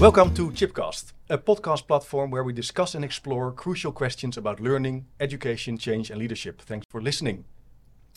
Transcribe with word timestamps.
Welcome 0.00 0.34
to 0.34 0.50
Chipcast, 0.50 1.12
a 1.30 1.38
podcast 1.38 1.86
platform 1.86 2.30
where 2.32 2.42
we 2.42 2.52
discuss 2.52 2.94
and 2.96 3.04
explore 3.04 3.52
crucial 3.52 3.92
questions 3.92 4.36
about 4.36 4.58
learning, 4.60 5.06
education, 5.20 5.78
change, 5.78 6.10
and 6.10 6.18
leadership. 6.18 6.60
Thanks 6.60 6.84
for 6.90 7.00
listening. 7.00 7.44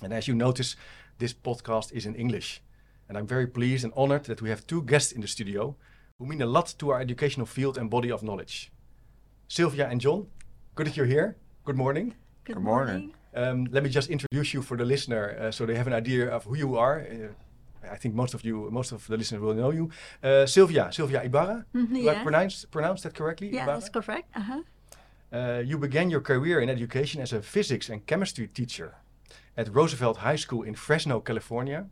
And 0.04 0.12
as 0.12 0.28
you 0.28 0.34
notice, 0.34 0.76
this 1.20 1.34
podcast 1.34 1.94
is 1.94 2.06
in 2.06 2.16
English. 2.16 2.62
And 3.08 3.18
I'm 3.18 3.28
very 3.28 3.46
pleased 3.46 3.84
and 3.84 3.94
honored 3.96 4.26
that 4.26 4.42
we 4.42 4.50
have 4.50 4.66
two 4.66 4.82
guests 4.82 5.12
in 5.12 5.22
the 5.22 5.28
studio 5.28 5.76
who 6.18 6.26
mean 6.26 6.42
a 6.42 6.48
lot 6.48 6.74
to 6.80 6.90
our 6.90 7.00
educational 7.00 7.46
field 7.46 7.78
and 7.78 7.90
body 7.90 8.12
of 8.12 8.24
knowledge. 8.24 8.72
Silvia 9.48 9.88
and 9.88 10.02
John, 10.02 10.28
good 10.76 10.88
that 10.88 10.98
you're 10.98 11.06
here. 11.06 11.38
Good 11.64 11.78
morning. 11.78 12.16
Good, 12.44 12.58
morning. 12.58 13.14
Um, 13.36 13.68
let 13.72 13.84
me 13.84 13.90
just 13.90 14.10
introduce 14.10 14.54
you 14.54 14.64
for 14.64 14.78
the 14.78 14.86
listener, 14.86 15.38
uh, 15.40 15.52
so 15.52 15.66
they 15.66 15.76
have 15.76 15.88
an 15.88 15.94
idea 15.94 16.28
of 16.28 16.44
who 16.46 16.58
you 16.58 16.76
are. 16.76 17.02
Uh, 17.02 17.28
I 17.92 17.98
think 17.98 18.16
most 18.16 18.34
of 18.34 18.44
you, 18.44 18.70
most 18.72 18.92
of 18.92 19.06
the 19.08 19.18
listeners 19.18 19.42
will 19.42 19.54
know 19.54 19.72
you. 19.72 19.90
Uh, 20.24 20.46
Silvia, 20.46 20.90
Silvia 20.92 21.22
Ybarra. 21.24 21.66
Mhm, 21.76 21.94
Do 21.94 22.10
I 22.10 22.14
yeah. 22.14 22.24
pronounce 22.24 22.66
pronounce 22.66 23.02
that 23.04 23.14
correctly? 23.14 23.48
Yeah, 23.50 23.64
Ybarra? 23.64 23.80
that's 23.80 23.90
correct. 23.90 24.28
Uh-huh. 24.36 24.62
Uh, 25.34 25.62
you 25.70 25.78
began 25.78 26.10
your 26.10 26.22
career 26.22 26.60
in 26.62 26.70
education 26.70 27.22
as 27.22 27.34
a 27.34 27.42
physics 27.42 27.90
and 27.90 28.06
chemistry 28.06 28.48
teacher 28.48 28.90
at 29.58 29.68
Roosevelt 29.74 30.18
High 30.18 30.38
School 30.40 30.64
in 30.64 30.76
Fresno, 30.76 31.20
California. 31.20 31.86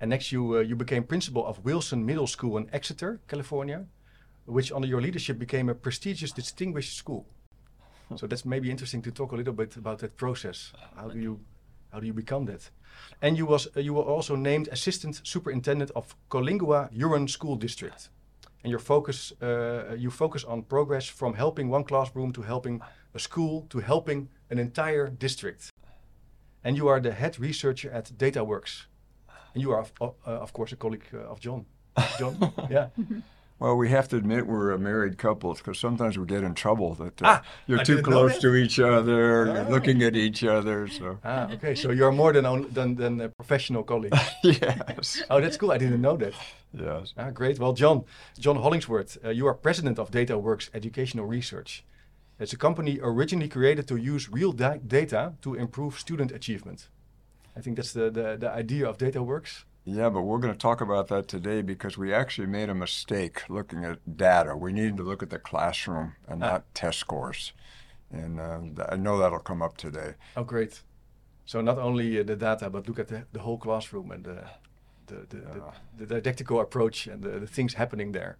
And 0.00 0.10
next, 0.10 0.32
you 0.32 0.56
uh, 0.56 0.60
you 0.60 0.76
became 0.76 1.04
principal 1.04 1.44
of 1.46 1.64
Wilson 1.64 2.04
Middle 2.04 2.26
School 2.26 2.56
in 2.58 2.68
Exeter, 2.72 3.20
California, 3.28 3.86
which 4.46 4.72
under 4.72 4.88
your 4.88 5.00
leadership 5.00 5.38
became 5.38 5.70
a 5.70 5.74
prestigious, 5.74 6.32
distinguished 6.32 6.96
school. 6.96 7.24
so 8.16 8.26
that's 8.26 8.44
maybe 8.44 8.68
interesting 8.70 9.02
to 9.02 9.10
talk 9.10 9.32
a 9.32 9.36
little 9.36 9.54
bit 9.54 9.76
about 9.76 9.98
that 9.98 10.16
process. 10.16 10.72
How 10.96 11.08
do 11.08 11.18
you 11.18 11.38
how 11.94 12.00
do 12.00 12.06
you 12.06 12.12
become 12.12 12.44
that? 12.46 12.70
And 13.22 13.38
you 13.38 13.46
was 13.46 13.68
you 13.76 13.94
were 13.94 14.16
also 14.16 14.36
named 14.36 14.68
assistant 14.72 15.20
superintendent 15.22 15.90
of 15.94 16.16
Coalinga 16.28 16.90
Huron 16.92 17.28
School 17.28 17.56
District. 17.56 18.10
And 18.62 18.70
your 18.70 18.80
focus 18.80 19.32
uh, 19.42 19.94
you 19.96 20.10
focus 20.10 20.44
on 20.44 20.62
progress 20.62 21.08
from 21.08 21.34
helping 21.34 21.70
one 21.70 21.84
classroom 21.84 22.32
to 22.32 22.42
helping 22.42 22.82
a 23.14 23.18
school 23.18 23.66
to 23.68 23.78
helping 23.78 24.28
an 24.50 24.58
entire 24.58 25.08
district. 25.08 25.70
And 26.64 26.76
you 26.76 26.88
are 26.88 27.00
the 27.00 27.12
head 27.12 27.38
researcher 27.38 27.90
at 27.92 28.18
dataworks. 28.18 28.86
And 29.54 29.62
you 29.62 29.72
are 29.72 29.80
of, 29.80 29.92
of, 30.00 30.14
uh, 30.26 30.42
of 30.42 30.52
course 30.52 30.72
a 30.72 30.76
colleague 30.76 31.06
uh, 31.14 31.32
of 31.32 31.38
john. 31.40 31.66
John? 32.18 32.52
Yeah 32.70 32.88
Well, 33.64 33.76
we 33.76 33.88
have 33.88 34.08
to 34.08 34.16
admit 34.18 34.46
we're 34.46 34.72
a 34.72 34.78
married 34.78 35.16
couple 35.16 35.54
because 35.54 35.78
sometimes 35.78 36.18
we 36.18 36.26
get 36.26 36.44
in 36.44 36.54
trouble 36.54 36.92
that 36.96 37.22
uh, 37.22 37.26
Ah, 37.26 37.42
you're 37.66 37.80
I 37.80 37.82
too 37.82 38.02
close 38.02 38.38
to 38.40 38.54
each 38.54 38.78
other, 38.78 39.46
you're 39.46 39.58
Ah. 39.58 39.70
looking 39.70 40.02
at 40.02 40.14
each 40.14 40.44
other. 40.44 40.86
So, 40.86 41.18
ah 41.24 41.50
okay 41.54 41.74
so 41.74 41.90
you're 41.98 42.12
more 42.12 42.32
than 42.34 42.44
than, 42.74 42.94
than 43.02 43.20
a 43.22 43.28
professional 43.30 43.82
colleague 43.82 44.14
yes, 44.42 45.22
oh 45.30 45.40
that's 45.40 45.56
cool 45.56 45.72
i 45.72 45.78
didn't 45.78 46.02
know 46.02 46.16
that 46.18 46.34
yes. 46.74 47.14
Ah, 47.16 47.30
great. 47.40 47.58
Well, 47.58 47.72
John, 47.72 48.04
John 48.44 48.56
Hollingsworth, 48.56 49.12
uh, 49.24 49.30
you 49.38 49.46
are 49.48 49.54
president 49.54 49.98
of 49.98 50.10
DataWorks 50.10 50.68
Educational 50.74 51.24
Research. 51.36 51.70
It's 52.42 52.52
a 52.52 52.58
company 52.66 52.98
originally 53.12 53.48
created 53.48 53.84
to 53.88 53.96
use 53.96 54.28
real 54.38 54.52
da- 54.52 54.80
data 54.98 55.22
to 55.44 55.54
improve 55.54 55.92
student 56.06 56.30
achievement. 56.32 56.88
I 57.56 57.60
think 57.62 57.76
that's 57.76 57.92
the, 57.92 58.10
the, 58.18 58.26
the 58.42 58.50
idea 58.62 58.84
of 58.90 58.98
DataWorks. 58.98 59.64
Yeah, 59.86 60.08
but 60.08 60.22
we're 60.22 60.38
going 60.38 60.52
to 60.54 60.58
talk 60.58 60.80
about 60.80 61.08
that 61.08 61.28
today 61.28 61.60
because 61.60 61.98
we 61.98 62.12
actually 62.14 62.46
made 62.46 62.70
a 62.70 62.74
mistake 62.74 63.42
looking 63.50 63.84
at 63.84 64.16
data. 64.16 64.56
We 64.56 64.72
needed 64.72 64.96
to 64.96 65.02
look 65.02 65.22
at 65.22 65.28
the 65.30 65.38
classroom 65.38 66.14
and 66.26 66.42
Ah. 66.42 66.52
not 66.52 66.74
test 66.74 66.98
scores. 67.00 67.52
And 68.10 68.40
uh, 68.40 68.60
I 68.88 68.96
know 68.96 69.18
that'll 69.18 69.40
come 69.40 69.60
up 69.60 69.76
today. 69.76 70.14
Oh, 70.36 70.44
great. 70.44 70.82
So 71.44 71.60
not 71.60 71.78
only 71.78 72.18
uh, 72.18 72.22
the 72.22 72.36
data, 72.36 72.70
but 72.70 72.88
look 72.88 72.98
at 72.98 73.08
the, 73.08 73.24
the 73.32 73.40
whole 73.40 73.58
classroom 73.58 74.10
and 74.10 74.24
the, 74.24 74.44
the, 75.06 75.26
the, 75.28 75.36
Yeah. 75.36 75.70
the, 75.98 76.06
the 76.06 76.20
didactical 76.20 76.60
approach 76.60 77.06
and 77.06 77.22
the, 77.22 77.40
the 77.40 77.46
things 77.46 77.74
happening 77.74 78.12
there. 78.12 78.38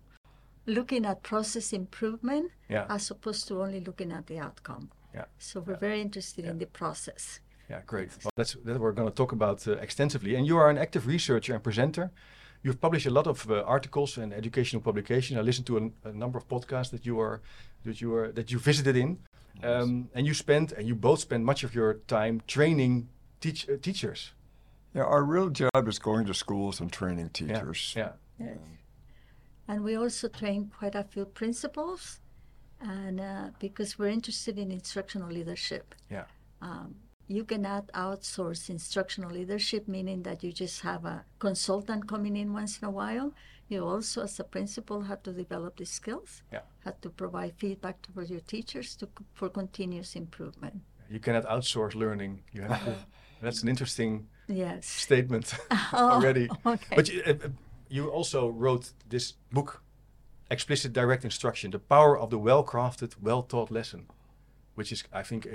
Looking 0.67 1.05
at 1.05 1.23
process 1.23 1.75
improvement 1.75 2.53
Yeah. 2.71 2.87
as 2.89 3.11
opposed 3.11 3.49
to 3.49 3.61
only 3.63 3.81
looking 3.81 4.13
at 4.13 4.27
the 4.29 4.39
outcome. 4.39 4.91
Yeah. 5.15 5.27
So 5.39 5.61
we're 5.61 5.77
very 5.77 6.01
interested 6.01 6.47
in 6.47 6.59
the 6.59 6.67
process. 6.67 7.41
Yeah, 7.71 7.81
great. 7.87 8.11
Well, 8.23 8.31
that's 8.37 8.55
that 8.65 8.79
we're 8.79 8.93
going 8.93 9.09
to 9.09 9.15
talk 9.15 9.33
about 9.33 9.67
uh, 9.67 9.73
extensively. 9.73 10.35
And 10.37 10.47
you 10.47 10.57
are 10.59 10.69
an 10.71 10.79
active 10.79 11.07
researcher 11.07 11.55
and 11.55 11.63
presenter. 11.63 12.11
You've 12.63 12.81
published 12.81 13.07
a 13.07 13.11
lot 13.11 13.27
of 13.27 13.51
uh, 13.51 13.63
articles 13.67 14.19
and 14.19 14.33
educational 14.33 14.83
publications. 14.83 15.39
I 15.39 15.43
listened 15.43 15.67
to 15.67 15.77
a, 16.05 16.09
a 16.09 16.13
number 16.13 16.39
of 16.39 16.47
podcasts 16.49 16.91
that 16.91 17.05
you 17.07 17.21
are 17.21 17.41
that 17.85 18.01
you 18.01 18.15
are 18.15 18.33
that 18.33 18.51
you 18.51 18.59
visited 18.59 18.97
in, 18.97 19.19
um, 19.63 20.09
and 20.15 20.27
you 20.27 20.35
spent 20.35 20.73
and 20.73 20.87
you 20.89 20.95
both 20.95 21.21
spend 21.21 21.45
much 21.45 21.65
of 21.65 21.75
your 21.75 21.95
time 22.07 22.43
training 22.47 23.09
teach, 23.41 23.69
uh, 23.69 23.77
teachers. 23.81 24.33
Yeah, 24.95 25.05
our 25.05 25.25
real 25.25 25.51
job 25.51 25.89
is 25.89 25.99
going 25.99 26.27
to 26.27 26.35
schools 26.35 26.81
and 26.81 26.91
training 26.93 27.31
Yeah, 27.35 27.47
teachers. 27.59 27.95
yeah, 27.97 28.13
Yes. 28.39 28.59
And 29.69 29.83
we 29.85 29.97
also 29.97 30.29
train 30.29 30.71
quite 30.79 30.95
a 30.95 31.03
few 31.05 31.25
principals, 31.25 32.21
and 32.81 33.21
uh, 33.21 33.51
because 33.59 33.99
we're 33.99 34.13
interested 34.13 34.59
in 34.59 34.71
instructional 34.71 35.31
leadership. 35.31 35.95
yeah, 36.11 36.25
Um, 36.63 36.95
you 37.29 37.45
cannot 37.45 37.87
outsource 37.93 38.69
instructional 38.71 39.31
leadership, 39.31 39.89
meaning 39.89 40.23
that 40.25 40.43
you 40.43 40.53
just 40.53 40.81
have 40.83 41.05
a 41.05 41.25
consultant 41.39 42.07
coming 42.09 42.37
in 42.37 42.53
once 42.53 42.79
in 42.81 42.87
a 42.89 42.91
while. 42.91 43.33
You 43.69 43.85
also, 43.85 44.23
as 44.23 44.39
a 44.41 44.45
principal, 44.45 45.03
have 45.03 45.23
to 45.23 45.33
develop 45.33 45.77
the 45.77 45.87
skills, 45.87 46.43
Yeah. 46.53 46.61
have 46.85 47.01
to 47.01 47.09
provide 47.11 47.55
feedback 47.57 47.97
to 48.03 48.23
your 48.25 48.41
teachers 48.41 48.95
to, 48.97 49.09
for 49.33 49.49
continuous 49.49 50.15
improvement. 50.17 50.83
You 51.11 51.19
cannot 51.21 51.45
outsource 51.45 51.95
learning. 51.95 52.43
You 52.53 52.63
have 52.63 52.85
to. 52.85 52.95
That's 53.43 53.63
an 53.63 53.69
interesting 53.69 54.29
Yes. 54.49 54.87
statement 54.87 55.55
Oh, 55.93 56.11
already. 56.13 56.49
okay. 56.67 56.97
But 56.97 57.09
you, 57.13 57.23
uh, 57.27 57.31
uh, 57.31 57.49
you 57.89 58.09
also 58.11 58.49
wrote 58.49 58.93
this 59.09 59.35
book, 59.51 59.83
Explicit 60.51 60.93
Direct 60.93 61.25
Instruction: 61.25 61.71
The 61.71 61.79
Power 61.79 62.19
of 62.19 62.29
the 62.31 62.39
Well-Crafted, 62.39 63.15
Well-Taught 63.23 63.71
Lesson, 63.71 64.07
which 64.75 64.93
is, 64.93 65.05
I 65.13 65.23
think, 65.23 65.47
a, 65.47 65.51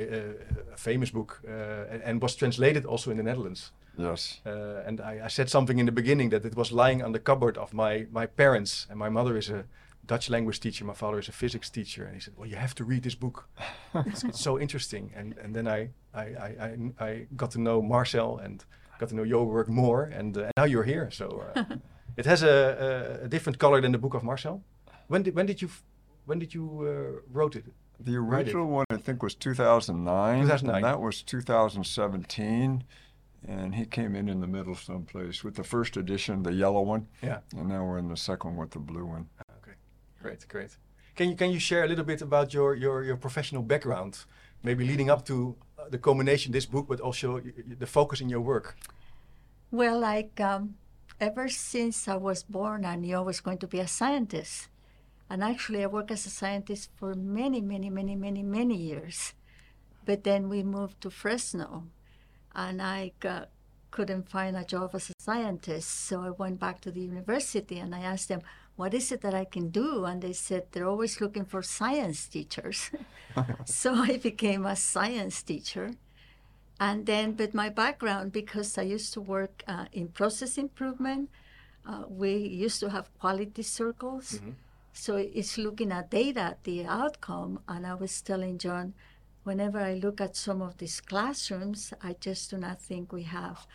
a- 0.74 0.78
famous 0.78 1.12
book 1.12 1.41
uh, 1.47 1.52
and- 1.94 2.03
and 2.03 2.22
was 2.22 2.35
translated 2.35 2.85
also 2.85 3.12
in 3.12 3.18
the 3.18 3.24
Netherlands. 3.24 3.72
Yes. 3.97 4.41
Uh, 4.46 4.88
and 4.88 5.00
I, 5.02 5.25
I 5.25 5.30
said 5.30 5.50
something 5.50 5.80
in 5.80 5.85
the 5.85 5.91
beginning 5.91 6.30
that 6.31 6.46
it 6.46 6.56
was 6.56 6.72
lying 6.72 7.03
on 7.03 7.12
the 7.12 7.19
cupboard 7.19 7.57
of 7.57 7.74
my 7.74 8.06
my 8.12 8.28
parents, 8.28 8.88
and 8.90 8.97
my 9.00 9.09
mother 9.09 9.38
is 9.38 9.50
a 9.50 9.63
Dutch 10.07 10.30
language 10.30 10.59
teacher, 10.59 10.85
my 10.85 10.94
father 10.96 11.19
is 11.19 11.28
a 11.30 11.31
physics 11.31 11.69
teacher, 11.69 12.06
and 12.06 12.13
he 12.16 12.19
said, 12.22 12.34
"Well, 12.38 12.50
you 12.50 12.57
have 12.57 12.74
to 12.75 12.84
read 12.85 13.02
this 13.03 13.16
book. 13.16 13.44
it's, 14.06 14.24
it's 14.24 14.40
so 14.41 14.57
interesting." 14.59 15.12
And 15.19 15.38
and 15.44 15.53
then 15.56 15.68
I 15.68 15.90
I, 16.13 16.24
I, 16.47 16.47
I 17.00 17.06
I 17.09 17.28
got 17.36 17.51
to 17.51 17.59
know 17.59 17.81
Marcel 17.81 18.40
and 18.44 18.66
got 19.00 19.09
to 19.09 19.16
know 19.16 19.25
your 19.25 19.46
work 19.46 19.68
more, 19.68 20.03
and, 20.19 20.38
uh, 20.38 20.41
and 20.41 20.51
now 20.57 20.66
you're 20.66 20.86
here. 20.86 21.09
So 21.12 21.25
uh, 21.56 21.63
it 22.18 22.25
has 22.25 22.44
a, 22.44 22.47
a, 23.22 23.25
a 23.25 23.28
different 23.28 23.57
color 23.59 23.81
than 23.81 23.91
the 23.91 23.97
book 24.00 24.13
of 24.16 24.24
Marcel. 24.24 24.62
When 25.07 25.24
did 25.24 25.36
when 25.36 25.46
did 25.46 25.62
you 25.62 25.69
when 26.25 26.40
did 26.40 26.53
you 26.53 26.66
uh, 26.81 27.22
wrote 27.38 27.56
it? 27.59 27.66
The 27.99 28.17
Write 28.19 28.39
it. 28.41 28.43
original 28.55 28.67
one, 28.67 28.85
I 28.89 28.97
think, 28.97 29.21
was 29.21 29.35
2009. 29.35 30.41
2009. 30.43 30.75
And 30.75 30.83
that 30.85 31.01
was 31.01 31.21
2017. 31.23 32.83
And 33.47 33.75
he 33.75 33.85
came 33.85 34.15
in 34.15 34.27
in 34.29 34.41
the 34.41 34.47
middle 34.47 34.75
someplace 34.75 35.43
with 35.43 35.55
the 35.55 35.63
first 35.63 35.95
edition, 35.97 36.43
the 36.43 36.53
yellow 36.53 36.81
one. 36.81 37.07
Yeah. 37.21 37.39
And 37.55 37.69
now 37.69 37.85
we're 37.85 37.97
in 37.97 38.07
the 38.09 38.17
second 38.17 38.51
one 38.51 38.59
with 38.59 38.71
the 38.71 38.79
blue 38.79 39.06
one. 39.06 39.27
Okay, 39.62 39.75
great, 40.21 40.47
great. 40.47 40.77
Can 41.15 41.29
you 41.29 41.35
can 41.35 41.50
you 41.51 41.59
share 41.59 41.83
a 41.83 41.88
little 41.88 42.06
bit 42.06 42.21
about 42.21 42.53
your 42.53 42.75
your, 42.75 43.03
your 43.03 43.18
professional 43.18 43.62
background, 43.63 44.25
maybe 44.63 44.85
leading 44.85 45.09
up 45.09 45.25
to 45.25 45.56
uh, 45.77 45.89
the 45.89 45.97
culmination 45.97 46.51
this 46.51 46.65
book, 46.65 46.88
but 46.88 47.00
also 47.01 47.35
y- 47.35 47.41
y- 47.57 47.75
the 47.79 47.85
focus 47.88 48.19
in 48.21 48.29
your 48.29 48.41
work? 48.41 48.75
Well, 49.71 50.00
like 50.00 50.39
um, 50.41 50.75
ever 51.19 51.47
since 51.50 52.07
I 52.07 52.15
was 52.18 52.44
born, 52.44 52.83
I 52.85 52.95
knew 52.95 53.15
I 53.18 53.21
was 53.21 53.39
going 53.41 53.57
to 53.59 53.68
be 53.68 53.79
a 53.79 53.88
scientist. 53.88 54.68
And 55.29 55.43
actually, 55.43 55.83
I 55.83 55.87
worked 55.87 56.11
as 56.11 56.25
a 56.25 56.29
scientist 56.29 56.89
for 56.95 57.13
many, 57.13 57.61
many, 57.61 57.89
many, 57.89 58.15
many, 58.15 58.41
many 58.41 58.75
years. 58.75 59.33
But 60.05 60.23
then 60.23 60.49
we 60.49 60.63
moved 60.63 61.01
to 61.01 61.11
Fresno, 61.11 61.83
and 62.55 62.81
I 62.81 63.11
got, 63.19 63.49
couldn't 63.91 64.27
find 64.29 64.57
a 64.57 64.63
job 64.63 64.91
as 64.93 65.11
a 65.11 65.13
scientist. 65.19 65.87
So 65.87 66.21
I 66.21 66.31
went 66.31 66.59
back 66.59 66.81
to 66.81 66.91
the 66.91 67.01
university 67.01 67.77
and 67.77 67.93
I 67.93 67.99
asked 67.99 68.29
them, 68.29 68.41
What 68.75 68.93
is 68.93 69.11
it 69.11 69.21
that 69.21 69.35
I 69.35 69.45
can 69.45 69.69
do? 69.69 70.05
And 70.05 70.21
they 70.21 70.33
said, 70.33 70.65
They're 70.71 70.87
always 70.87 71.21
looking 71.21 71.45
for 71.45 71.61
science 71.61 72.27
teachers. 72.27 72.89
so 73.65 73.93
I 73.93 74.17
became 74.17 74.65
a 74.65 74.75
science 74.75 75.43
teacher. 75.43 75.91
And 76.79 77.05
then, 77.05 77.35
with 77.35 77.53
my 77.53 77.69
background, 77.69 78.31
because 78.31 78.77
I 78.77 78.83
used 78.83 79.13
to 79.13 79.21
work 79.21 79.63
uh, 79.67 79.85
in 79.91 80.07
process 80.07 80.57
improvement, 80.57 81.29
uh, 81.85 82.03
we 82.07 82.35
used 82.37 82.79
to 82.79 82.89
have 82.89 83.09
quality 83.19 83.63
circles. 83.63 84.39
So 85.00 85.16
it's 85.16 85.57
looking 85.57 85.94
at 85.94 86.12
data, 86.12 86.57
the 86.66 86.86
outcome. 86.86 87.62
And 87.69 87.88
I 87.88 87.94
was 87.94 88.22
telling 88.22 88.57
John, 88.57 88.94
whenever 89.44 89.80
I 89.80 89.94
look 89.94 90.19
at 90.19 90.36
some 90.36 90.62
of 90.62 90.78
these 90.78 91.00
classrooms, 91.00 91.94
I 92.04 92.18
just 92.19 92.50
do 92.50 92.57
not 92.57 92.81
think 92.81 93.13
we 93.13 93.24
have 93.24 93.66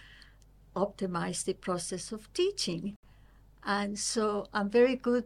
optimized 0.76 1.46
the 1.46 1.54
process 1.54 2.12
of 2.12 2.30
teaching. 2.34 2.96
And 3.64 3.98
so 3.98 4.48
I'm 4.52 4.68
very 4.68 4.96
good 4.96 5.24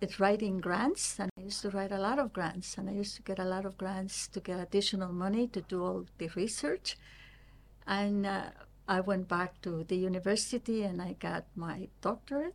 at 0.00 0.20
writing 0.20 0.60
grants, 0.60 1.18
and 1.18 1.32
I 1.36 1.42
used 1.42 1.62
to 1.62 1.70
write 1.70 1.90
a 1.90 1.98
lot 1.98 2.20
of 2.20 2.32
grants, 2.32 2.78
and 2.78 2.88
I 2.88 2.92
used 2.92 3.16
to 3.16 3.22
get 3.22 3.40
a 3.40 3.44
lot 3.44 3.66
of 3.66 3.76
grants 3.76 4.28
to 4.28 4.38
get 4.38 4.60
additional 4.60 5.12
money 5.12 5.48
to 5.48 5.60
do 5.62 5.82
all 5.82 6.06
the 6.18 6.28
research. 6.36 6.96
And 7.88 8.24
uh, 8.24 8.50
I 8.86 9.00
went 9.00 9.26
back 9.26 9.60
to 9.62 9.82
the 9.82 9.96
university 9.96 10.84
and 10.84 11.02
I 11.02 11.16
got 11.18 11.44
my 11.56 11.88
doctorate. 12.00 12.54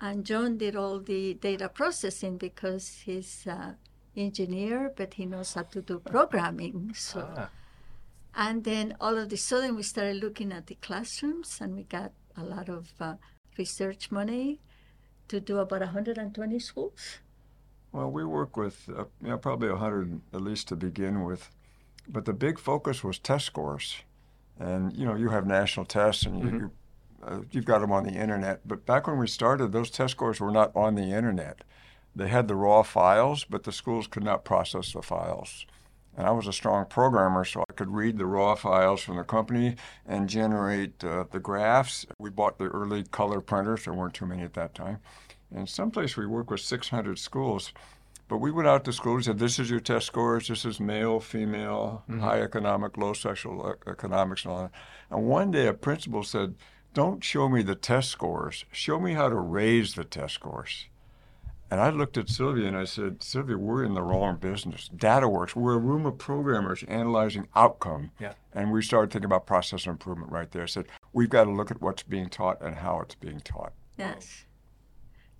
And 0.00 0.24
John 0.24 0.58
did 0.58 0.76
all 0.76 0.98
the 1.00 1.34
data 1.34 1.68
processing 1.68 2.36
because 2.36 3.02
he's 3.04 3.46
an 3.46 3.76
engineer, 4.16 4.92
but 4.94 5.14
he 5.14 5.26
knows 5.26 5.54
how 5.54 5.62
to 5.62 5.80
do 5.82 5.98
programming. 6.00 6.92
So, 6.94 7.26
Ah, 7.36 7.48
and 8.34 8.64
then 8.64 8.96
all 9.00 9.16
of 9.16 9.32
a 9.32 9.36
sudden 9.36 9.76
we 9.76 9.82
started 9.82 10.16
looking 10.22 10.52
at 10.52 10.66
the 10.66 10.74
classrooms, 10.76 11.60
and 11.60 11.76
we 11.76 11.84
got 11.84 12.12
a 12.36 12.42
lot 12.42 12.68
of 12.68 12.92
uh, 13.00 13.14
research 13.56 14.10
money 14.10 14.60
to 15.28 15.40
do 15.40 15.58
about 15.58 15.80
120 15.80 16.58
schools. 16.58 17.18
Well, 17.92 18.10
we 18.10 18.24
work 18.24 18.56
with 18.56 18.88
uh, 18.88 19.04
you 19.22 19.28
know, 19.28 19.38
probably 19.38 19.68
100 19.68 20.20
at 20.32 20.40
least 20.40 20.68
to 20.68 20.76
begin 20.76 21.22
with, 21.22 21.48
but 22.08 22.24
the 22.24 22.32
big 22.32 22.58
focus 22.58 23.04
was 23.04 23.18
test 23.20 23.46
scores. 23.46 23.96
And 24.58 24.92
you 24.96 25.06
know, 25.06 25.14
you 25.14 25.28
have 25.30 25.46
national 25.46 25.86
tests, 25.86 26.24
and 26.26 26.40
you, 26.40 26.50
you 26.50 26.70
uh, 27.26 27.40
you've 27.50 27.64
got 27.64 27.80
them 27.80 27.92
on 27.92 28.04
the 28.04 28.12
internet. 28.12 28.66
But 28.66 28.86
back 28.86 29.06
when 29.06 29.18
we 29.18 29.26
started, 29.26 29.72
those 29.72 29.90
test 29.90 30.12
scores 30.12 30.40
were 30.40 30.50
not 30.50 30.74
on 30.74 30.94
the 30.94 31.12
internet. 31.12 31.62
They 32.16 32.28
had 32.28 32.48
the 32.48 32.54
raw 32.54 32.82
files, 32.82 33.44
but 33.44 33.64
the 33.64 33.72
schools 33.72 34.06
could 34.06 34.22
not 34.22 34.44
process 34.44 34.92
the 34.92 35.02
files. 35.02 35.66
And 36.16 36.26
I 36.26 36.30
was 36.30 36.46
a 36.46 36.52
strong 36.52 36.86
programmer, 36.86 37.44
so 37.44 37.64
I 37.68 37.72
could 37.72 37.90
read 37.90 38.18
the 38.18 38.26
raw 38.26 38.54
files 38.54 39.00
from 39.00 39.16
the 39.16 39.24
company 39.24 39.74
and 40.06 40.28
generate 40.28 41.02
uh, 41.02 41.24
the 41.30 41.40
graphs. 41.40 42.06
We 42.20 42.30
bought 42.30 42.58
the 42.58 42.66
early 42.66 43.02
color 43.02 43.40
printers. 43.40 43.84
There 43.84 43.94
weren't 43.94 44.14
too 44.14 44.26
many 44.26 44.42
at 44.42 44.54
that 44.54 44.74
time. 44.74 44.98
And 45.52 45.68
someplace 45.68 46.16
we 46.16 46.26
worked 46.26 46.50
with 46.50 46.60
600 46.60 47.18
schools. 47.18 47.72
But 48.28 48.38
we 48.38 48.52
went 48.52 48.68
out 48.68 48.84
to 48.84 48.92
schools 48.92 49.16
and 49.16 49.24
said, 49.24 49.38
this 49.38 49.58
is 49.58 49.68
your 49.68 49.80
test 49.80 50.06
scores. 50.06 50.48
This 50.48 50.64
is 50.64 50.80
male, 50.80 51.20
female, 51.20 52.04
high 52.20 52.40
economic, 52.40 52.96
low 52.96 53.12
social 53.12 53.70
e- 53.70 53.90
economics, 53.90 54.44
and 54.44 54.52
all 54.52 54.62
that. 54.62 54.70
And 55.10 55.26
one 55.26 55.50
day 55.50 55.66
a 55.66 55.74
principal 55.74 56.22
said, 56.22 56.54
don't 56.94 57.22
show 57.22 57.48
me 57.48 57.62
the 57.62 57.74
test 57.74 58.10
scores. 58.10 58.64
Show 58.72 59.00
me 59.00 59.12
how 59.12 59.28
to 59.28 59.34
raise 59.34 59.94
the 59.94 60.04
test 60.04 60.34
scores. 60.34 60.86
And 61.70 61.80
I 61.80 61.90
looked 61.90 62.16
at 62.16 62.28
Silvia 62.28 62.68
and 62.68 62.76
I 62.76 62.84
said, 62.84 63.22
Silvia, 63.22 63.58
we're 63.58 63.84
in 63.84 63.94
the 63.94 64.02
wrong 64.02 64.36
business. 64.36 64.88
DataWorks, 64.96 65.56
we're 65.56 65.74
a 65.74 65.78
room 65.78 66.06
of 66.06 66.18
programmers 66.18 66.84
analyzing 66.84 67.48
outcome. 67.56 68.12
Yeah. 68.20 68.34
And 68.52 68.70
we 68.70 68.80
started 68.80 69.10
thinking 69.10 69.26
about 69.26 69.44
process 69.46 69.86
improvement 69.86 70.30
right 70.30 70.48
there. 70.52 70.62
I 70.62 70.66
said, 70.66 70.86
we've 71.12 71.28
got 71.28 71.44
to 71.44 71.50
look 71.50 71.72
at 71.72 71.82
what's 71.82 72.04
being 72.04 72.28
taught 72.28 72.62
and 72.62 72.76
how 72.76 73.00
it's 73.00 73.16
being 73.16 73.40
taught. 73.40 73.72
Yes. 73.98 74.44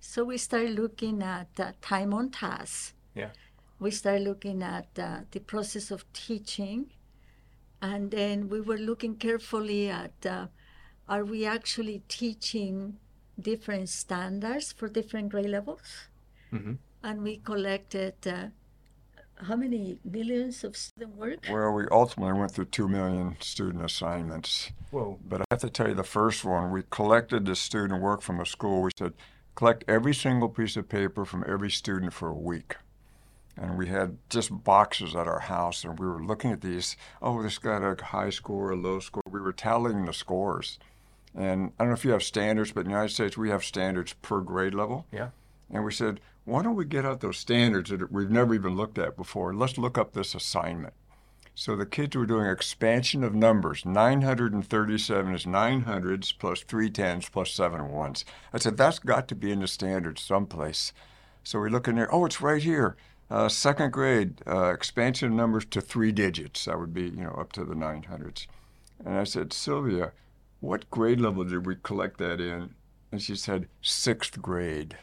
So 0.01 0.25
we 0.25 0.37
started 0.37 0.71
looking 0.71 1.23
at 1.23 1.47
uh, 1.57 1.71
time 1.81 2.13
on 2.13 2.31
task. 2.31 2.93
Yeah. 3.13 3.29
We 3.79 3.91
started 3.91 4.23
looking 4.23 4.61
at 4.61 4.87
uh, 4.99 5.19
the 5.31 5.39
process 5.39 5.89
of 5.89 6.11
teaching. 6.11 6.91
And 7.81 8.11
then 8.11 8.49
we 8.49 8.59
were 8.59 8.77
looking 8.77 9.15
carefully 9.15 9.89
at 9.89 10.25
uh, 10.25 10.47
are 11.07 11.23
we 11.23 11.45
actually 11.45 12.01
teaching 12.07 12.97
different 13.39 13.89
standards 13.89 14.71
for 14.71 14.87
different 14.87 15.29
grade 15.29 15.49
levels? 15.49 16.07
Mhm. 16.51 16.77
And 17.03 17.21
we 17.21 17.37
collected 17.37 18.15
uh, 18.25 18.47
how 19.43 19.55
many 19.55 19.99
millions 20.03 20.63
of 20.63 20.77
student 20.77 21.15
work? 21.15 21.39
Well, 21.49 21.71
we 21.73 21.85
ultimately 21.91 22.39
went 22.39 22.51
through 22.51 22.65
2 22.65 22.87
million 22.87 23.35
student 23.41 23.83
assignments. 23.83 24.71
Whoa. 24.91 25.19
But 25.27 25.41
I 25.41 25.45
have 25.51 25.59
to 25.61 25.69
tell 25.69 25.89
you, 25.89 25.93
the 25.93 26.03
first 26.03 26.45
one, 26.45 26.71
we 26.71 26.83
collected 26.89 27.45
the 27.45 27.55
student 27.55 28.01
work 28.01 28.21
from 28.21 28.37
the 28.37 28.45
school. 28.45 28.81
We 28.81 28.91
said, 28.97 29.13
collect 29.55 29.83
every 29.87 30.13
single 30.13 30.49
piece 30.49 30.77
of 30.77 30.87
paper 30.87 31.25
from 31.25 31.43
every 31.47 31.69
student 31.69 32.13
for 32.13 32.29
a 32.29 32.33
week. 32.33 32.77
And 33.57 33.77
we 33.77 33.87
had 33.87 34.17
just 34.29 34.63
boxes 34.63 35.15
at 35.15 35.27
our 35.27 35.39
house, 35.39 35.85
and 35.85 35.97
we 35.97 36.05
were 36.05 36.21
looking 36.21 36.51
at 36.51 36.61
these. 36.61 36.97
Oh, 37.21 37.41
this 37.41 37.57
got 37.57 37.83
a 37.83 38.03
high 38.03 38.29
score, 38.29 38.71
a 38.71 38.75
low 38.75 38.99
score. 38.99 39.23
We 39.29 39.39
were 39.39 39.53
tallying 39.53 40.05
the 40.05 40.13
scores. 40.13 40.77
And 41.35 41.73
I 41.77 41.83
don't 41.83 41.89
know 41.89 41.95
if 41.95 42.05
you 42.05 42.11
have 42.11 42.23
standards, 42.23 42.71
but 42.71 42.81
in 42.81 42.85
the 42.85 42.91
United 42.91 43.13
States, 43.13 43.37
we 43.37 43.49
have 43.49 43.63
standards 43.63 44.13
per 44.21 44.39
grade 44.39 44.73
level. 44.73 45.05
Yeah. 45.11 45.29
And 45.71 45.83
we 45.83 45.91
said, 45.91 46.21
why 46.45 46.61
don't 46.61 46.75
we 46.75 46.85
get 46.85 47.05
out 47.05 47.21
those 47.21 47.37
standards 47.37 47.89
that 47.89 48.11
we've 48.11 48.29
never 48.29 48.53
even 48.53 48.75
looked 48.75 48.97
at 48.97 49.17
before? 49.17 49.53
Let's 49.53 49.77
look 49.77 49.97
up 49.97 50.13
this 50.13 50.35
assignment. 50.35 50.93
So 51.55 51.75
the 51.75 51.85
kids 51.85 52.15
were 52.15 52.25
doing 52.25 52.47
expansion 52.47 53.23
of 53.23 53.33
numbers. 53.33 53.85
937 53.85 55.33
is 55.33 55.47
nine 55.47 55.81
hundreds 55.81 56.33
plus 56.33 56.61
three 56.61 56.89
tens 56.89 57.29
plus 57.29 57.51
seven 57.51 57.89
ones. 57.91 58.25
I 58.53 58.59
said, 58.59 58.77
that's 58.77 58.99
got 58.99 59.27
to 59.29 59.35
be 59.35 59.51
in 59.51 59.61
the 59.61 59.67
standards 59.67 60.21
someplace. 60.21 60.93
So 61.43 61.59
we 61.59 61.69
look 61.69 61.87
in 61.87 61.95
there, 61.95 62.13
oh, 62.13 62.25
it's 62.25 62.41
right 62.41 62.61
here. 62.61 62.97
Uh, 63.31 63.49
second 63.49 63.91
grade, 63.91 64.41
uh, 64.45 64.71
expansion 64.71 65.29
of 65.29 65.33
numbers 65.33 65.65
to 65.65 65.81
three 65.81 66.11
digits. 66.11 66.65
That 66.65 66.77
would 66.77 66.93
be, 66.93 67.03
you 67.03 67.23
know, 67.23 67.35
up 67.39 67.53
to 67.53 67.63
the 67.63 67.73
900s. 67.73 68.47
And 69.03 69.15
I 69.17 69.23
said, 69.23 69.53
Silvia, 69.53 70.11
what 70.59 70.89
grade 70.89 71.19
level 71.19 71.43
did 71.43 71.65
we 71.65 71.75
collect 71.75 72.17
that 72.19 72.39
in? 72.41 72.75
And 73.11 73.21
she 73.21 73.35
said, 73.35 73.67
sixth 73.81 74.41
grade. 74.41 74.97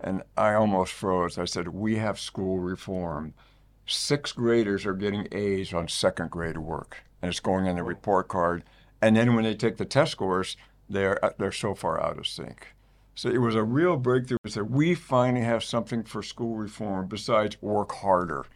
And 0.00 0.22
I 0.36 0.54
almost 0.54 0.92
froze. 0.92 1.38
I 1.38 1.44
said, 1.44 1.68
We 1.68 1.96
have 1.96 2.20
school 2.20 2.58
reform. 2.60 3.34
Sixth 3.86 4.36
graders 4.36 4.86
are 4.86 4.94
getting 4.94 5.26
A's 5.32 5.72
on 5.72 5.88
second 5.88 6.30
grade 6.30 6.58
work, 6.58 6.98
and 7.20 7.30
it's 7.30 7.40
going 7.40 7.66
in 7.66 7.76
the 7.76 7.82
report 7.82 8.28
card. 8.28 8.62
And 9.02 9.16
then 9.16 9.34
when 9.34 9.44
they 9.44 9.54
take 9.54 9.76
the 9.76 9.84
test 9.84 10.12
scores, 10.12 10.56
they're, 10.88 11.24
uh, 11.24 11.30
they're 11.38 11.50
so 11.52 11.74
far 11.74 12.00
out 12.02 12.18
of 12.18 12.26
sync. 12.26 12.68
So 13.14 13.28
it 13.28 13.38
was 13.38 13.56
a 13.56 13.64
real 13.64 13.96
breakthrough. 13.96 14.38
Said, 14.46 14.70
We 14.70 14.94
finally 14.94 15.44
have 15.44 15.64
something 15.64 16.04
for 16.04 16.22
school 16.22 16.54
reform 16.56 17.08
besides 17.08 17.60
work 17.60 17.92
harder. 17.92 18.46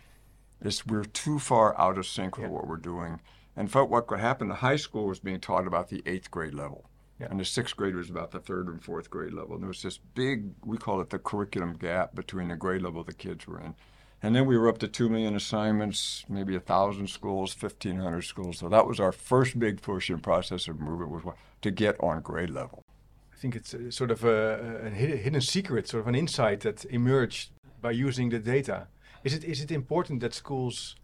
It's, 0.60 0.86
we're 0.86 1.04
too 1.04 1.40
far 1.40 1.76
out 1.80 1.98
of 1.98 2.06
sync 2.06 2.36
with 2.36 2.44
Yeah. 2.46 2.52
what 2.52 2.68
we're 2.68 2.76
doing. 2.76 3.20
And 3.56 3.70
felt 3.70 3.90
what 3.90 4.06
could 4.06 4.20
happen, 4.20 4.48
the 4.48 4.56
high 4.56 4.76
school 4.76 5.06
was 5.06 5.20
being 5.20 5.40
taught 5.40 5.66
about 5.66 5.88
the 5.88 6.02
eighth 6.06 6.30
grade 6.30 6.54
level. 6.54 6.88
Yeah. 7.20 7.28
And 7.30 7.38
the 7.38 7.44
sixth 7.44 7.76
grade 7.76 7.94
was 7.94 8.10
about 8.10 8.30
the 8.30 8.40
third 8.40 8.66
and 8.66 8.82
fourth 8.82 9.10
grade 9.10 9.32
level. 9.32 9.54
And 9.54 9.62
there 9.62 9.68
was 9.68 9.82
this 9.82 9.98
big, 9.98 10.52
we 10.64 10.78
call 10.78 11.00
it 11.00 11.10
the 11.10 11.18
curriculum 11.18 11.74
gap 11.74 12.14
between 12.14 12.48
the 12.48 12.56
grade 12.56 12.82
level 12.82 13.04
the 13.04 13.12
kids 13.12 13.46
were 13.46 13.60
in. 13.60 13.74
And 14.22 14.36
then 14.36 14.46
we 14.46 14.56
were 14.56 14.68
up 14.68 14.78
to 14.78 14.88
2 14.88 15.08
million 15.08 15.34
assignments, 15.34 16.24
maybe 16.28 16.52
1,000 16.52 17.08
schools, 17.08 17.56
1,500 17.60 18.22
schools. 18.22 18.58
So 18.58 18.68
that 18.68 18.86
was 18.86 19.00
our 19.00 19.12
first 19.12 19.58
big 19.58 19.82
push 19.82 20.10
in 20.10 20.20
process 20.20 20.68
of 20.68 20.80
movement 20.80 21.10
was 21.10 21.34
to 21.62 21.70
get 21.70 21.96
on 22.00 22.22
grade 22.22 22.50
level. 22.50 22.84
I 23.32 23.36
think 23.36 23.56
it's 23.56 23.74
uh, 23.74 23.90
sort 23.90 24.12
of 24.12 24.24
a, 24.24 24.86
a 24.86 24.90
hidden, 24.90 25.18
hidden 25.18 25.40
secret, 25.40 25.88
sort 25.88 26.02
of 26.02 26.06
an 26.06 26.14
insight 26.14 26.60
that 26.60 26.84
emerged 26.84 27.50
by 27.80 27.90
using 27.90 28.28
the 28.28 28.38
data. 28.38 28.86
Is 29.24 29.34
it 29.34 29.44
is 29.44 29.60
it 29.60 29.70
important 29.70 30.20
that 30.20 30.34
schools 30.34 30.96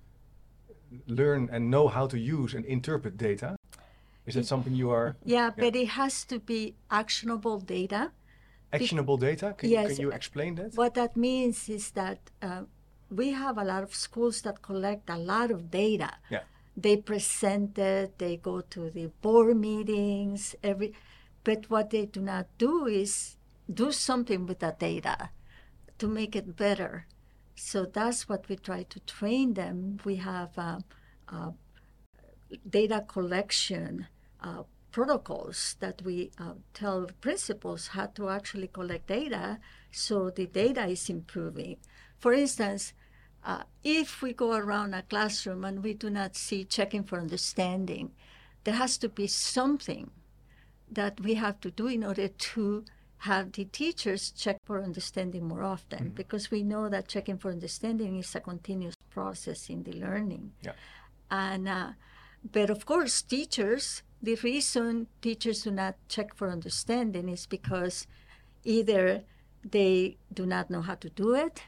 learn 1.06 1.48
and 1.52 1.70
know 1.70 1.88
how 1.88 2.06
to 2.06 2.18
use 2.18 2.54
and 2.54 2.64
interpret 2.64 3.16
data? 3.16 3.56
Is 4.26 4.34
that 4.34 4.46
something 4.46 4.74
you 4.74 4.90
are 4.90 5.16
Yeah, 5.24 5.50
but 5.56 5.74
it 5.74 5.88
has 5.88 6.24
to 6.26 6.38
be 6.38 6.74
actionable 6.90 7.60
data. 7.60 8.12
actionable 8.70 9.16
data? 9.16 9.54
Can, 9.56 9.70
Yes. 9.70 9.96
can 9.96 10.00
you 10.00 10.10
explain 10.12 10.54
that? 10.56 10.74
What 10.74 10.92
that 10.94 11.16
means 11.16 11.68
is 11.70 11.92
that 11.92 12.18
uh, 12.42 12.64
we 13.10 13.32
have 13.32 13.56
a 13.56 13.64
lot 13.64 13.82
of 13.82 13.94
schools 13.94 14.42
that 14.42 14.60
collect 14.60 15.08
a 15.08 15.16
lot 15.16 15.50
of 15.50 15.70
data. 15.70 16.10
Yeah. 16.28 16.42
They 16.76 16.96
present 16.98 17.78
it, 17.78 18.18
they 18.18 18.36
go 18.36 18.60
to 18.60 18.90
the 18.90 19.06
board 19.22 19.56
meetings, 19.56 20.54
every, 20.62 20.92
but 21.44 21.70
what 21.70 21.88
they 21.90 22.04
do 22.04 22.20
not 22.20 22.46
do 22.58 22.86
is 22.86 23.36
do 23.72 23.90
something 23.90 24.46
with 24.46 24.58
that 24.60 24.78
data 24.78 25.30
to 25.98 26.06
make 26.06 26.36
it 26.36 26.54
better. 26.54 27.06
So 27.58 27.86
that's 27.86 28.28
what 28.28 28.48
we 28.48 28.56
try 28.56 28.84
to 28.84 29.00
train 29.00 29.54
them. 29.54 29.98
We 30.04 30.16
have 30.16 30.56
uh, 30.56 30.78
uh, 31.28 31.50
data 32.68 33.04
collection 33.06 34.06
uh, 34.40 34.62
protocols 34.92 35.76
that 35.80 36.00
we 36.02 36.30
uh, 36.38 36.52
tell 36.72 37.08
principals 37.20 37.88
how 37.88 38.06
to 38.06 38.28
actually 38.28 38.68
collect 38.68 39.08
data 39.08 39.58
so 39.90 40.30
the 40.30 40.46
data 40.46 40.86
is 40.86 41.10
improving. 41.10 41.76
For 42.18 42.32
instance, 42.32 42.92
if 43.82 44.22
we 44.22 44.32
go 44.32 44.52
around 44.52 44.94
a 44.94 45.02
classroom 45.02 45.64
and 45.64 45.82
we 45.82 45.94
do 45.94 46.10
not 46.10 46.36
see 46.36 46.64
checking 46.64 47.02
for 47.02 47.18
understanding, 47.18 48.12
there 48.64 48.74
has 48.74 48.98
to 48.98 49.08
be 49.08 49.26
something 49.26 50.10
that 50.90 51.20
we 51.20 51.34
have 51.34 51.58
to 51.60 51.70
do 51.70 51.86
in 51.86 52.04
order 52.04 52.28
to 52.28 52.84
have 53.18 53.52
the 53.52 53.64
teachers 53.64 54.30
check 54.30 54.58
for 54.64 54.82
understanding 54.82 55.46
more 55.46 55.62
often 55.62 56.12
because 56.14 56.50
we 56.50 56.62
know 56.62 56.88
that 56.88 57.08
checking 57.08 57.36
for 57.36 57.50
understanding 57.50 58.18
is 58.18 58.34
a 58.34 58.40
continuous 58.40 58.94
process 59.10 59.68
in 59.68 59.82
the 59.82 59.92
learning. 59.92 60.52
Yeah. 60.62 60.72
And 61.30 61.68
uh, 61.68 61.90
but 62.50 62.70
of 62.70 62.86
course, 62.86 63.22
teachers. 63.22 64.02
The 64.20 64.34
reason 64.36 65.06
teachers 65.22 65.62
do 65.62 65.70
not 65.70 65.94
check 66.08 66.34
for 66.34 66.50
understanding 66.50 67.28
is 67.28 67.46
because 67.46 68.06
either 68.64 69.22
they 69.62 70.16
do 70.32 70.44
not 70.44 70.70
know 70.70 70.82
how 70.82 70.96
to 70.96 71.08
do 71.10 71.34
it, 71.34 71.62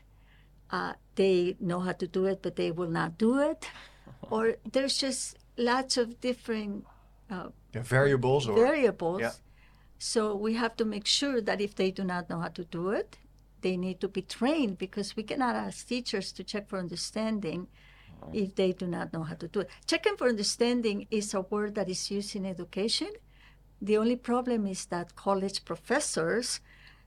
uh, 0.71 0.95
they 1.14 1.57
know 1.61 1.80
how 1.80 1.92
to 1.92 2.09
do 2.09 2.26
it, 2.26 2.42
but 2.42 2.57
they 2.57 2.71
will 2.73 2.90
not 2.90 3.19
do 3.19 3.38
it, 3.38 3.71
or 4.30 4.57
there's 4.71 4.97
just 4.99 5.37
lots 5.57 5.97
of 5.97 6.21
different 6.21 6.87
uh, 7.30 7.49
Yeah, 7.73 7.83
variables 7.83 8.49
or 8.49 8.57
variables. 8.57 9.21
Yeah. 9.21 9.33
So 10.02 10.35
we 10.35 10.54
have 10.54 10.76
to 10.76 10.87
make 10.87 11.07
sure 11.07 11.42
that 11.42 11.61
if 11.61 11.75
they 11.75 11.90
do 11.90 12.04
not 12.04 12.30
know 12.30 12.40
how 12.40 12.49
to 12.49 12.64
do 12.64 12.88
it, 12.88 13.19
they 13.61 13.76
need 13.76 14.00
to 14.00 14.09
be 14.09 14.23
trained 14.23 14.78
because 14.78 15.14
we 15.14 15.23
cannot 15.23 15.54
ask 15.54 15.87
teachers 15.87 16.33
to 16.33 16.42
check 16.42 16.71
for 16.71 16.78
understanding 16.78 17.69
if 18.33 18.54
they 18.54 18.73
do 18.73 18.87
not 18.87 19.12
know 19.12 19.25
how 19.25 19.35
to 19.35 19.47
do 19.47 19.61
it. 19.61 19.69
Checking 19.87 20.16
for 20.16 20.26
understanding 20.26 21.07
is 21.11 21.35
a 21.35 21.42
word 21.42 21.75
that 21.75 21.90
is 21.90 22.11
used 22.11 22.35
in 22.35 22.47
education. 22.47 23.11
The 23.83 23.99
only 23.99 24.16
problem 24.16 24.66
is 24.66 24.87
that 24.87 25.16
college 25.16 25.66
professors 25.66 26.61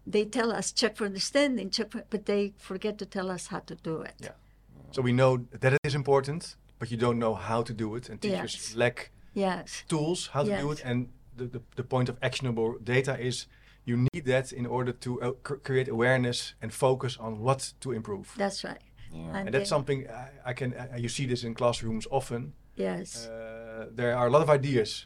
they 0.06 0.26
tell 0.26 0.52
us 0.52 0.72
check 0.72 0.98
for 0.98 1.06
understanding, 1.06 1.70
check 1.70 1.92
for, 1.92 2.04
but 2.10 2.26
they 2.26 2.54
forget 2.58 2.98
to 3.00 3.06
tell 3.06 3.32
us 3.32 3.48
how 3.48 3.60
to 3.60 3.76
do 3.76 4.02
it. 4.02 4.16
Yeah. 4.20 4.36
So 4.92 5.02
we 5.02 5.14
know 5.14 5.48
that 5.52 5.74
it 5.74 5.80
is 5.84 5.96
important, 5.96 6.58
but 6.78 6.92
you 6.92 6.98
don't 6.98 7.18
know 7.18 7.34
how 7.34 7.64
to 7.64 7.74
do 7.74 7.96
it, 7.96 8.10
and 8.10 8.22
teachers 8.22 8.54
Yes. 8.54 8.76
lack 8.76 9.12
Yes. 9.34 9.84
tools 9.88 10.28
how 10.34 10.44
to 10.44 10.58
do 10.58 10.72
it. 10.72 10.82
And 10.84 11.08
the, 11.36 11.46
the, 11.46 11.62
the 11.76 11.84
point 11.84 12.10
of 12.10 12.18
actionable 12.22 12.78
data 12.84 13.18
is 13.20 13.48
you 13.86 13.98
need 14.14 14.26
that 14.26 14.52
in 14.54 14.66
order 14.66 14.94
to 14.94 15.22
uh, 15.22 15.32
cr- 15.44 15.56
create 15.56 15.90
awareness 15.90 16.56
and 16.62 16.72
focus 16.74 17.18
on 17.20 17.40
what 17.40 17.74
to 17.82 17.92
improve. 17.92 18.34
That's 18.38 18.64
right. 18.64 18.82
Yeah. 19.12 19.38
and 19.38 19.48
that's 19.48 19.58
then- 19.58 19.66
something 19.66 20.08
I, 20.10 20.50
I 20.50 20.54
can. 20.54 20.74
Uh, 20.74 20.98
you 20.98 21.10
see 21.10 21.26
this 21.28 21.44
in 21.44 21.54
classrooms 21.54 22.08
often. 22.10 22.54
Yes. 22.76 23.28
Uh, 23.28 23.88
there 23.96 24.16
are 24.18 24.28
a 24.28 24.30
lot 24.30 24.42
of 24.42 24.50
ideas. 24.50 25.06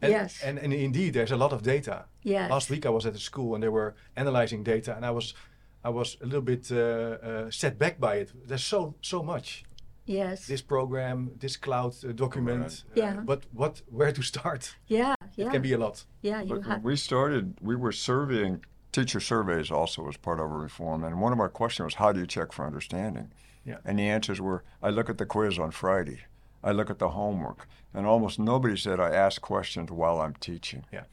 And, 0.00 0.12
Yes. 0.12 0.42
and, 0.44 0.58
and 0.58 0.72
indeed, 0.72 1.14
there's 1.14 1.32
a 1.32 1.36
lot 1.36 1.52
of 1.52 1.62
data. 1.62 2.04
yes. 2.22 2.48
Last 2.50 2.70
week 2.70 2.86
I 2.86 2.90
was 2.90 3.04
at 3.06 3.14
a 3.16 3.18
school 3.18 3.54
and 3.54 3.62
they 3.64 3.68
were 3.68 3.94
analyzing 4.14 4.62
data, 4.62 4.94
and 4.94 5.04
I 5.04 5.10
was, 5.10 5.34
I 5.82 5.88
was 5.90 6.16
a 6.22 6.24
little 6.24 6.40
bit 6.42 6.70
uh, 6.70 6.76
uh, 6.76 7.50
set 7.50 7.78
back 7.78 7.98
by 7.98 8.16
it. 8.18 8.32
There's 8.46 8.62
so 8.64 8.94
so 9.00 9.22
much. 9.24 9.64
Yes. 10.08 10.46
This 10.46 10.62
program, 10.62 11.30
this 11.38 11.56
cloud 11.56 11.94
uh, 12.04 12.12
document. 12.12 12.62
Right. 12.62 13.04
uh, 13.04 13.06
Yeah. 13.06 13.20
But 13.24 13.44
what? 13.52 13.82
Where 13.90 14.12
to 14.12 14.22
start? 14.22 14.74
yeah. 14.86 15.14
It 15.36 15.44
Yeah. 15.44 15.50
can 15.52 15.62
be 15.62 15.72
a 15.74 15.78
lot. 15.78 16.04
yeah. 16.22 16.40
You 16.42 16.54
Look, 16.54 16.66
have. 16.66 16.82
we 16.82 16.96
started, 16.96 17.44
we 17.60 17.76
were 17.76 17.92
surveying 17.92 18.64
teacher 18.90 19.20
surveys 19.20 19.70
also 19.70 20.08
as 20.08 20.16
part 20.16 20.40
of 20.40 20.46
a 20.50 20.58
reform, 20.68 21.04
and 21.04 21.20
one 21.20 21.32
of 21.32 21.40
our 21.40 21.50
questions 21.50 21.84
was, 21.84 21.94
"How 21.94 22.12
do 22.12 22.20
you 22.20 22.26
check 22.26 22.52
for 22.52 22.66
understanding?" 22.66 23.30
Yeah. 23.64 23.78
And 23.84 23.98
the 23.98 24.08
answers 24.08 24.40
were, 24.40 24.64
"I 24.82 24.88
look 24.90 25.10
at 25.10 25.18
the 25.18 25.26
quiz 25.26 25.58
on 25.58 25.70
Friday, 25.70 26.20
I 26.64 26.72
look 26.72 26.90
at 26.90 26.98
the 26.98 27.10
homework," 27.10 27.68
and 27.94 28.06
almost 28.06 28.38
nobody 28.38 28.76
said, 28.76 28.98
"I 28.98 29.10
ask 29.10 29.40
questions 29.42 29.90
while 29.90 30.20
I'm 30.20 30.34
teaching." 30.40 30.84
Yeah. 30.92 31.04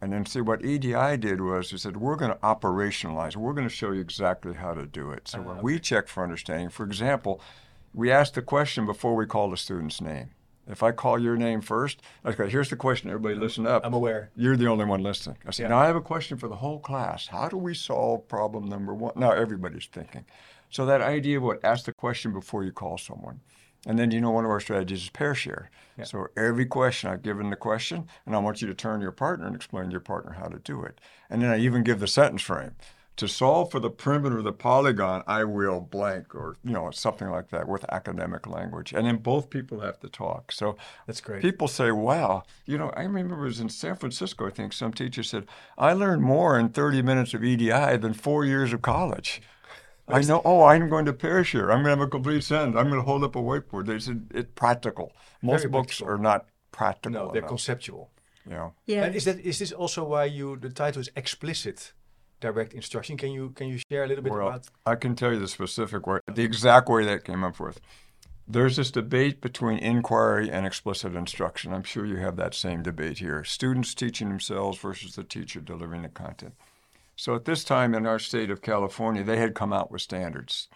And 0.00 0.12
then 0.12 0.24
see 0.26 0.40
what 0.40 0.64
EDI 0.64 1.16
did 1.18 1.40
was 1.40 1.72
it 1.72 1.78
said 1.80 1.96
we're 1.96 2.16
going 2.16 2.30
to 2.32 2.38
operationalize. 2.38 3.36
We're 3.36 3.52
going 3.52 3.68
to 3.68 3.74
show 3.74 3.90
you 3.92 4.00
exactly 4.00 4.54
how 4.54 4.72
to 4.74 4.86
do 4.86 5.10
it. 5.12 5.28
So 5.28 5.38
Ah, 5.40 5.42
when 5.42 5.62
we 5.62 5.78
check 5.80 6.08
for 6.08 6.22
understanding, 6.22 6.70
for 6.70 6.84
example, 6.86 7.40
we 7.94 8.10
ask 8.10 8.34
the 8.34 8.42
question 8.42 8.86
before 8.86 9.14
we 9.14 9.26
call 9.26 9.50
the 9.50 9.56
student's 9.56 10.00
name. 10.00 10.30
If 10.70 10.82
I 10.82 10.92
call 10.92 11.18
your 11.18 11.36
name 11.36 11.62
first, 11.62 12.02
okay, 12.26 12.48
here's 12.50 12.68
the 12.68 12.76
question. 12.76 13.08
Everybody, 13.08 13.36
listen 13.36 13.66
up. 13.66 13.86
I'm 13.86 13.94
aware. 13.94 14.30
You're 14.36 14.56
the 14.56 14.66
only 14.66 14.84
one 14.84 15.02
listening. 15.02 15.38
I 15.46 15.50
said, 15.50 15.62
Yeah. 15.64 15.68
now 15.70 15.78
I 15.78 15.86
have 15.86 15.96
a 15.96 16.00
question 16.02 16.36
for 16.36 16.46
the 16.48 16.56
whole 16.56 16.78
class. 16.78 17.26
How 17.26 17.48
do 17.48 17.56
we 17.56 17.72
solve 17.74 18.28
problem 18.28 18.66
number 18.68 18.92
one? 18.94 19.14
Now 19.16 19.30
everybody's 19.32 19.86
thinking. 19.86 20.26
So 20.68 20.84
that 20.84 21.00
idea 21.00 21.38
of 21.38 21.42
what 21.44 21.64
ask 21.64 21.86
the 21.86 21.94
question 21.94 22.32
before 22.34 22.64
you 22.64 22.72
call 22.72 22.98
someone. 22.98 23.40
And 23.86 23.98
then 23.98 24.10
you 24.10 24.20
know 24.20 24.32
one 24.32 24.44
of 24.44 24.50
our 24.50 24.60
strategies 24.60 25.04
is 25.04 25.08
pair 25.08 25.34
share. 25.34 25.70
Yeah. 25.96 26.04
So 26.04 26.26
every 26.36 26.66
question 26.66 27.08
I've 27.08 27.22
given 27.22 27.48
the 27.48 27.56
question, 27.56 28.06
and 28.26 28.34
I 28.34 28.38
want 28.38 28.60
you 28.60 28.68
to 28.68 28.74
turn 28.74 28.98
to 29.00 29.04
your 29.04 29.12
partner 29.12 29.46
and 29.46 29.56
explain 29.56 29.84
to 29.84 29.90
your 29.90 30.00
partner 30.00 30.32
how 30.32 30.48
to 30.48 30.58
do 30.58 30.82
it. 30.82 31.00
And 31.30 31.40
then 31.40 31.50
I 31.50 31.58
even 31.58 31.82
give 31.82 32.00
the 32.00 32.06
sentence 32.08 32.42
frame. 32.42 32.72
To 33.18 33.28
solve 33.28 33.70
for 33.70 33.80
the 33.80 33.90
perimeter 33.90 34.38
of 34.38 34.44
the 34.44 34.52
polygon, 34.52 35.22
I 35.26 35.44
will 35.44 35.80
blank, 35.80 36.34
or 36.34 36.56
you 36.64 36.72
know, 36.72 36.90
something 36.92 37.28
like 37.28 37.50
that 37.50 37.68
with 37.68 37.84
academic 37.90 38.46
language. 38.46 38.92
And 38.92 39.06
then 39.06 39.16
both 39.16 39.50
people 39.50 39.80
have 39.80 39.98
to 40.00 40.08
talk. 40.08 40.52
So 40.52 40.76
That's 41.06 41.20
great. 41.20 41.42
People 41.42 41.68
say, 41.68 41.90
wow, 41.90 42.44
you 42.64 42.78
know, 42.78 42.90
I 42.90 43.02
remember 43.02 43.34
it 43.34 43.48
was 43.48 43.60
in 43.60 43.68
San 43.68 43.96
Francisco, 43.96 44.46
I 44.46 44.50
think 44.50 44.72
some 44.72 44.92
teacher 44.92 45.22
said, 45.22 45.46
I 45.76 45.92
learned 45.92 46.22
more 46.22 46.58
in 46.58 46.68
30 46.68 47.02
minutes 47.02 47.34
of 47.34 47.44
EDI 47.44 47.96
than 47.96 48.14
four 48.14 48.44
years 48.44 48.72
of 48.72 48.82
college. 48.82 49.42
I 50.08 50.22
know, 50.22 50.40
oh, 50.44 50.64
I'm 50.64 50.88
going 50.88 51.04
to 51.04 51.12
perish 51.12 51.52
here. 51.52 51.70
I'm 51.70 51.82
going 51.82 51.84
to 51.84 51.90
have 51.90 52.00
a 52.00 52.06
complete 52.06 52.42
sentence. 52.44 52.76
I'm 52.76 52.88
going 52.88 53.00
to 53.00 53.06
hold 53.06 53.24
up 53.24 53.36
a 53.36 53.40
whiteboard. 53.40 53.86
They 53.86 53.98
said 53.98 54.28
it's 54.32 54.50
practical. 54.54 55.12
Most 55.42 55.62
Very 55.62 55.72
books 55.72 55.98
practical. 55.98 56.14
are 56.14 56.18
not 56.18 56.46
practical. 56.72 57.26
no, 57.26 57.32
they're 57.32 57.40
enough, 57.40 57.48
conceptual. 57.48 58.10
Yeah. 58.48 58.70
yeah. 58.86 59.04
And 59.04 59.14
is 59.14 59.24
that 59.26 59.40
is 59.40 59.58
this 59.58 59.72
also 59.72 60.04
why 60.04 60.24
you 60.24 60.56
the 60.56 60.70
title 60.70 61.00
is 61.00 61.10
explicit 61.14 61.92
direct 62.40 62.74
instruction? 62.74 63.16
Can 63.16 63.32
you 63.32 63.50
can 63.50 63.68
you 63.68 63.78
share 63.90 64.04
a 64.04 64.06
little 64.06 64.24
bit 64.24 64.32
Well, 64.32 64.48
about? 64.48 64.68
I 64.86 64.94
can 64.94 65.14
tell 65.14 65.32
you 65.32 65.38
the 65.38 65.48
specific 65.48 66.06
way, 66.06 66.20
the 66.32 66.44
exact 66.44 66.88
way 66.88 67.04
that 67.04 67.24
came 67.24 67.44
up 67.44 67.60
with. 67.60 67.80
There's 68.50 68.76
this 68.76 68.90
debate 68.90 69.42
between 69.42 69.78
inquiry 69.78 70.50
and 70.50 70.66
explicit 70.66 71.14
instruction. 71.14 71.74
I'm 71.74 71.82
sure 71.82 72.06
you 72.06 72.16
have 72.16 72.36
that 72.36 72.54
same 72.54 72.82
debate 72.82 73.18
here. 73.18 73.44
Students 73.44 73.94
teaching 73.94 74.30
themselves 74.30 74.78
versus 74.78 75.16
the 75.16 75.24
teacher 75.24 75.60
delivering 75.60 76.02
the 76.02 76.08
content. 76.08 76.54
So 77.14 77.34
at 77.34 77.44
this 77.44 77.62
time 77.62 77.94
in 77.94 78.06
our 78.06 78.18
state 78.18 78.48
of 78.50 78.62
California, 78.62 79.22
they 79.22 79.36
had 79.36 79.54
come 79.54 79.72
out 79.72 79.90
with 79.90 80.00
standards. 80.00 80.68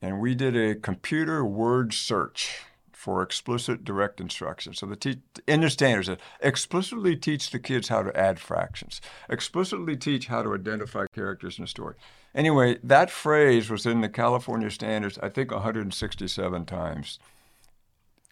And 0.00 0.20
we 0.20 0.34
did 0.34 0.56
a 0.56 0.74
computer 0.74 1.44
word 1.44 1.92
search 1.92 2.62
for 3.02 3.20
explicit 3.20 3.82
direct 3.82 4.20
instruction. 4.20 4.72
So 4.74 4.86
the 4.86 4.94
te- 4.94 5.22
in 5.48 5.62
the 5.62 5.70
standards, 5.70 6.08
it 6.08 6.20
explicitly 6.40 7.16
teach 7.16 7.50
the 7.50 7.58
kids 7.58 7.88
how 7.88 8.04
to 8.04 8.16
add 8.16 8.38
fractions, 8.38 9.00
explicitly 9.28 9.96
teach 9.96 10.28
how 10.28 10.42
to 10.44 10.54
identify 10.54 11.06
characters 11.12 11.58
in 11.58 11.64
a 11.64 11.66
story. 11.66 11.96
Anyway, 12.32 12.78
that 12.84 13.10
phrase 13.10 13.68
was 13.68 13.86
in 13.86 14.02
the 14.02 14.08
California 14.08 14.70
standards, 14.70 15.18
I 15.20 15.30
think 15.30 15.50
167 15.50 16.64
times. 16.64 17.18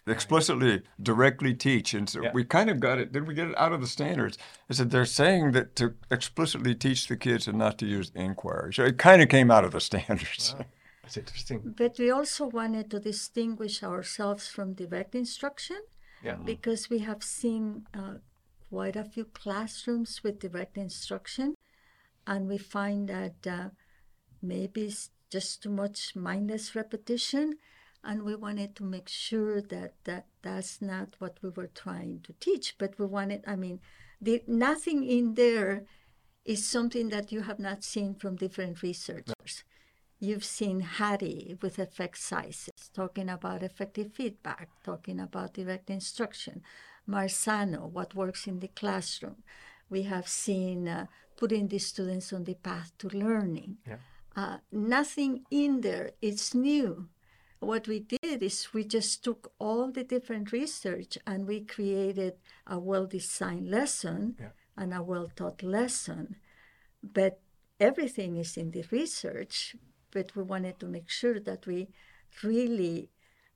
Explicitly, 0.07 0.83
directly 1.03 1.53
teach. 1.53 1.93
And 1.93 2.09
so 2.09 2.23
Yeah. 2.23 2.31
we 2.33 2.45
kind 2.45 2.69
of 2.69 2.79
got 2.79 2.97
it. 2.97 3.11
Did 3.11 3.27
we 3.27 3.33
get 3.33 3.49
it 3.49 3.57
out 3.57 3.73
of 3.73 3.81
the 3.81 3.87
standards? 3.87 4.37
I 4.69 4.73
said 4.73 4.89
they're 4.89 5.03
saying 5.05 5.51
that 5.51 5.75
to 5.75 5.95
explicitly 6.09 6.75
teach 6.75 7.09
the 7.09 7.17
kids 7.17 7.45
and 7.45 7.57
not 7.57 7.77
to 7.79 7.85
use 7.85 8.09
inquiry. 8.15 8.73
So 8.73 8.83
it 8.85 8.97
kind 8.97 9.21
of 9.21 9.27
came 9.27 9.51
out 9.51 9.65
of 9.65 9.73
the 9.73 9.81
standards. 9.89 10.55
Wow, 10.57 10.65
that's 11.11 11.17
interesting. 11.17 11.73
But 11.75 11.97
we 11.99 12.09
also 12.11 12.45
wanted 12.47 12.89
to 12.91 12.99
distinguish 12.99 13.83
ourselves 13.83 14.47
from 14.47 14.73
direct 14.73 15.15
instruction 15.15 15.77
Yeah. 16.23 16.35
because 16.35 16.89
we 16.89 16.99
have 16.99 17.23
seen 17.23 17.87
uh, 17.93 18.15
quite 18.69 18.95
a 18.95 19.03
few 19.03 19.25
classrooms 19.25 20.23
with 20.23 20.39
direct 20.39 20.77
instruction, 20.77 21.55
and 22.25 22.47
we 22.47 22.57
find 22.57 23.09
that 23.09 23.47
uh, 23.47 23.69
maybe 24.41 24.85
it's 24.85 25.09
just 25.29 25.63
too 25.63 25.71
much 25.71 26.15
mindless 26.15 26.75
repetition, 26.75 27.57
and 28.03 28.23
we 28.23 28.35
wanted 28.35 28.75
to 28.75 28.83
make 28.83 29.09
sure 29.09 29.61
that, 29.61 29.95
that 30.05 30.25
that's 30.41 30.81
not 30.81 31.15
what 31.19 31.37
we 31.41 31.49
were 31.49 31.71
trying 31.73 32.21
to 32.23 32.33
teach. 32.39 32.75
But 32.77 32.97
we 32.99 33.05
wanted, 33.05 33.43
I 33.45 33.55
mean, 33.55 33.79
the, 34.21 34.43
nothing 34.47 35.03
in 35.03 35.33
there 35.33 35.83
is 36.45 36.65
something 36.65 37.09
that 37.09 37.31
you 37.31 37.41
have 37.41 37.59
not 37.59 37.83
seen 37.83 38.15
from 38.15 38.35
different 38.35 38.81
researchers. 38.81 39.63
You've 40.23 40.45
seen 40.45 40.81
Hattie 40.81 41.57
with 41.63 41.79
effect 41.79 42.19
sizes, 42.19 42.91
talking 42.93 43.27
about 43.27 43.63
effective 43.63 44.13
feedback, 44.13 44.69
talking 44.83 45.19
about 45.19 45.55
direct 45.55 45.89
instruction. 45.89 46.61
Marzano, 47.09 47.89
what 47.89 48.13
works 48.13 48.45
in 48.45 48.59
the 48.59 48.67
classroom. 48.67 49.37
We 49.89 50.03
have 50.03 50.27
seen 50.27 50.87
uh, 50.87 51.07
putting 51.37 51.69
the 51.69 51.79
students 51.79 52.31
on 52.31 52.43
the 52.43 52.53
path 52.53 52.91
to 52.99 53.07
learning. 53.07 53.77
Yeah. 53.87 53.97
Uh, 54.35 54.57
nothing 54.71 55.43
in 55.49 55.81
there 55.81 56.11
is 56.21 56.53
new. 56.53 57.09
What 57.59 57.87
we 57.87 58.01
did 58.01 58.43
is 58.43 58.73
we 58.75 58.83
just 58.83 59.23
took 59.23 59.51
all 59.57 59.91
the 59.91 60.03
different 60.03 60.51
research 60.51 61.17
and 61.25 61.47
we 61.47 61.61
created 61.61 62.33
a 62.67 62.77
well 62.77 63.07
designed 63.07 63.69
lesson 63.69 64.35
Yeah. 64.39 64.49
and 64.77 64.93
a 64.93 65.01
well 65.01 65.31
taught 65.35 65.63
lesson. 65.63 66.35
But 67.01 67.39
everything 67.79 68.37
is 68.37 68.55
in 68.55 68.69
the 68.69 68.85
research, 68.91 69.75
but 70.11 70.35
we 70.35 70.43
wanted 70.43 70.79
to 70.79 70.85
make 70.87 71.09
sure 71.09 71.39
that 71.39 71.65
we 71.65 71.89
really 72.43 73.09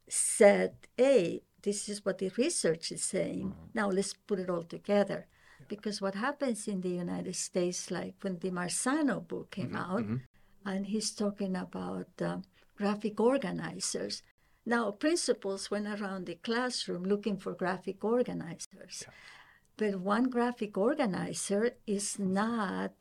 said, 0.07 0.75
hey, 0.97 1.41
this 1.61 1.89
is 1.89 2.05
what 2.05 2.19
the 2.19 2.31
research 2.37 2.91
is 2.91 3.03
saying. 3.03 3.47
Mm-hmm. 3.49 3.65
Now 3.73 3.89
let's 3.89 4.13
put 4.13 4.39
it 4.39 4.49
all 4.49 4.63
together. 4.63 5.27
Because 5.67 6.01
what 6.01 6.15
happens 6.15 6.67
in 6.67 6.81
the 6.81 6.89
United 6.89 7.35
States, 7.35 7.89
like 7.89 8.15
when 8.21 8.37
the 8.37 8.51
Marzano 8.51 9.27
book 9.27 9.51
came 9.51 9.71
mm-hmm. 9.71 9.91
out, 9.91 10.03
mm-hmm. 10.03 10.17
and 10.65 10.85
he's 10.85 11.11
talking 11.11 11.55
about 11.55 12.09
uh, 12.21 12.37
graphic 12.77 13.19
organizers. 13.19 14.21
Now, 14.65 14.91
principals 14.91 15.69
went 15.71 15.87
around 15.87 16.25
the 16.25 16.35
classroom 16.35 17.03
looking 17.03 17.37
for 17.37 17.53
graphic 17.53 18.03
organizers. 18.03 19.03
But 19.77 19.99
one 19.99 20.29
graphic 20.29 20.77
organizer 20.77 21.71
is 21.85 22.17
not 22.17 22.93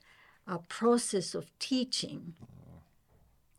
a 0.47 0.59
process 0.59 1.35
of 1.35 1.51
teaching. 1.59 2.35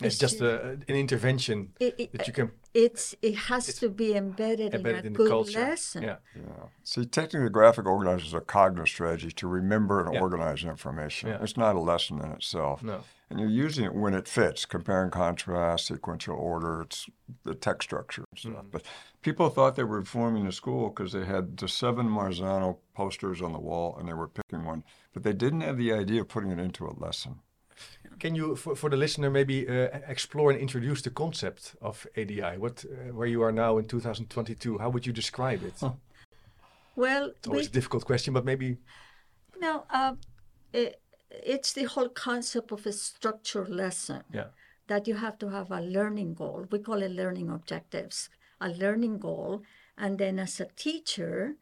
It's 0.01 0.17
just 0.17 0.41
a, 0.41 0.71
an 0.71 0.83
intervention 0.89 1.71
it, 1.79 1.95
it, 1.97 2.11
that 2.11 2.27
you 2.27 2.33
can 2.33 2.51
it's 2.73 3.15
it 3.21 3.35
has 3.35 3.73
to 3.79 3.89
be 3.89 4.13
embedded, 4.13 4.73
embedded 4.73 4.99
in 4.99 5.05
a 5.05 5.07
in 5.07 5.13
good 5.13 5.29
culture. 5.29 5.59
lesson. 5.61 6.03
Yeah. 6.03 6.17
Yeah. 6.35 6.41
See, 6.83 7.05
technically, 7.05 7.49
graphic 7.49 7.85
organizing 7.85 8.27
is 8.27 8.33
a 8.33 8.41
cognitive 8.41 8.89
strategy 8.89 9.31
to 9.31 9.47
remember 9.47 10.03
and 10.03 10.13
Yeah. 10.13 10.19
organize 10.19 10.65
information. 10.65 11.29
Yeah. 11.29 11.41
It's 11.41 11.55
not 11.55 11.77
a 11.77 11.79
lesson 11.79 12.19
in 12.19 12.31
itself. 12.33 12.83
No. 12.83 12.99
And 13.29 13.39
you're 13.39 13.49
using 13.49 13.85
it 13.85 13.95
when 13.95 14.13
it 14.13 14.27
fits, 14.27 14.65
compare 14.65 15.01
and 15.01 15.11
contrast, 15.11 15.87
sequential 15.87 16.35
order, 16.35 16.81
it's 16.81 17.07
the 17.43 17.55
text 17.55 17.87
structure 17.87 18.25
and 18.31 18.39
stuff. 18.39 18.65
Mhm. 18.65 18.71
But 18.71 18.83
people 19.21 19.49
thought 19.49 19.75
they 19.77 19.83
were 19.85 19.99
reforming 19.99 20.45
the 20.45 20.51
school 20.51 20.89
because 20.89 21.13
they 21.13 21.23
had 21.25 21.55
the 21.57 21.69
seven 21.69 22.07
Marzano 22.07 22.79
posters 22.93 23.41
on 23.41 23.53
the 23.53 23.59
wall 23.59 23.95
and 23.97 24.09
they 24.09 24.13
were 24.13 24.27
picking 24.27 24.65
one. 24.65 24.83
But 25.13 25.23
they 25.23 25.33
didn't 25.33 25.61
have 25.61 25.77
the 25.77 25.93
idea 25.93 26.21
of 26.21 26.27
putting 26.27 26.51
it 26.51 26.59
into 26.59 26.85
a 26.85 26.91
lesson. 26.99 27.39
Can 28.19 28.35
you, 28.35 28.55
for, 28.55 28.75
for 28.75 28.89
the 28.89 28.97
listener, 28.97 29.29
maybe 29.29 29.67
uh, 29.67 29.87
explore 30.07 30.51
and 30.51 30.59
introduce 30.59 31.01
the 31.01 31.09
concept 31.09 31.75
of 31.81 32.07
EDI? 32.15 32.57
What, 32.57 32.85
uh, 32.85 33.13
where 33.13 33.27
you 33.27 33.41
are 33.43 33.51
now 33.51 33.77
in 33.77 33.85
2022, 33.85 34.77
how 34.77 34.89
would 34.89 35.05
you 35.05 35.13
describe 35.13 35.63
it? 35.63 35.73
Huh. 35.79 35.93
Well, 36.95 37.31
It's 37.37 37.47
always 37.47 37.67
we, 37.67 37.69
a 37.69 37.73
difficult 37.73 38.05
question, 38.05 38.33
but 38.33 38.45
maybe 38.45 38.77
no, 39.59 39.83
um, 39.89 40.19
it, 40.73 41.01
it's 41.29 41.73
the 41.73 41.85
whole 41.85 42.09
concept 42.09 42.71
of 42.71 42.85
a 42.85 42.93
structured 42.93 43.69
lesson. 43.69 44.23
Yeah. 44.33 44.47
That 44.87 45.07
you 45.07 45.15
have 45.15 45.39
to 45.39 45.49
have 45.49 45.71
a 45.71 45.81
learning 45.81 46.35
goal. 46.35 46.67
We 46.69 46.79
call 46.79 47.01
it 47.01 47.11
learning 47.11 47.49
objectives. 47.49 48.29
A 48.61 48.69
learning 48.69 49.17
goal, 49.19 49.63
and 49.97 50.17
then 50.17 50.39
as 50.39 50.59
a 50.59 50.67
teacher, 50.75 51.55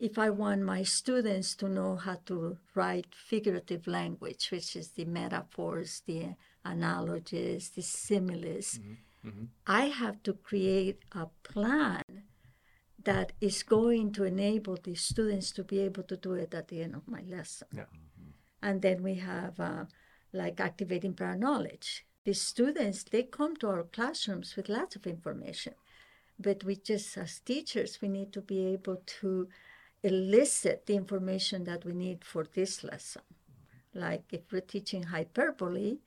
if 0.00 0.18
I 0.18 0.30
want 0.30 0.62
my 0.62 0.82
students 0.82 1.54
to 1.56 1.68
know 1.68 1.96
how 1.96 2.16
to 2.26 2.56
write 2.74 3.14
figurative 3.14 3.86
language, 3.86 4.50
which 4.50 4.74
is 4.74 4.88
the 4.92 5.04
metaphors, 5.04 6.02
the 6.06 6.34
analogies, 6.64 7.70
the 7.70 7.82
similes, 7.82 8.80
mhm. 9.24 9.48
I 9.66 9.84
have 9.86 10.22
to 10.22 10.32
create 10.32 11.04
a 11.12 11.26
plan 11.42 12.24
that 13.04 13.32
is 13.40 13.62
going 13.62 14.12
to 14.12 14.24
enable 14.24 14.76
the 14.76 14.94
students 14.94 15.52
to 15.52 15.64
be 15.64 15.80
able 15.80 16.04
to 16.04 16.16
do 16.16 16.32
it 16.34 16.54
at 16.54 16.68
the 16.68 16.82
end 16.82 16.94
of 16.94 17.06
my 17.06 17.22
lesson. 17.22 17.68
Yeah. 17.72 17.90
And 18.62 18.80
then 18.82 19.02
we 19.02 19.14
have 19.16 19.60
uh, 19.60 19.84
like 20.32 20.60
activating 20.60 21.14
prior 21.14 21.36
knowledge. 21.36 22.06
The 22.24 22.34
students, 22.34 23.02
they 23.04 23.22
come 23.22 23.56
to 23.56 23.68
our 23.68 23.84
classrooms 23.84 24.56
with 24.56 24.68
lots 24.68 24.96
of 24.96 25.06
information, 25.06 25.74
but 26.38 26.64
we 26.64 26.76
just, 26.76 27.16
as 27.16 27.40
teachers, 27.40 28.00
we 28.00 28.08
need 28.08 28.32
to 28.32 28.42
be 28.42 28.64
able 28.66 29.02
to 29.20 29.48
elicit 30.02 30.86
the 30.86 30.96
information 30.96 31.64
that 31.64 31.84
we 31.84 31.92
need 31.92 32.24
for 32.24 32.44
this 32.44 32.82
lesson. 32.84 33.22
Like 33.94 34.24
if 34.32 34.52
we're 34.52 34.60
teaching 34.60 35.04
hyperbole, 35.04 35.98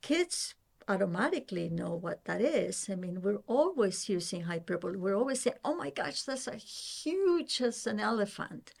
kids 0.00 0.54
automatically 0.88 1.68
know 1.68 1.94
what 1.94 2.24
that 2.24 2.40
is. 2.40 2.88
I 2.90 2.94
mean, 2.94 3.20
we're 3.20 3.42
always 3.46 4.08
using 4.08 4.42
hyperbole. 4.42 4.96
We're 4.96 5.16
always 5.16 5.42
saying, 5.42 5.56
oh 5.64 5.76
my 5.76 5.90
gosh, 5.90 6.22
that's 6.22 6.46
a 6.46 6.56
huge 6.56 7.60
as 7.60 7.86
an 7.86 8.00
elephant. 8.00 8.72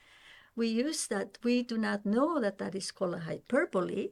We 0.56 0.68
use 0.68 1.06
that. 1.08 1.38
We 1.44 1.62
do 1.62 1.78
not 1.78 2.06
know 2.06 2.40
that 2.40 2.58
that 2.58 2.74
is 2.74 2.90
called 2.90 3.14
a 3.14 3.20
hyperbole, 3.20 4.08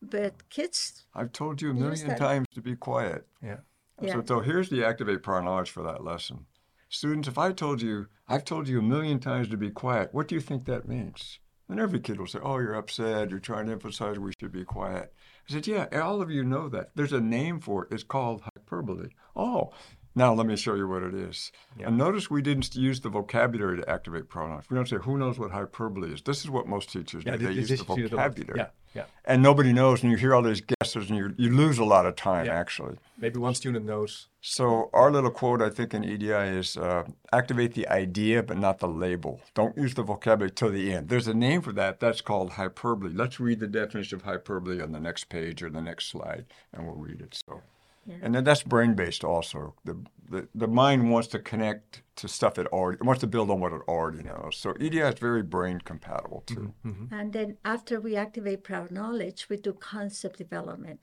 but 0.00 0.48
kids, 0.48 1.04
I've 1.14 1.32
told 1.32 1.60
you 1.60 1.72
a 1.72 1.74
million 1.74 2.16
times 2.16 2.46
to 2.54 2.62
be 2.62 2.76
quiet. 2.76 3.26
yeah. 3.42 3.58
Yeah. 4.00 4.12
So, 4.12 4.22
so 4.24 4.40
here's 4.40 4.70
the 4.70 4.84
activate 4.84 5.24
prior 5.24 5.42
knowledge 5.42 5.70
for 5.70 5.82
that 5.82 6.04
lesson. 6.04 6.46
Students, 6.90 7.28
if 7.28 7.36
I 7.36 7.52
told 7.52 7.82
you, 7.82 8.06
I've 8.28 8.46
told 8.46 8.66
you 8.66 8.78
a 8.78 8.82
million 8.82 9.18
times 9.18 9.48
to 9.48 9.58
be 9.58 9.70
quiet, 9.70 10.08
what 10.12 10.26
do 10.26 10.34
you 10.34 10.40
think 10.40 10.64
that 10.64 10.88
means? 10.88 11.38
And 11.68 11.78
every 11.78 12.00
kid 12.00 12.18
will 12.18 12.26
say, 12.26 12.38
Oh, 12.42 12.58
you're 12.58 12.74
upset. 12.74 13.28
You're 13.28 13.40
trying 13.40 13.66
to 13.66 13.72
emphasize 13.72 14.18
we 14.18 14.32
should 14.40 14.52
be 14.52 14.64
quiet. 14.64 15.12
I 15.48 15.52
said, 15.52 15.66
Yeah, 15.66 15.86
all 16.00 16.22
of 16.22 16.30
you 16.30 16.44
know 16.44 16.70
that. 16.70 16.92
There's 16.94 17.12
a 17.12 17.20
name 17.20 17.60
for 17.60 17.84
it. 17.84 17.92
It's 17.92 18.02
called 18.02 18.40
hyperbole. 18.40 19.10
Oh, 19.36 19.72
now 20.18 20.34
let 20.34 20.46
me 20.46 20.56
show 20.56 20.74
you 20.74 20.86
what 20.88 21.02
it 21.02 21.14
is. 21.14 21.52
Yeah. 21.78 21.86
And 21.88 21.96
notice 21.96 22.28
we 22.30 22.42
didn't 22.42 22.74
use 22.76 23.00
the 23.00 23.08
vocabulary 23.08 23.78
to 23.80 23.88
activate 23.88 24.28
pronouns. 24.28 24.64
We 24.68 24.74
don't 24.74 24.88
say, 24.88 24.96
Who 24.96 25.16
knows 25.16 25.38
what 25.38 25.50
hyperbole 25.52 26.12
is? 26.12 26.20
This 26.22 26.44
is 26.44 26.50
what 26.50 26.66
most 26.66 26.92
teachers 26.92 27.24
Yeah, 27.24 27.36
do. 27.36 27.46
They 27.46 27.54
this- 27.54 27.56
use 27.56 27.68
the 27.68 27.74
is 27.74 27.80
the 27.86 27.94
word. 27.94 28.10
vocabulary. 28.10 28.58
Yeah, 28.58 28.66
yeah. 28.94 29.04
And 29.24 29.42
nobody 29.42 29.72
knows, 29.72 30.02
and 30.02 30.10
you 30.12 30.18
hear 30.18 30.34
all 30.34 30.42
these 30.42 30.60
guesses, 30.60 31.08
and 31.08 31.16
you, 31.18 31.34
you 31.38 31.50
lose 31.56 31.78
a 31.78 31.84
lot 31.84 32.04
of 32.06 32.16
time, 32.16 32.46
Yeah. 32.46 32.54
actually. 32.58 32.96
Maybe 33.18 33.38
one 33.38 33.54
student 33.54 33.84
knows. 33.86 34.28
So 34.40 34.88
our 34.92 35.10
little 35.10 35.30
quote, 35.30 35.60
I 35.60 35.70
think, 35.70 35.92
in 35.94 36.04
EDI 36.04 36.58
is 36.58 36.76
uh, 36.76 37.04
activate 37.32 37.74
the 37.74 37.88
idea, 37.88 38.42
but 38.42 38.56
not 38.56 38.78
the 38.78 38.88
label. 38.88 39.40
Don't 39.54 39.76
use 39.76 39.94
the 39.94 40.02
vocabulary 40.04 40.52
till 40.52 40.70
the 40.70 40.92
end. 40.92 41.08
There's 41.08 41.26
a 41.28 41.34
name 41.34 41.60
for 41.62 41.72
that. 41.72 41.98
That's 42.00 42.20
called 42.20 42.50
hyperbole. 42.52 43.12
Let's 43.12 43.38
read 43.40 43.58
the 43.60 43.66
definition 43.66 44.16
of 44.18 44.22
hyperbole 44.24 44.80
on 44.80 44.92
the 44.92 45.00
next 45.00 45.24
page 45.28 45.62
or 45.62 45.70
the 45.70 45.80
next 45.82 46.06
slide, 46.06 46.46
and 46.72 46.86
we'll 46.86 46.94
read 46.96 47.20
it. 47.20 47.40
So, 47.46 47.62
Yeah. 48.08 48.16
and 48.22 48.34
then 48.34 48.44
that's 48.44 48.62
brain 48.62 48.94
based 48.94 49.22
also. 49.22 49.74
The, 49.84 49.94
the 50.30 50.48
the 50.54 50.66
mind 50.66 51.10
wants 51.12 51.28
to 51.28 51.38
connect 51.38 52.02
to 52.16 52.26
stuff 52.28 52.58
it 52.58 52.66
already 52.68 52.96
it 53.00 53.04
wants 53.04 53.20
to 53.20 53.26
build 53.26 53.50
on 53.50 53.60
what 53.60 53.72
it 53.72 53.82
already 53.86 54.22
knows. 54.22 54.56
So 54.56 54.74
EDI 54.80 55.00
is 55.00 55.18
very 55.18 55.42
brain 55.42 55.78
compatible 55.92 56.42
too. 56.46 56.72
Mhm. 56.84 57.12
and 57.12 57.32
then 57.32 57.58
after 57.64 58.00
we 58.00 58.16
activate 58.16 58.64
prior 58.64 58.88
knowledge, 58.90 59.48
we 59.50 59.56
do 59.58 59.72
concept 59.74 60.38
development. 60.38 61.00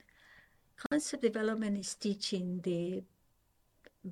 Concept 0.90 1.22
development 1.22 1.78
is 1.78 1.94
teaching 1.94 2.60
the 2.62 3.04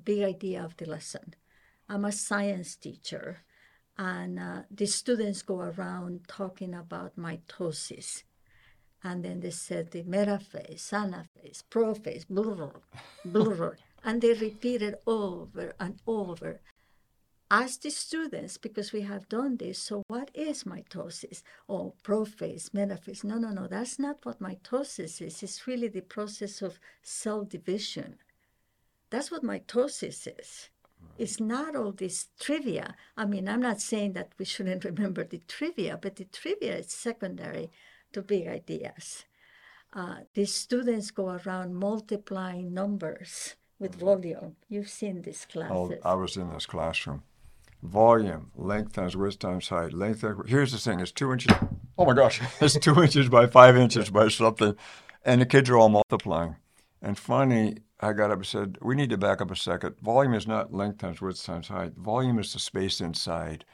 big 0.09 0.23
idea 0.23 0.63
of 0.63 0.75
the 0.77 0.85
lesson. 0.95 1.35
I'm 1.89 2.05
a 2.05 2.11
science 2.11 2.75
teacher, 2.75 3.27
and 3.97 4.39
uh, 4.39 4.61
the 4.71 4.87
students 4.87 5.41
go 5.43 5.59
around 5.61 6.27
talking 6.27 6.73
about 6.73 7.15
mitosis. 7.17 8.23
And 9.05 9.23
then 9.23 9.39
they 9.39 9.51
said 9.51 9.91
the 9.91 10.01
metaphase, 10.01 10.91
anaphase, 10.91 11.61
prophase, 11.69 12.25
blah, 12.27 12.71
blah, 13.23 13.69
and 14.03 14.19
they 14.19 14.33
repeated 14.33 14.95
over 15.05 15.75
and 15.79 15.99
over. 16.07 16.59
Ask 17.51 17.81
the 17.83 17.91
students, 17.91 18.57
because 18.57 18.91
we 18.91 19.01
have 19.01 19.29
done 19.29 19.57
this, 19.57 19.77
so 19.77 20.01
what 20.07 20.31
is 20.33 20.63
mitosis? 20.63 21.43
Oh, 21.69 21.75
or 21.75 21.93
prophase, 22.03 22.71
metaphase? 22.71 23.23
No, 23.23 23.37
no, 23.37 23.49
no, 23.49 23.67
that's 23.67 23.99
not 23.99 24.25
what 24.25 24.41
mitosis 24.41 25.21
is. 25.21 25.43
It's 25.43 25.67
really 25.67 25.87
the 25.87 26.01
process 26.01 26.63
of 26.63 26.79
cell 27.03 27.43
division. 27.43 28.15
That's 29.11 29.29
what 29.29 29.43
mitosis 29.43 30.27
is. 30.39 30.69
It's 31.19 31.39
not 31.39 31.75
all 31.75 31.91
this 31.91 32.29
trivia. 32.39 32.95
I 33.15 33.25
mean, 33.25 33.47
I'm 33.47 33.61
not 33.61 33.81
saying 33.81 34.13
that 34.13 34.31
we 34.39 34.45
shouldn't 34.45 34.83
remember 34.91 35.23
the 35.23 35.41
trivia, 35.47 35.99
but 36.01 36.15
the 36.15 36.25
trivia 36.25 36.77
is 36.77 36.91
secondary 36.91 37.69
to 38.15 38.21
big 38.21 38.47
ideas. 38.47 39.25
Uh, 39.93 40.19
the 40.33 40.45
students 40.45 41.11
go 41.11 41.37
around 41.37 41.75
multiplying 41.75 42.73
numbers 42.73 43.55
with 43.77 43.95
volume. 43.95 44.55
You've 44.69 44.89
seen 44.89 45.21
these 45.21 45.45
Oh. 45.55 45.93
I 46.03 46.15
was 46.15 46.37
in 46.37 46.49
this 46.49 46.65
classroom. 46.65 47.23
Volume, 47.83 48.51
length 48.55 48.93
times 48.93 49.15
width 49.15 49.39
times 49.39 49.67
height. 49.67 49.93
Length. 49.93 50.23
Here's 50.47 50.71
the 50.71 50.79
thing: 50.79 50.99
it's 50.99 51.11
two 51.11 51.31
inches. 51.31 51.53
Oh 51.97 52.05
my 52.05 52.13
gosh, 52.13 52.41
it's 52.61 52.79
two 52.79 53.01
inches 53.03 53.29
by 53.29 53.47
five 53.47 53.77
inches 53.77 54.09
by 54.09 54.27
something, 54.29 54.75
and 55.23 55.41
the 55.41 55.45
kids 55.45 55.69
are 55.69 55.77
all 55.77 55.89
multiplying. 55.89 56.55
And 57.01 57.17
finally, 57.17 57.77
I 57.99 58.13
got 58.13 58.31
up 58.31 58.37
and 58.37 58.45
said, 58.45 58.77
"We 58.81 58.95
need 58.95 59.11
to 59.11 59.17
back 59.17 59.39
up 59.41 59.51
a 59.51 59.55
second. 59.55 59.97
Volume 60.01 60.33
is 60.33 60.47
not 60.47 60.73
length 60.73 60.97
times 60.99 61.21
width 61.21 61.45
times 61.45 61.67
height. 61.67 61.93
Volume 61.95 62.39
is 62.39 62.53
the 62.53 62.59
space 62.59 63.01
inside. 63.01 63.65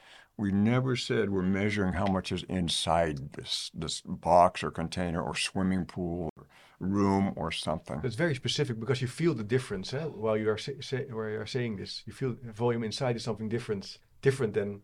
We 0.42 0.50
never 0.50 0.96
said 0.96 1.30
we're 1.30 1.42
measuring 1.60 1.92
how 1.92 2.06
much 2.06 2.32
is 2.32 2.42
inside 2.48 3.32
this 3.34 3.70
this 3.82 4.02
box 4.04 4.64
or 4.64 4.72
container 4.72 5.22
or 5.22 5.36
swimming 5.36 5.84
pool 5.84 6.30
or 6.36 6.46
room 6.80 7.32
or 7.36 7.52
something. 7.52 8.00
It's 8.02 8.16
very 8.16 8.34
specific 8.34 8.80
because 8.80 9.00
you 9.00 9.06
feel 9.06 9.34
the 9.34 9.44
difference 9.44 9.94
eh? 9.94 10.02
while 10.22 10.36
you 10.36 10.50
are 10.50 10.58
say, 10.58 10.80
say, 10.80 11.06
while 11.10 11.28
you 11.28 11.40
are 11.40 11.46
saying 11.46 11.76
this. 11.76 12.02
You 12.06 12.12
feel 12.12 12.34
volume 12.62 12.82
inside 12.82 13.14
is 13.14 13.22
something 13.22 13.48
different, 13.48 13.98
different 14.20 14.54
than 14.54 14.80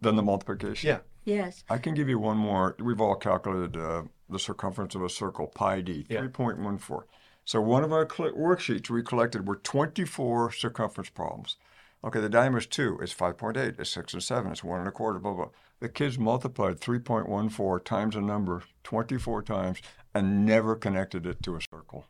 Then 0.00 0.16
the 0.16 0.22
multiplication. 0.24 0.88
yeah. 0.88 1.00
yes. 1.24 1.62
I 1.70 1.78
can 1.78 1.94
give 1.94 2.08
you 2.08 2.18
one 2.18 2.36
more. 2.36 2.74
We've 2.80 3.00
all 3.00 3.14
calculated 3.14 3.76
uh, 3.76 4.02
the 4.28 4.40
circumference 4.40 4.96
of 4.96 5.02
a 5.04 5.08
circle, 5.08 5.46
pi 5.46 5.82
d, 5.82 6.04
Yeah. 6.10 6.22
3.14. 6.22 7.04
So 7.44 7.60
one 7.60 7.84
of 7.84 7.92
our 7.92 8.08
cl- 8.16 8.32
worksheets 8.32 8.90
we 8.90 9.02
collected 9.04 9.46
were 9.46 9.56
24 9.56 10.50
circumference 10.52 11.10
problems. 11.10 11.56
Okay, 12.02 12.20
the 12.20 12.30
diameter 12.30 12.58
is 12.58 12.66
2, 12.66 13.00
it's 13.02 13.14
5.8, 13.14 13.78
it's 13.78 13.90
6 13.90 14.14
and 14.14 14.22
7, 14.22 14.52
it's 14.52 14.64
1 14.64 14.78
and 14.78 14.88
a 14.88 14.92
quarter, 14.92 15.18
blah, 15.18 15.34
blah. 15.34 15.48
The 15.80 15.88
kids 15.88 16.18
multiplied 16.18 16.80
3.14 16.80 17.84
times 17.84 18.16
a 18.16 18.20
number 18.20 18.62
24 18.84 19.42
times 19.42 19.82
and 20.14 20.46
never 20.46 20.76
connected 20.76 21.26
it 21.26 21.42
to 21.42 21.56
a 21.56 21.60
circle. 21.60 22.06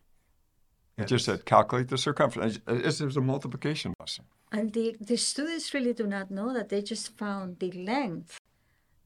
It 0.97 1.07
just 1.07 1.25
said 1.25 1.45
calculate 1.45 1.89
the 1.89 1.99
circumference. 1.99 2.61
It's, 2.67 3.01
it's 3.01 3.17
a 3.17 3.21
multiplication 3.21 3.95
lesson. 3.99 4.27
And 4.53 4.73
the, 4.73 4.97
the 5.01 5.17
students 5.17 5.73
really 5.73 5.95
do 5.95 6.07
not 6.07 6.31
know 6.31 6.53
that 6.53 6.69
they 6.69 6.83
just 6.83 7.17
found 7.17 7.59
the 7.59 7.73
length 7.73 8.39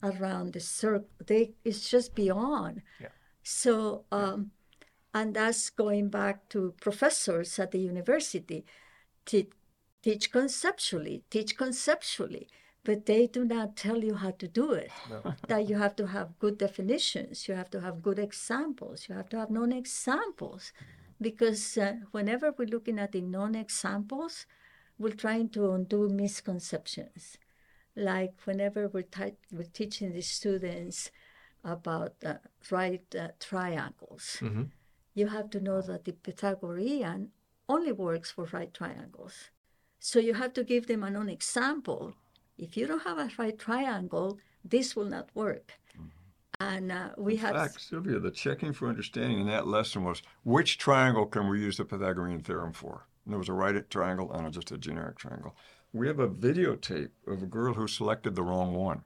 around 0.03 0.55
the 0.55 0.61
circle. 0.61 1.07
They 1.25 1.53
it's 1.65 1.89
just 1.89 2.15
beyond. 2.15 2.83
Yeah. 3.01 3.09
So 3.43 4.05
um, 4.11 4.51
and 5.13 5.35
that's 5.35 5.71
going 5.71 6.09
back 6.09 6.49
to 6.51 6.75
professors 6.81 7.59
at 7.59 7.71
the 7.71 7.79
university 7.79 8.65
to 9.27 9.47
teach 10.05 10.25
conceptually, 10.39 11.17
teach 11.35 11.53
conceptually, 11.65 12.47
but 12.89 12.99
they 13.11 13.23
do 13.37 13.43
not 13.57 13.69
tell 13.85 14.01
you 14.09 14.15
how 14.23 14.33
to 14.43 14.47
do 14.61 14.67
it. 14.85 14.91
No. 15.11 15.19
that 15.51 15.63
you 15.69 15.77
have 15.85 15.95
to 16.01 16.07
have 16.17 16.39
good 16.45 16.57
definitions, 16.67 17.35
you 17.49 17.55
have 17.61 17.71
to 17.75 17.81
have 17.87 18.03
good 18.09 18.19
examples, 18.29 18.99
you 19.09 19.15
have 19.21 19.29
to 19.33 19.39
have 19.43 19.51
known 19.57 19.73
examples. 19.73 20.65
because 21.29 21.79
uh, 21.79 21.95
whenever 22.17 22.47
we're 22.57 22.75
looking 22.77 22.99
at 23.05 23.13
the 23.13 23.21
known 23.35 23.55
examples, 23.55 24.35
we're 25.01 25.21
trying 25.27 25.49
to 25.57 25.61
undo 25.77 26.01
misconceptions. 26.09 27.39
Like 27.97 28.35
whenever 28.49 28.83
we're, 28.93 29.03
ti- 29.19 29.39
we're 29.57 29.73
teaching 29.81 30.13
the 30.13 30.21
students 30.39 31.11
about 31.77 32.15
uh, 32.25 32.35
right 32.71 33.07
uh, 33.15 33.29
triangles, 33.49 34.27
Mhm. 34.41 34.65
you 35.15 35.27
have 35.37 35.49
to 35.55 35.61
know 35.67 35.81
that 35.91 36.05
the 36.05 36.13
Pythagorean 36.27 37.31
only 37.75 37.93
works 38.07 38.31
for 38.35 38.45
right 38.57 38.73
triangles. 38.75 39.37
So 40.05 40.19
you 40.19 40.35
have 40.35 40.53
to 40.53 40.65
give 40.65 40.87
them 40.87 41.03
a 41.03 41.09
known 41.09 41.31
example. 41.31 42.13
If 42.59 42.77
you 42.77 42.87
don't 42.87 43.05
have 43.05 43.17
a 43.17 43.31
right 43.39 43.59
triangle, 43.59 44.39
this 44.63 44.95
will 44.95 45.07
not 45.07 45.31
work. 45.35 45.81
And 46.61 46.93
uh, 46.93 47.09
we 47.17 47.33
In 47.33 47.39
have 47.39 47.55
fact, 47.55 47.81
Silvia, 47.81 48.19
the 48.19 48.31
checking 48.31 48.75
for 48.75 48.87
understanding 48.87 49.41
in 49.41 49.47
that 49.47 49.67
lesson 49.67 50.05
was 50.05 50.21
which 50.43 50.77
triangle 50.77 51.25
can 51.25 51.49
we 51.49 51.59
use 51.59 51.79
the 51.79 51.87
Pythagorean 51.87 52.43
theorem 52.43 52.75
for? 52.75 53.07
And 53.25 53.33
there 53.33 53.39
was 53.39 53.49
a 53.49 53.55
right 53.55 53.89
triangle 53.89 54.31
and 54.31 54.53
just 54.53 54.73
a 54.73 54.77
generic 54.77 55.17
triangle. 55.17 55.57
We 55.95 56.07
have 56.07 56.19
a 56.19 56.29
videotape 56.29 57.13
of 57.27 57.43
a 57.43 57.47
girl 57.47 57.73
who 57.73 57.89
selected 57.89 58.35
the 58.35 58.43
wrong 58.43 58.75
one. 58.75 59.05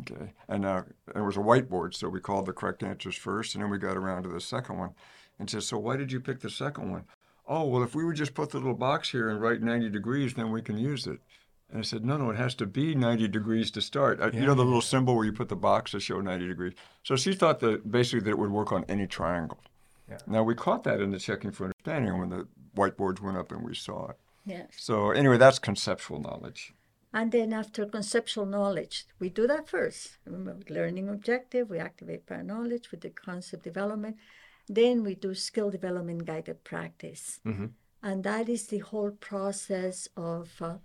Okay, 0.00 0.34
and 0.46 0.66
uh, 0.66 0.82
there 1.14 1.24
was 1.24 1.38
a 1.38 1.40
whiteboard, 1.40 1.94
so 1.94 2.10
we 2.10 2.20
called 2.20 2.44
the 2.44 2.52
correct 2.52 2.82
answers 2.82 3.16
first, 3.16 3.54
and 3.54 3.64
then 3.64 3.70
we 3.70 3.78
got 3.78 3.96
around 3.96 4.24
to 4.24 4.28
the 4.28 4.40
second 4.40 4.78
one, 4.78 4.90
and 5.38 5.48
said, 5.48 5.62
"So 5.62 5.78
why 5.78 5.96
did 5.96 6.12
you 6.12 6.20
pick 6.20 6.40
the 6.40 6.50
second 6.50 6.90
one?" 6.90 7.04
Oh, 7.46 7.66
well, 7.66 7.82
if 7.82 7.94
we 7.94 8.04
would 8.04 8.16
just 8.16 8.34
put 8.34 8.50
the 8.50 8.58
little 8.58 8.74
box 8.74 9.10
here 9.10 9.28
and 9.28 9.40
write 9.40 9.60
90 9.62 9.90
degrees, 9.90 10.34
then 10.34 10.50
we 10.50 10.62
can 10.62 10.78
use 10.78 11.06
it. 11.06 11.18
And 11.70 11.78
I 11.78 11.82
said, 11.82 12.04
no, 12.04 12.16
no, 12.16 12.30
it 12.30 12.36
has 12.36 12.54
to 12.56 12.66
be 12.66 12.94
90 12.94 13.28
degrees 13.28 13.70
to 13.72 13.80
start. 13.80 14.20
Uh, 14.20 14.30
you 14.32 14.46
know 14.46 14.54
the 14.54 14.64
little 14.64 14.80
symbol 14.80 15.16
where 15.16 15.24
you 15.24 15.32
put 15.32 15.48
the 15.48 15.56
box 15.56 15.90
to 15.90 16.00
show 16.00 16.20
90 16.20 16.46
degrees. 16.46 16.72
So 17.02 17.16
she 17.16 17.34
thought 17.34 17.60
that 17.60 17.90
basically 17.90 18.20
that 18.20 18.30
it 18.30 18.38
would 18.38 18.50
work 18.50 18.72
on 18.72 18.84
any 18.88 19.06
triangle. 19.06 19.58
Yeah. 20.08 20.18
Now 20.26 20.42
we 20.42 20.54
caught 20.54 20.84
that 20.84 21.00
in 21.00 21.10
the 21.10 21.18
checking 21.18 21.50
for 21.50 21.64
understanding 21.64 22.18
when 22.18 22.28
the 22.30 22.46
whiteboards 22.76 23.20
went 23.20 23.36
up 23.38 23.50
and 23.52 23.64
we 23.64 23.74
saw 23.74 24.08
it. 24.10 24.16
yes. 24.46 24.68
So 24.76 25.10
anyway, 25.10 25.38
that's 25.38 25.58
conceptual 25.58 26.20
knowledge. 26.20 26.74
And 27.12 27.30
then 27.30 27.52
after 27.52 27.86
conceptual 27.86 28.44
knowledge, 28.44 29.06
we 29.18 29.28
do 29.30 29.46
that 29.46 29.68
first. 29.68 30.18
Remember, 30.26 30.56
learning 30.68 31.08
objective, 31.08 31.70
we 31.70 31.78
activate 31.78 32.26
prior 32.26 32.42
knowledge 32.42 32.90
with 32.90 33.00
the 33.02 33.10
concept 33.10 33.62
development. 33.64 34.16
Then 34.66 35.04
we 35.04 35.14
do 35.14 35.34
skill 35.34 35.70
development 35.70 36.24
guided 36.24 36.64
practice. 36.64 37.40
Mhm. 37.44 37.72
And 38.02 38.24
that 38.24 38.48
is 38.48 38.66
the 38.66 38.78
whole 38.78 39.12
process 39.12 40.08
of 40.16 40.60
uh, 40.60 40.78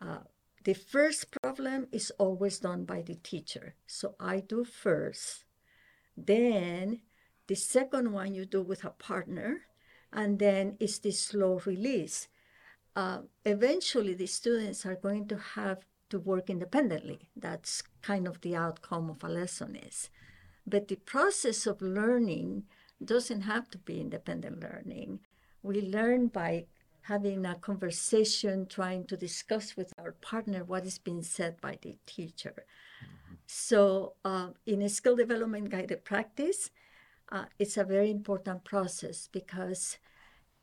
uh, 0.00 0.24
the 0.64 0.74
first 0.74 1.30
problem 1.42 1.88
is 1.92 2.10
always 2.18 2.58
done 2.58 2.84
by 2.84 3.02
the 3.02 3.16
teacher. 3.16 3.74
So 3.86 4.14
I 4.18 4.40
do 4.40 4.64
first. 4.64 5.44
Then 6.16 7.02
the 7.46 7.54
second 7.54 8.12
one 8.12 8.34
you 8.34 8.46
do 8.46 8.62
with 8.62 8.84
a 8.84 8.90
partner. 8.90 9.66
And 10.10 10.38
then 10.38 10.76
it's 10.80 10.98
the 10.98 11.10
slow 11.10 11.60
release 11.66 12.28
uh, 12.96 13.20
eventually 13.44 14.14
the 14.14 14.26
students 14.26 14.86
are 14.86 14.94
going 14.94 15.26
to 15.28 15.36
have 15.36 15.84
to 16.10 16.18
work 16.18 16.48
independently. 16.48 17.30
That's 17.36 17.82
kind 18.02 18.28
of 18.28 18.40
the 18.40 18.54
outcome 18.54 19.10
of 19.10 19.24
a 19.24 19.28
lesson 19.28 19.76
is. 19.76 20.10
But 20.66 20.88
the 20.88 20.96
process 20.96 21.66
of 21.66 21.82
learning 21.82 22.64
doesn't 23.06 23.42
have 23.42 23.70
to 23.70 23.78
be 23.78 24.00
independent 24.00 24.60
learning. 24.60 25.20
We 25.62 25.80
learn 25.80 26.28
by 26.28 26.66
having 27.02 27.44
a 27.44 27.54
conversation, 27.54 28.66
trying 28.66 29.04
to 29.06 29.16
discuss 29.16 29.76
with 29.76 29.92
our 29.98 30.12
partner 30.12 30.64
what 30.64 30.86
is 30.86 30.98
being 30.98 31.22
said 31.22 31.60
by 31.60 31.78
the 31.82 31.96
teacher. 32.06 32.64
So, 33.46 34.14
uh, 34.24 34.50
in 34.64 34.80
a 34.82 34.88
skill 34.88 35.16
development 35.16 35.68
guided 35.68 36.04
practice, 36.04 36.70
uh, 37.30 37.44
it's 37.58 37.76
a 37.76 37.84
very 37.84 38.10
important 38.10 38.64
process 38.64 39.28
because 39.30 39.98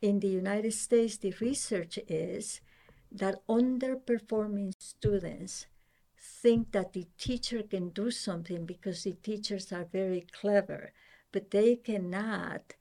in 0.02 0.20
the 0.20 0.28
United 0.28 0.74
States, 0.74 1.18
the 1.18 1.34
research 1.40 2.00
is 2.08 2.62
that 3.12 3.46
underperforming 3.48 4.74
students 4.80 5.68
think 6.18 6.72
that 6.72 6.94
the 6.94 7.06
teacher 7.18 7.62
can 7.62 7.90
do 7.90 8.10
something 8.10 8.66
because 8.66 9.04
the 9.04 9.14
teachers 9.14 9.72
are 9.72 9.86
very 9.86 10.26
clever, 10.32 10.92
but 11.32 11.52
they 11.52 11.76
cannot 11.76 12.74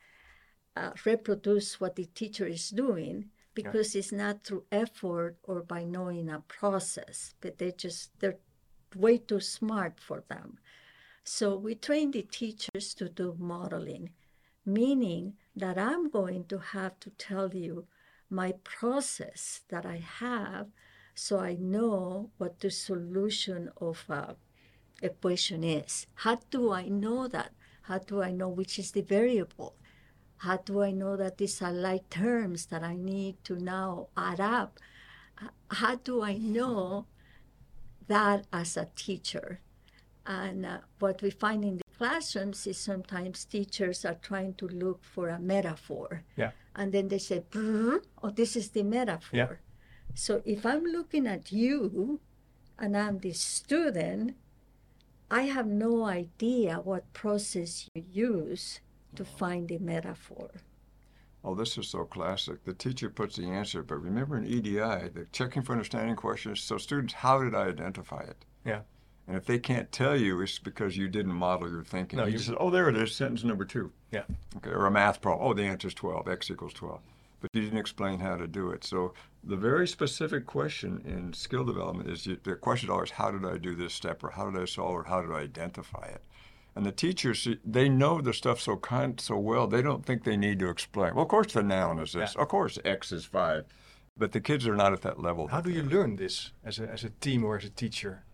uh, 0.77 0.91
reproduce 1.05 1.81
what 1.81 1.97
the 1.97 2.07
teacher 2.07 2.47
is 2.47 2.71
doing 2.71 3.31
because 3.55 3.95
it's 3.95 4.13
not 4.13 4.45
through 4.45 4.65
effort 4.71 5.37
or 5.43 5.63
by 5.63 5.85
knowing 5.85 6.29
a 6.31 6.41
process, 6.41 7.35
but 7.41 7.59
they 7.59 7.73
just, 7.73 8.11
they're 8.21 8.39
way 8.97 9.19
too 9.19 9.41
smart 9.41 10.01
for 10.01 10.23
them. 10.29 10.59
So 11.25 11.57
we 11.57 11.75
train 11.75 12.13
the 12.13 12.23
teachers 12.23 12.95
to 12.95 13.09
do 13.09 13.37
modeling, 13.39 14.11
meaning 14.65 15.35
that 15.55 15.79
I'm 15.79 16.09
going 16.09 16.45
to 16.47 16.59
have 16.59 16.99
to 17.01 17.11
tell 17.11 17.55
you 17.55 17.87
my 18.31 18.53
process 18.63 19.63
that 19.69 19.85
I 19.85 19.97
have 19.97 20.69
so 21.15 21.39
I 21.39 21.55
know 21.55 22.31
what 22.39 22.61
the 22.61 22.71
solution 22.71 23.71
of 23.81 24.05
a 24.09 24.37
equation 25.03 25.65
is. 25.65 26.07
How 26.15 26.39
do 26.51 26.73
I 26.73 26.89
know 26.89 27.29
that? 27.29 27.53
How 27.91 27.99
do 27.99 28.23
I 28.23 28.31
know 28.31 28.49
which 28.49 28.79
is 28.79 28.93
the 28.93 29.03
variable? 29.03 29.75
How 30.37 30.59
do 30.59 30.81
I 30.81 30.93
know 30.93 31.17
that 31.17 31.39
these 31.39 31.61
are 31.61 31.73
like 31.73 32.09
terms 32.09 32.67
that 32.67 32.85
I 32.85 32.95
need 32.95 33.43
to 33.43 33.59
now 33.59 34.07
add 34.17 34.39
up? 34.39 34.79
How 35.73 35.97
do 35.97 36.23
I 36.23 36.35
know 36.35 37.07
that 38.07 38.47
as 38.53 38.77
a 38.77 38.87
teacher? 38.95 39.59
And 40.25 40.65
uh, 40.65 40.79
what 41.01 41.21
we 41.21 41.31
find 41.31 41.65
in 41.65 41.79
the 41.79 41.85
classrooms 41.99 42.65
is 42.69 42.79
sometimes 42.79 43.45
teachers 43.45 44.05
are 44.05 44.19
trying 44.23 44.55
to 44.55 44.69
look 44.69 45.03
for 45.03 45.29
a 45.29 45.41
metaphor. 45.41 46.23
Yeah. 46.37 46.53
And 46.77 46.93
then 46.93 47.09
they 47.09 47.19
say, 47.19 47.43
oh, 47.57 48.31
this 48.33 48.55
is 48.55 48.69
the 48.69 48.85
metaphor. 48.85 49.37
Yeah. 49.37 49.53
So 50.15 50.43
if 50.45 50.65
I'm 50.65 50.85
looking 50.85 51.27
at 51.27 51.51
you 51.51 52.21
and 52.79 52.97
I'm 52.97 53.19
the 53.19 53.33
student, 53.33 54.37
I 55.31 55.43
have 55.43 55.67
no 55.67 56.05
idea 56.05 56.81
what 56.83 57.13
process 57.13 57.89
you 57.95 58.05
use 58.11 58.81
to 59.15 59.23
oh. 59.23 59.27
find 59.27 59.69
the 59.69 59.79
metaphor. 59.79 60.51
Oh, 61.45 61.55
this 61.55 61.79
is 61.79 61.89
so 61.89 62.05
classic. 62.05 62.65
The 62.65 62.75
teacher 62.75 63.09
puts 63.09 63.37
the 63.37 63.47
answer, 63.47 63.83
but 63.83 64.03
remember 64.03 64.37
in 64.37 64.47
EDI, 64.47 65.09
the 65.09 65.27
checking 65.33 65.63
for 65.63 65.73
understanding 65.73 66.17
questions. 66.17 66.61
So 66.61 66.77
students, 66.77 67.15
how 67.15 67.43
did 67.43 67.55
I 67.55 67.69
identify 67.69 68.21
it? 68.21 68.45
Yeah. 68.65 68.81
And 69.27 69.37
if 69.37 69.47
they 69.47 69.59
can't 69.59 69.91
tell 69.93 70.17
you, 70.17 70.41
it's 70.43 70.59
because 70.59 70.97
you 70.97 71.09
didn't 71.09 71.33
model 71.33 71.71
your 71.71 71.85
thinking. 71.85 72.19
No, 72.19 72.27
you 72.27 72.33
you- 72.33 72.39
said, 72.39 72.57
oh, 72.59 72.69
there 72.69 72.89
it 72.89 72.97
is, 72.97 73.15
sentence 73.15 73.45
number 73.45 73.65
two. 73.65 73.93
Yeah. 74.11 74.25
Okay, 74.57 74.71
or 74.71 74.87
a 74.87 74.91
math 74.91 75.21
problem. 75.21 75.49
Oh, 75.49 75.55
the 75.55 75.63
answer 75.63 75.89
is 75.89 75.95
12, 75.95 76.29
x 76.29 76.51
equals 76.51 76.75
12. 76.75 77.01
But 77.41 77.51
you 77.55 77.63
didn't 77.63 77.79
explain 77.79 78.21
how 78.21 78.37
to 78.37 78.47
do 78.47 78.71
it. 78.71 78.85
So 78.85 79.15
the 79.43 79.57
very 79.57 79.89
specific 79.89 80.47
question 80.47 81.03
in 81.07 81.33
skill 81.33 81.65
development 81.65 82.11
is 82.11 82.25
the 82.25 82.55
question 82.55 82.89
is 82.89 82.93
always, 82.93 83.11
how 83.13 83.31
did 83.31 83.45
I 83.45 83.57
do 83.57 83.75
this 83.75 83.95
step, 83.95 84.23
or 84.23 84.31
how 84.31 84.51
did 84.51 84.61
I 84.61 84.67
solve, 84.67 84.91
or 84.91 85.05
how 85.05 85.23
did 85.23 85.33
I 85.33 85.41
identify 85.41 86.07
it? 86.07 86.23
And 86.77 86.87
the 86.87 86.93
teachers, 86.93 87.49
they 87.65 87.89
know 87.89 88.21
the 88.21 88.33
stuff 88.33 88.61
so 88.61 88.77
con- 88.77 89.19
so 89.19 89.37
well, 89.37 89.67
they 89.67 89.83
don't 89.83 90.05
think 90.07 90.25
they 90.25 90.37
need 90.37 90.59
to 90.61 90.69
explain. 90.69 91.15
Well, 91.15 91.25
of 91.25 91.29
course 91.29 91.53
the 91.53 91.63
noun 91.63 91.99
is 91.99 92.13
this. 92.13 92.35
Yeah. 92.37 92.43
Of 92.43 92.49
course 92.49 92.79
x 92.85 93.11
is 93.11 93.25
5. 93.25 93.65
But 94.17 94.33
the 94.33 94.41
kids 94.41 94.67
are 94.69 94.77
not 94.77 94.93
at 94.93 95.01
that 95.03 95.19
level. 95.19 95.49
How 95.49 95.61
do 95.61 95.71
you 95.71 95.83
learn 95.83 96.17
this 96.17 96.53
as 96.65 96.79
a, 96.79 96.89
as 96.89 97.05
a 97.05 97.11
team 97.11 97.43
or 97.45 97.57
as 97.57 97.65
a 97.65 97.71
teacher 97.71 98.25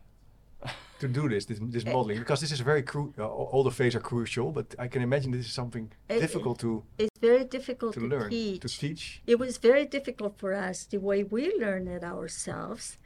to 1.01 1.09
do 1.09 1.29
this, 1.29 1.45
this, 1.47 1.59
this 1.61 1.85
eh, 1.87 1.93
modeling? 1.93 2.19
Because 2.19 2.41
this 2.41 2.53
is 2.53 2.61
very 2.61 2.83
cru- 2.83 3.13
uh, 3.19 3.27
all 3.27 3.63
the 3.63 3.71
phases 3.71 3.97
are 3.97 4.01
crucial, 4.01 4.53
but 4.53 4.75
I 4.79 4.89
can 4.89 5.03
imagine 5.03 5.31
this 5.33 5.47
is 5.47 5.53
something 5.53 5.91
It- 6.09 6.21
difficult 6.21 6.59
to, 6.61 6.85
It's 6.99 7.19
very 7.21 7.45
difficult 7.45 7.95
to 7.95 8.01
to, 8.01 8.07
learn, 8.07 8.31
teach. 8.31 8.61
to 8.63 8.69
teach. 8.69 9.23
It 9.27 9.39
was 9.39 9.59
very 9.59 9.85
difficult 9.87 10.39
for 10.39 10.53
us 10.55 10.85
the 10.85 10.99
way 10.99 11.23
we 11.25 11.53
learned 11.59 11.89
it 11.89 12.05
ourselves. 12.05 12.99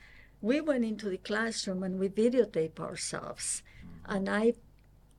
We 0.42 0.60
went 0.60 0.84
into 0.84 1.08
the 1.10 1.18
classroom 1.18 1.82
and 1.82 1.98
we 1.98 2.08
videotape 2.08 2.78
ourselves. 2.80 3.62
Mm. 4.08 4.14
And 4.16 4.28
I 4.28 4.54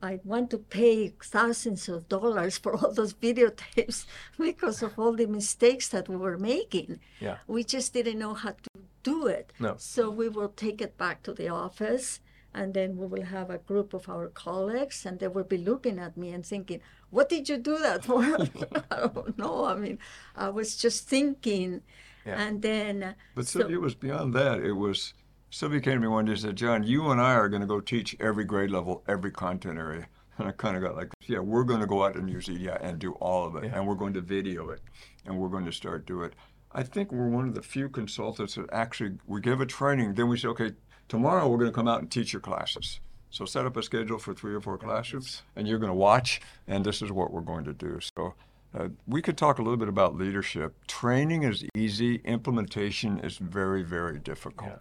I 0.04 0.18
want 0.24 0.50
to 0.50 0.58
pay 0.58 1.12
thousands 1.22 1.88
of 1.88 2.08
dollars 2.08 2.58
for 2.58 2.74
all 2.74 2.92
those 2.92 3.14
videotapes 3.28 4.04
because 4.36 4.82
of 4.82 4.98
all 4.98 5.12
the 5.14 5.26
mistakes 5.26 5.86
that 5.90 6.08
we 6.08 6.16
were 6.16 6.36
making. 6.36 6.98
Yeah. 7.20 7.36
We 7.46 7.62
just 7.62 7.92
didn't 7.94 8.18
know 8.18 8.34
how 8.34 8.50
to 8.50 8.70
do 9.02 9.26
it. 9.26 9.52
No. 9.58 9.74
So 9.78 10.10
we 10.10 10.28
will 10.28 10.48
take 10.48 10.80
it 10.80 10.96
back 10.98 11.22
to 11.24 11.32
the 11.32 11.48
office 11.48 12.20
and 12.54 12.74
then 12.74 12.96
we 12.96 13.06
will 13.06 13.24
have 13.24 13.50
a 13.50 13.58
group 13.58 13.94
of 13.94 14.08
our 14.08 14.28
colleagues 14.28 15.06
and 15.06 15.18
they 15.18 15.28
will 15.28 15.44
be 15.44 15.58
looking 15.58 15.98
at 15.98 16.16
me 16.16 16.30
and 16.30 16.44
thinking, 16.44 16.80
What 17.10 17.28
did 17.28 17.48
you 17.48 17.56
do 17.58 17.78
that 17.78 18.04
for? 18.04 18.22
I 18.90 19.08
don't 19.08 19.38
know. 19.38 19.64
I 19.64 19.74
mean, 19.74 19.98
I 20.36 20.48
was 20.50 20.76
just 20.76 21.08
thinking. 21.08 21.82
Yeah. 22.26 22.40
And 22.40 22.62
then, 22.62 23.16
But 23.34 23.46
so- 23.46 23.60
Silvia, 23.60 23.76
it 23.78 23.80
was 23.80 23.94
beyond 23.94 24.34
that. 24.34 24.60
It 24.60 24.72
was 24.72 25.14
Silvia 25.50 25.80
came 25.80 25.94
to 25.94 26.00
me 26.00 26.08
one 26.08 26.24
day 26.24 26.32
and 26.32 26.40
said, 26.40 26.56
John, 26.56 26.82
you 26.82 27.10
and 27.10 27.20
I 27.20 27.34
are 27.34 27.48
going 27.48 27.60
to 27.60 27.68
go 27.68 27.78
teach 27.80 28.16
every 28.18 28.44
grade 28.44 28.70
level, 28.70 29.04
every 29.06 29.30
content 29.30 29.78
area. 29.78 30.06
And 30.38 30.48
I 30.48 30.52
kind 30.52 30.76
of 30.76 30.82
got 30.82 30.96
like, 30.96 31.08
yeah, 31.26 31.40
we're 31.40 31.64
going 31.64 31.80
to 31.80 31.86
go 31.86 32.04
out 32.04 32.16
and 32.16 32.30
use 32.30 32.48
EDI 32.48 32.70
and 32.80 32.98
do 32.98 33.12
all 33.14 33.44
of 33.46 33.56
it. 33.56 33.64
Yeah. 33.64 33.76
And 33.76 33.86
we're 33.86 33.96
going 33.96 34.14
to 34.14 34.22
video 34.22 34.70
it. 34.70 34.80
And 35.26 35.38
we're 35.38 35.50
going 35.50 35.66
to 35.66 35.72
start 35.72 36.06
do 36.06 36.22
it. 36.22 36.32
I 36.74 36.82
think 36.82 37.12
we're 37.12 37.28
one 37.28 37.48
of 37.48 37.54
the 37.54 37.62
few 37.62 37.88
consultants 37.88 38.54
that 38.54 38.66
actually, 38.72 39.18
we 39.26 39.40
give 39.40 39.60
a 39.60 39.66
training, 39.66 40.14
then 40.14 40.28
we 40.28 40.38
say, 40.38 40.48
okay, 40.48 40.72
tomorrow 41.08 41.46
we're 41.48 41.58
going 41.58 41.70
to 41.70 41.74
come 41.74 41.88
out 41.88 42.00
and 42.00 42.10
teach 42.10 42.32
your 42.32 42.40
classes. 42.40 43.00
So 43.30 43.44
set 43.44 43.66
up 43.66 43.76
a 43.76 43.82
schedule 43.82 44.18
for 44.18 44.34
three 44.34 44.54
or 44.54 44.60
four 44.60 44.78
classrooms, 44.78 45.42
and 45.56 45.66
you're 45.66 45.78
going 45.78 45.90
to 45.90 45.94
watch, 45.94 46.40
and 46.68 46.84
this 46.84 47.02
is 47.02 47.10
what 47.10 47.32
we're 47.32 47.40
going 47.40 47.64
to 47.64 47.72
do. 47.72 47.98
So 48.16 48.34
Uh, 48.74 48.88
we 49.06 49.20
could 49.20 49.36
talk 49.36 49.58
a 49.58 49.62
little 49.62 49.76
bit 49.76 49.88
about 49.88 50.16
leadership. 50.16 50.74
Training 50.86 51.42
is 51.42 51.62
easy, 51.74 52.22
implementation 52.24 53.18
is 53.20 53.36
very, 53.36 53.82
very 53.82 54.18
difficult. 54.18 54.70
Yeah. 54.70 54.78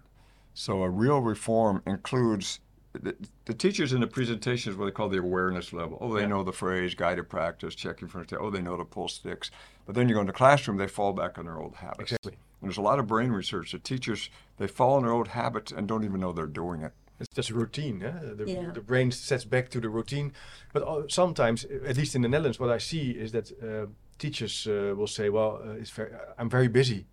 So, 0.53 0.83
a 0.83 0.89
real 0.89 1.19
reform 1.19 1.81
includes 1.85 2.61
the, 2.93 3.15
the 3.45 3.53
teachers 3.53 3.93
in 3.93 4.01
the 4.01 4.07
presentation 4.07 4.71
is 4.71 4.77
what 4.77 4.85
they 4.85 4.91
call 4.91 5.09
the 5.09 5.17
awareness 5.19 5.71
level. 5.73 5.97
Oh, 6.01 6.13
they 6.13 6.21
Yeah. 6.21 6.27
know 6.27 6.43
the 6.43 6.51
phrase 6.51 6.93
guided 6.95 7.29
practice, 7.29 7.75
checking 7.75 8.07
for 8.07 8.25
Oh, 8.39 8.49
they 8.49 8.61
know 8.61 8.77
to 8.77 8.85
pull 8.85 9.07
sticks. 9.07 9.49
But 9.85 9.95
then 9.95 10.07
you 10.09 10.15
go 10.15 10.21
into 10.21 10.31
the 10.31 10.37
classroom, 10.37 10.77
they 10.77 10.87
fall 10.87 11.13
back 11.13 11.37
on 11.37 11.45
their 11.45 11.57
old 11.59 11.75
habits. 11.75 12.11
Exactly. 12.11 12.33
And 12.33 12.69
there's 12.69 12.77
a 12.77 12.81
lot 12.81 12.99
of 12.99 13.07
brain 13.07 13.31
research 13.31 13.71
that 13.71 13.83
teachers 13.83 14.29
they 14.57 14.67
fall 14.67 14.95
on 14.97 15.03
their 15.03 15.11
old 15.11 15.29
habits 15.29 15.71
and 15.71 15.87
don't 15.87 16.03
even 16.03 16.19
know 16.19 16.31
they're 16.31 16.45
doing 16.45 16.81
it. 16.81 16.91
It's 17.19 17.29
just 17.35 17.49
a 17.51 17.53
routine. 17.53 18.01
eh? 18.03 18.11
The, 18.35 18.45
Yeah. 18.47 18.71
the 18.71 18.81
brain 18.81 19.11
sets 19.11 19.45
back 19.45 19.69
to 19.69 19.79
the 19.79 19.89
routine. 19.89 20.33
But 20.73 20.83
uh, 20.83 21.03
sometimes, 21.07 21.65
at 21.65 21.95
least 21.97 22.15
in 22.15 22.21
the 22.23 22.27
Netherlands, 22.29 22.59
what 22.59 22.69
I 22.69 22.79
see 22.79 23.11
is 23.11 23.31
that 23.31 23.51
uh, 23.61 23.87
teachers 24.17 24.67
uh, 24.67 24.93
will 24.97 25.07
say, 25.07 25.29
"Well, 25.29 25.61
uh, 25.63 25.71
it's 25.81 25.91
very, 25.91 26.11
I'm 26.37 26.49
very 26.49 26.67
busy 26.67 27.05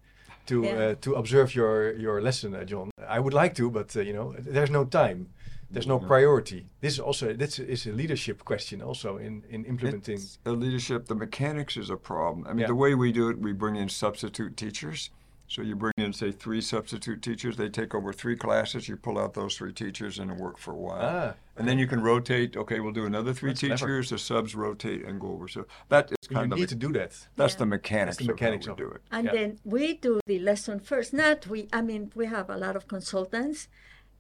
to 0.47 0.63
Yeah. 0.65 0.79
uh, 0.79 0.95
to 1.01 1.15
observe 1.15 1.55
your 1.55 1.93
your 1.97 2.21
lesson, 2.23 2.55
uh, 2.55 2.65
John. 2.65 2.91
I 3.07 3.19
would 3.21 3.35
like 3.35 3.55
to, 3.57 3.71
but 3.71 3.95
uh, 3.97 4.01
you 4.01 4.13
know, 4.15 4.35
there's 4.39 4.71
no 4.71 4.85
time. 4.85 5.27
There's 5.71 5.87
no 5.87 6.01
Yeah. 6.01 6.07
priority. 6.07 6.67
This 6.81 6.95
is 6.95 7.01
also 7.01 7.33
this 7.35 7.59
is 7.59 7.87
a 7.87 7.93
leadership 7.93 8.45
question 8.45 8.81
also 8.83 9.19
in 9.19 9.43
in 9.51 9.65
implementing. 9.65 10.17
It's 10.17 10.39
a 10.47 10.53
leadership, 10.53 11.07
the 11.07 11.15
mechanics 11.15 11.77
is 11.77 11.91
a 11.91 11.97
problem. 11.97 12.47
I 12.47 12.51
mean, 12.51 12.61
Yeah. 12.61 12.69
the 12.69 12.75
way 12.75 12.95
we 12.95 13.13
do 13.13 13.29
it, 13.29 13.39
we 13.39 13.53
bring 13.53 13.77
in 13.77 13.89
substitute 13.89 14.57
teachers. 14.57 15.11
So 15.51 15.63
you 15.63 15.77
bring 15.77 15.95
in, 15.97 16.13
say, 16.13 16.31
three 16.31 16.61
substitute 16.61 17.23
teachers. 17.23 17.57
They 17.57 17.71
take 17.71 17.95
over 17.95 18.13
three 18.13 18.37
classes. 18.37 18.87
You 18.87 18.97
pull 18.99 19.19
out 19.19 19.33
those 19.33 19.57
three 19.57 19.73
teachers 19.73 20.19
and 20.19 20.39
work 20.39 20.59
for 20.59 20.73
a 20.73 20.77
while. 20.77 21.01
Ah, 21.03 21.35
And 21.57 21.67
then 21.67 21.79
you 21.79 21.87
can 21.87 22.03
rotate. 22.03 22.55
Okay, 22.55 22.81
we'll 22.81 22.93
do 22.93 23.07
another 23.07 23.33
three 23.33 23.51
That's 23.53 23.61
clever. 23.61 23.77
teachers. 23.87 24.11
The 24.11 24.19
subs 24.19 24.55
rotate 24.55 25.03
and 25.07 25.19
go 25.19 25.29
over. 25.33 25.49
So 25.49 25.65
that 25.89 26.13
is 26.13 26.19
you 26.29 26.37
kind 26.37 26.53
of 26.53 26.59
need 26.59 26.69
to 26.69 26.75
do 26.87 26.93
that. 26.93 27.13
that's 27.37 27.55
Yeah. 27.55 27.59
the 27.61 27.67
mechanics. 27.67 28.17
That's 28.19 28.27
the 28.27 28.33
mechanics 28.35 28.67
of 28.67 28.73
of 28.73 28.79
how 28.79 28.85
we 28.85 28.89
it. 28.89 28.91
do 28.91 28.95
it. 28.97 29.03
And 29.11 29.25
Yeah. 29.27 29.33
then 29.33 29.59
we 29.65 29.95
do 29.95 30.21
the 30.27 30.39
lesson 30.39 30.81
first. 30.81 31.15
Not 31.15 31.47
we. 31.47 31.61
I 31.73 31.81
mean, 31.81 32.13
we 32.15 32.27
have 32.27 32.51
a 32.51 32.59
lot 32.59 32.77
of 32.77 32.87
consultants, 32.87 33.69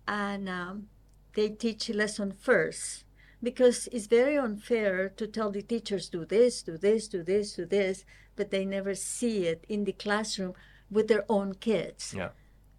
and 0.06 0.48
um, 0.48 0.88
they 1.34 1.48
teach 1.50 1.88
lesson 1.90 2.32
first 2.32 3.04
because 3.42 3.88
it's 3.92 4.06
very 4.06 4.36
unfair 4.36 5.08
to 5.10 5.26
tell 5.26 5.50
the 5.50 5.62
teachers 5.62 6.08
do 6.08 6.24
this, 6.24 6.62
do 6.62 6.76
this, 6.76 7.08
do 7.08 7.22
this, 7.22 7.54
do 7.54 7.64
this, 7.66 8.04
but 8.36 8.50
they 8.50 8.64
never 8.64 8.94
see 8.94 9.46
it 9.46 9.64
in 9.68 9.84
the 9.84 9.92
classroom 9.92 10.54
with 10.90 11.06
their 11.08 11.24
own 11.28 11.54
kids. 11.54 12.14
Yeah. 12.16 12.30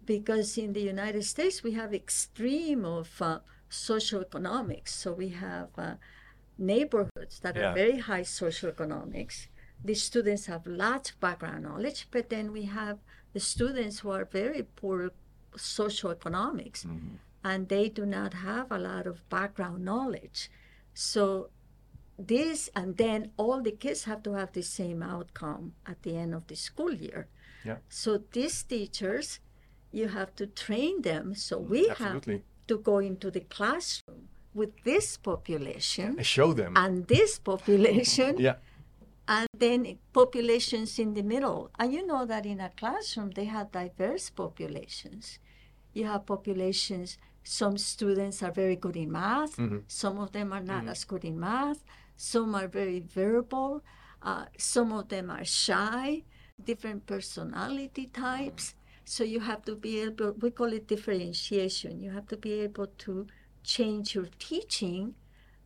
Because 0.04 0.58
in 0.58 0.72
the 0.72 0.82
United 0.82 1.24
States 1.24 1.62
we 1.62 1.72
have 1.72 1.94
extreme 1.94 2.84
of 2.84 3.22
uh, 3.22 3.38
socioeconomics. 3.70 4.88
So 4.88 5.12
we 5.12 5.28
have 5.30 5.68
uh, 5.78 5.94
neighborhoods 6.58 7.40
that 7.40 7.56
Yeah. 7.56 7.70
are 7.70 7.74
very 7.74 7.98
high 7.98 8.22
socioeconomics. 8.22 9.46
The 9.84 9.94
students 9.94 10.46
have 10.46 10.66
lots 10.66 11.10
of 11.10 11.20
background 11.20 11.62
knowledge, 11.64 12.08
but 12.10 12.28
then 12.28 12.52
we 12.52 12.64
have 12.64 12.98
the 13.32 13.40
students 13.40 14.00
who 14.00 14.10
are 14.10 14.26
very 14.26 14.62
poor 14.80 15.10
socioeconomics, 15.56 16.84
Mm-hmm. 16.86 17.16
And 17.42 17.68
they 17.68 17.88
do 17.88 18.04
not 18.04 18.34
have 18.34 18.70
a 18.70 18.78
lot 18.78 19.06
of 19.06 19.28
background 19.28 19.84
knowledge. 19.84 20.50
So 20.94 21.50
this, 22.18 22.68
and 22.76 22.96
then 22.96 23.30
all 23.36 23.62
the 23.62 23.72
kids 23.72 24.04
have 24.04 24.22
to 24.24 24.32
have 24.34 24.52
the 24.52 24.62
same 24.62 25.02
outcome 25.02 25.72
at 25.86 26.02
the 26.02 26.16
end 26.16 26.34
of 26.34 26.46
the 26.48 26.56
school 26.56 26.92
year. 26.92 27.28
Yeah. 27.64 27.76
So 27.88 28.20
these 28.32 28.62
teachers, 28.62 29.40
you 29.92 30.08
have 30.08 30.34
to 30.36 30.46
train 30.46 31.02
them. 31.02 31.34
So 31.34 31.58
mm, 31.60 31.68
we 31.68 31.88
have 31.88 32.24
to 32.68 32.78
go 32.78 32.98
into 32.98 33.30
the 33.30 33.40
classroom 33.40 34.28
with 34.54 34.82
this 34.84 35.16
population 35.16 36.16
And 36.18 36.26
show 36.26 36.52
them. 36.52 36.72
and 36.76 37.06
this 37.06 37.38
population 37.38 38.36
yeah. 38.38 38.56
and 39.28 39.46
then 39.56 39.98
populations 40.12 40.98
in 40.98 41.14
the 41.14 41.22
middle. 41.22 41.70
And 41.78 41.92
you 41.92 42.06
know 42.06 42.26
that 42.26 42.46
in 42.46 42.60
a 42.60 42.70
classroom 42.70 43.30
they 43.30 43.44
have 43.44 43.70
diverse 43.72 44.30
populations. 44.30 45.38
You 45.92 46.04
have 46.06 46.26
populations, 46.26 47.18
some 47.50 47.76
students 47.76 48.42
are 48.44 48.52
very 48.52 48.76
good 48.76 48.96
in 48.96 49.10
math, 49.10 49.56
Mhm. 49.56 49.82
some 49.88 50.16
of 50.24 50.30
them 50.30 50.52
are 50.52 50.62
not 50.72 50.84
as 50.94 51.04
good 51.04 51.24
in 51.24 51.36
math, 51.38 51.82
some 52.16 52.54
are 52.54 52.68
very 52.68 53.00
verbal, 53.00 53.82
uh, 54.22 54.44
some 54.56 54.92
of 54.92 55.08
them 55.08 55.30
are 55.30 55.44
shy, 55.44 56.22
different 56.70 57.06
personality 57.06 58.06
types. 58.06 58.74
So 59.04 59.24
you 59.24 59.40
have 59.40 59.62
to 59.64 59.74
be 59.74 59.92
able, 60.06 60.32
we 60.42 60.50
call 60.52 60.72
it 60.72 60.86
differentiation. 60.86 62.00
You 62.00 62.10
have 62.12 62.28
to 62.28 62.36
be 62.36 62.52
able 62.66 62.88
to 63.06 63.26
change 63.64 64.14
your 64.14 64.28
teaching 64.38 65.14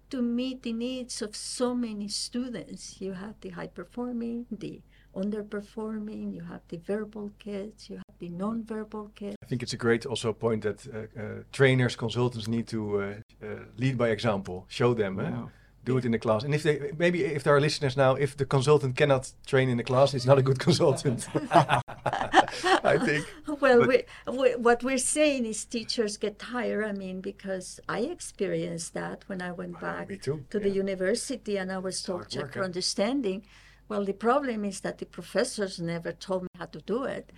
to 0.08 0.22
meet 0.22 0.62
the 0.62 0.72
needs 0.72 1.20
of 1.20 1.36
so 1.36 1.74
many 1.74 2.08
students. 2.08 3.00
You 3.00 3.12
have 3.12 3.34
the 3.42 3.50
high 3.50 3.66
performing, 3.80 4.46
the 4.50 4.80
underperforming, 5.14 6.34
you 6.34 6.42
have 6.52 6.62
the 6.68 6.78
verbal 6.78 7.32
kids, 7.38 7.90
you 7.90 7.96
have 7.96 8.03
the 8.24 8.30
non-verbal 8.30 9.10
kids. 9.14 9.36
I 9.42 9.46
think 9.46 9.62
it's 9.62 9.74
a 9.74 9.76
great 9.76 10.06
also 10.06 10.32
point 10.32 10.62
that 10.62 10.86
uh, 10.86 11.20
uh, 11.20 11.24
trainers, 11.52 11.96
consultants 11.96 12.48
need 12.48 12.66
to 12.68 12.80
uh, 12.80 13.04
uh, 13.42 13.46
lead 13.76 13.96
by 13.98 14.08
example. 14.08 14.64
Show 14.68 14.94
them. 14.94 15.18
Yeah. 15.18 15.46
Do 15.84 15.98
it 15.98 16.06
in 16.06 16.12
the 16.12 16.18
class. 16.18 16.44
And 16.44 16.54
if 16.54 16.62
they 16.62 16.92
maybe 16.96 17.18
if 17.38 17.42
there 17.42 17.54
are 17.54 17.60
listeners 17.60 17.94
now, 17.94 18.14
if 18.14 18.34
the 18.38 18.46
consultant 18.46 18.96
cannot 18.96 19.30
train 19.46 19.68
in 19.68 19.76
the 19.76 19.84
class, 19.84 20.14
it's 20.14 20.24
not 20.24 20.38
a 20.38 20.42
good 20.42 20.58
consultant. 20.58 21.28
I 22.94 22.96
think. 23.06 23.26
Well, 23.60 23.86
we, 23.86 24.04
we, 24.26 24.48
what 24.68 24.82
we're 24.82 25.04
saying 25.18 25.44
is 25.44 25.66
teachers 25.66 26.16
get 26.16 26.38
tired. 26.38 26.86
I 26.86 26.92
mean, 26.92 27.20
because 27.20 27.80
I 27.86 27.98
experienced 28.16 28.94
that 28.94 29.24
when 29.26 29.42
I 29.42 29.52
went 29.52 29.78
back 29.78 30.08
me 30.08 30.16
too, 30.16 30.46
to 30.48 30.58
the 30.58 30.70
university 30.70 31.58
and 31.58 31.70
I 31.70 31.80
was 31.86 32.02
taught 32.02 32.32
hard 32.32 32.54
for 32.54 32.62
eh? 32.62 32.64
understanding. 32.70 33.44
Well, 33.86 34.06
the 34.06 34.14
problem 34.14 34.64
is 34.64 34.80
that 34.80 34.96
the 34.96 35.06
professors 35.18 35.78
never 35.78 36.12
told 36.12 36.44
me 36.44 36.48
how 36.58 36.68
to 36.76 36.80
do 36.80 37.04
it. 37.04 37.30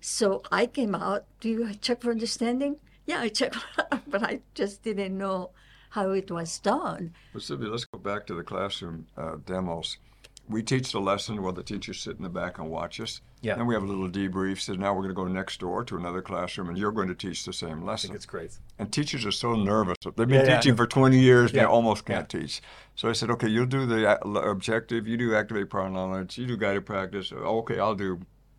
So 0.00 0.42
I 0.52 0.66
came 0.66 0.94
out, 0.94 1.24
do 1.40 1.48
you 1.48 1.74
check 1.74 2.02
for 2.02 2.10
understanding? 2.10 2.76
Yeah, 3.06 3.20
I 3.20 3.28
check, 3.28 3.54
but 4.06 4.22
I 4.22 4.40
just 4.54 4.82
didn't 4.82 5.16
know 5.16 5.50
how 5.90 6.10
it 6.12 6.30
was 6.30 6.58
done. 6.58 7.14
But 7.32 7.42
Silvia, 7.42 7.68
let's 7.70 7.84
go 7.86 7.98
back 7.98 8.26
to 8.26 8.34
the 8.34 8.42
classroom 8.42 9.06
uh, 9.16 9.36
demos. 9.46 9.96
We 10.48 10.62
teach 10.62 10.92
the 10.92 11.00
lesson 11.00 11.42
while 11.42 11.52
the 11.52 11.62
teachers 11.62 12.00
sit 12.00 12.16
in 12.16 12.22
the 12.22 12.28
back 12.30 12.58
and 12.58 12.70
watch 12.70 13.00
us. 13.00 13.20
Yeah. 13.42 13.54
Then 13.56 13.66
we 13.66 13.74
have 13.74 13.82
a 13.82 13.86
little 13.86 14.08
debrief. 14.08 14.60
Says 14.60 14.78
now 14.78 14.92
we're 14.94 15.02
going 15.02 15.10
to 15.10 15.14
go 15.14 15.26
next 15.26 15.60
door 15.60 15.84
to 15.84 15.96
another 15.96 16.22
classroom, 16.22 16.70
and 16.70 16.78
you're 16.78 16.90
going 16.92 17.08
to 17.08 17.14
teach 17.14 17.44
the 17.44 17.52
same 17.52 17.68
I 17.70 17.74
think 17.74 17.86
lesson. 17.86 18.14
it's 18.14 18.24
great. 18.26 18.58
And 18.78 18.90
teachers 18.90 19.26
are 19.26 19.30
so 19.32 19.54
nervous. 19.54 19.96
They've 20.04 20.14
been 20.16 20.30
Yeah, 20.30 20.44
yeah, 20.44 20.56
teaching 20.56 20.72
know. 20.72 20.76
for 20.78 20.86
20 20.86 21.18
years. 21.18 21.52
They 21.52 21.64
almost 21.64 22.06
can't 22.06 22.28
teach. 22.28 22.62
So 22.94 23.08
I 23.10 23.12
said, 23.12 23.30
okay, 23.32 23.48
you'll 23.48 23.66
do 23.66 23.84
the 23.84 24.08
uh, 24.08 24.28
objective. 24.40 25.06
You 25.06 25.18
do 25.18 25.34
activate 25.34 25.68
prior 25.68 25.90
knowledge. 25.90 26.38
You 26.38 26.46
do 26.46 26.56
guided 26.56 26.86
practice. 26.86 27.30
Okay, 27.30 27.78
I'll 27.78 27.94
do 27.94 28.18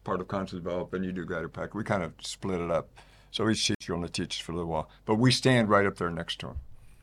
part 0.10 0.22
of 0.22 0.28
concept 0.28 0.63
development. 0.63 1.06
You 1.06 1.12
do 1.12 1.24
guided 1.24 1.54
practice. 1.54 1.76
We 1.76 1.84
kind 1.84 2.02
of 2.02 2.13
split 2.19 2.60
it 2.60 2.72
up. 2.72 2.89
So 3.30 3.48
each 3.48 3.67
teacher 3.67 3.93
only 3.93 4.10
teaches 4.10 4.39
for 4.39 4.54
a 4.54 4.56
little 4.56 4.72
while. 4.72 4.89
But 5.06 5.15
we 5.15 5.32
stand 5.32 5.69
right 5.69 5.86
up 5.86 5.98
there 5.98 6.10
next 6.10 6.39
to 6.39 6.48
them. 6.48 6.56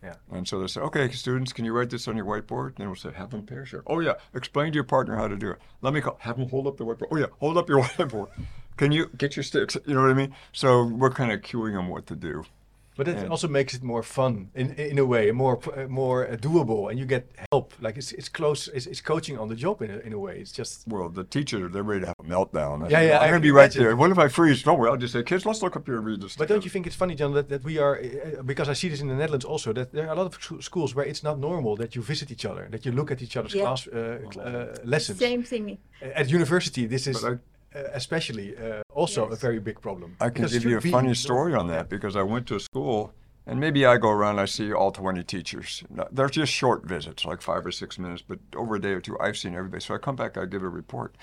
Yeah. 0.02 0.14
And 0.32 0.46
so 0.48 0.58
they 0.58 0.66
say, 0.66 0.80
okay, 0.80 1.08
students, 1.12 1.52
can 1.52 1.64
you 1.64 1.72
write 1.72 1.90
this 1.90 2.08
on 2.08 2.16
your 2.16 2.26
whiteboard? 2.26 2.70
And 2.70 2.76
then 2.78 2.88
we'll 2.88 2.96
say, 2.96 3.12
have 3.12 3.30
them 3.30 3.46
pair 3.46 3.64
share. 3.64 3.84
Oh, 3.86 4.00
yeah. 4.00 4.14
Explain 4.34 4.72
to 4.72 4.74
your 4.74 4.82
partner 4.82 5.14
how 5.14 5.28
to 5.28 5.36
do 5.36 5.50
it. 5.50 5.58
Let 5.82 5.94
me 5.94 6.00
call, 6.00 6.16
have 6.20 6.36
them 6.36 6.48
hold 6.48 6.66
up 6.66 6.78
the 6.78 6.84
whiteboard. 6.84 7.06
Oh, 7.12 7.16
yeah. 7.16 7.26
Hold 7.38 7.56
up 7.56 7.68
your 7.68 7.80
whiteboard. 7.84 8.26
Can 8.76 8.90
you 8.90 9.08
get 9.16 9.36
your 9.36 9.44
sticks? 9.44 9.76
You 9.86 9.94
know 9.94 10.02
what 10.02 10.10
I 10.10 10.14
mean? 10.14 10.34
So 10.50 10.84
we're 10.84 11.10
kind 11.10 11.30
of 11.30 11.42
cueing 11.42 11.74
them 11.74 11.86
what 11.86 12.08
to 12.08 12.16
do. 12.16 12.44
But 12.96 13.08
it 13.08 13.16
And- 13.18 13.30
also 13.30 13.48
makes 13.48 13.74
it 13.74 13.82
more 13.82 14.02
fun 14.02 14.48
in 14.54 14.66
in 14.92 14.98
a 14.98 15.04
way, 15.04 15.30
more 15.32 15.58
more 15.88 16.18
uh, 16.26 16.36
doable, 16.46 16.88
and 16.90 16.98
you 16.98 17.06
get 17.06 17.24
help. 17.52 17.72
Like 17.80 17.96
it's 18.00 18.12
it's 18.12 18.30
close. 18.30 18.68
It's, 18.76 18.86
it's 18.86 19.02
coaching 19.02 19.38
on 19.38 19.48
the 19.48 19.54
job 19.64 19.82
in 19.82 19.90
a, 19.90 19.98
in 20.06 20.12
a 20.12 20.18
way. 20.18 20.34
It's 20.42 20.52
just 20.60 20.72
Well, 20.88 21.08
the 21.10 21.24
teacher, 21.24 21.68
they're 21.72 21.88
ready 21.92 22.00
to 22.00 22.06
have 22.12 22.20
a 22.26 22.28
meltdown. 22.34 22.76
I 22.84 22.88
Yeah, 22.88 22.98
said, 22.98 23.08
yeah, 23.08 23.18
I'm 23.18 23.24
I 23.24 23.28
going 23.30 23.42
to 23.42 23.48
be 23.50 23.50
right 23.60 23.64
imagine. 23.76 23.82
there. 23.82 23.96
What 23.96 24.10
if 24.14 24.18
I 24.18 24.28
freeze? 24.28 24.62
Don't 24.62 24.78
worry. 24.78 24.90
I'll 24.90 25.02
just 25.06 25.12
say, 25.12 25.22
kids, 25.22 25.44
let's 25.48 25.60
look 25.62 25.76
up 25.76 25.84
here 25.88 25.96
and 25.98 26.06
read 26.10 26.20
this. 26.22 26.36
But 26.36 26.48
don't 26.48 26.64
you 26.66 26.70
think 26.74 26.86
it's 26.86 26.96
funny, 27.02 27.14
John, 27.14 27.32
that, 27.34 27.48
that 27.48 27.62
we 27.64 27.74
are, 27.84 27.94
uh, 27.98 28.42
because 28.52 28.68
I 28.72 28.74
see 28.80 28.88
this 28.92 29.00
in 29.00 29.08
the 29.08 29.14
Netherlands 29.22 29.44
also, 29.44 29.72
that 29.72 29.88
there 29.92 30.06
are 30.08 30.12
a 30.16 30.22
lot 30.22 30.26
of 30.30 30.34
schools 30.64 30.90
where 30.96 31.06
it's 31.12 31.22
not 31.28 31.36
normal 31.38 31.76
that 31.76 31.90
you 31.94 32.02
visit 32.02 32.30
each 32.30 32.46
other, 32.50 32.66
that 32.70 32.82
you 32.86 32.92
look 32.92 33.10
at 33.10 33.20
each 33.20 33.36
other's 33.38 33.54
Yeah. 33.54 33.64
class 33.66 33.86
uh, 33.88 34.20
uh, 34.40 34.74
lessons. 34.84 35.18
Same 35.18 35.42
thing. 35.42 35.78
At 36.20 36.26
university, 36.30 36.86
this 36.86 37.06
is 37.06 37.20
But 37.22 37.38
especially 37.92 38.56
uh, 38.56 38.82
also 38.94 39.26
a 39.26 39.36
very 39.36 39.58
big 39.58 39.80
problem. 39.80 40.16
I 40.20 40.30
can 40.30 40.44
Because 40.44 40.52
give 40.52 40.64
you 40.64 40.78
a 40.78 40.80
funny 40.80 41.14
story 41.14 41.54
on 41.54 41.68
that 41.68 41.88
because 41.88 42.16
I 42.16 42.22
went 42.22 42.46
to 42.48 42.56
a 42.56 42.60
school 42.60 43.12
and 43.46 43.60
maybe 43.60 43.86
I 43.86 43.96
go 43.96 44.10
around, 44.10 44.40
I 44.40 44.46
see 44.46 44.72
all 44.72 44.90
20 44.90 45.22
teachers. 45.22 45.84
They're 46.10 46.28
just 46.28 46.52
short 46.52 46.84
visits, 46.84 47.24
like 47.24 47.40
five 47.40 47.64
or 47.64 47.70
six 47.70 47.96
minutes, 47.98 48.22
but 48.26 48.40
over 48.56 48.74
a 48.74 48.80
day 48.80 48.90
or 48.90 49.00
two, 49.00 49.16
I've 49.20 49.38
seen 49.38 49.54
everybody. 49.54 49.80
So 49.82 49.94
I 49.94 49.98
come 49.98 50.16
back, 50.16 50.36
I 50.36 50.46
give 50.46 50.64
a 50.64 50.68
report. 50.68 51.14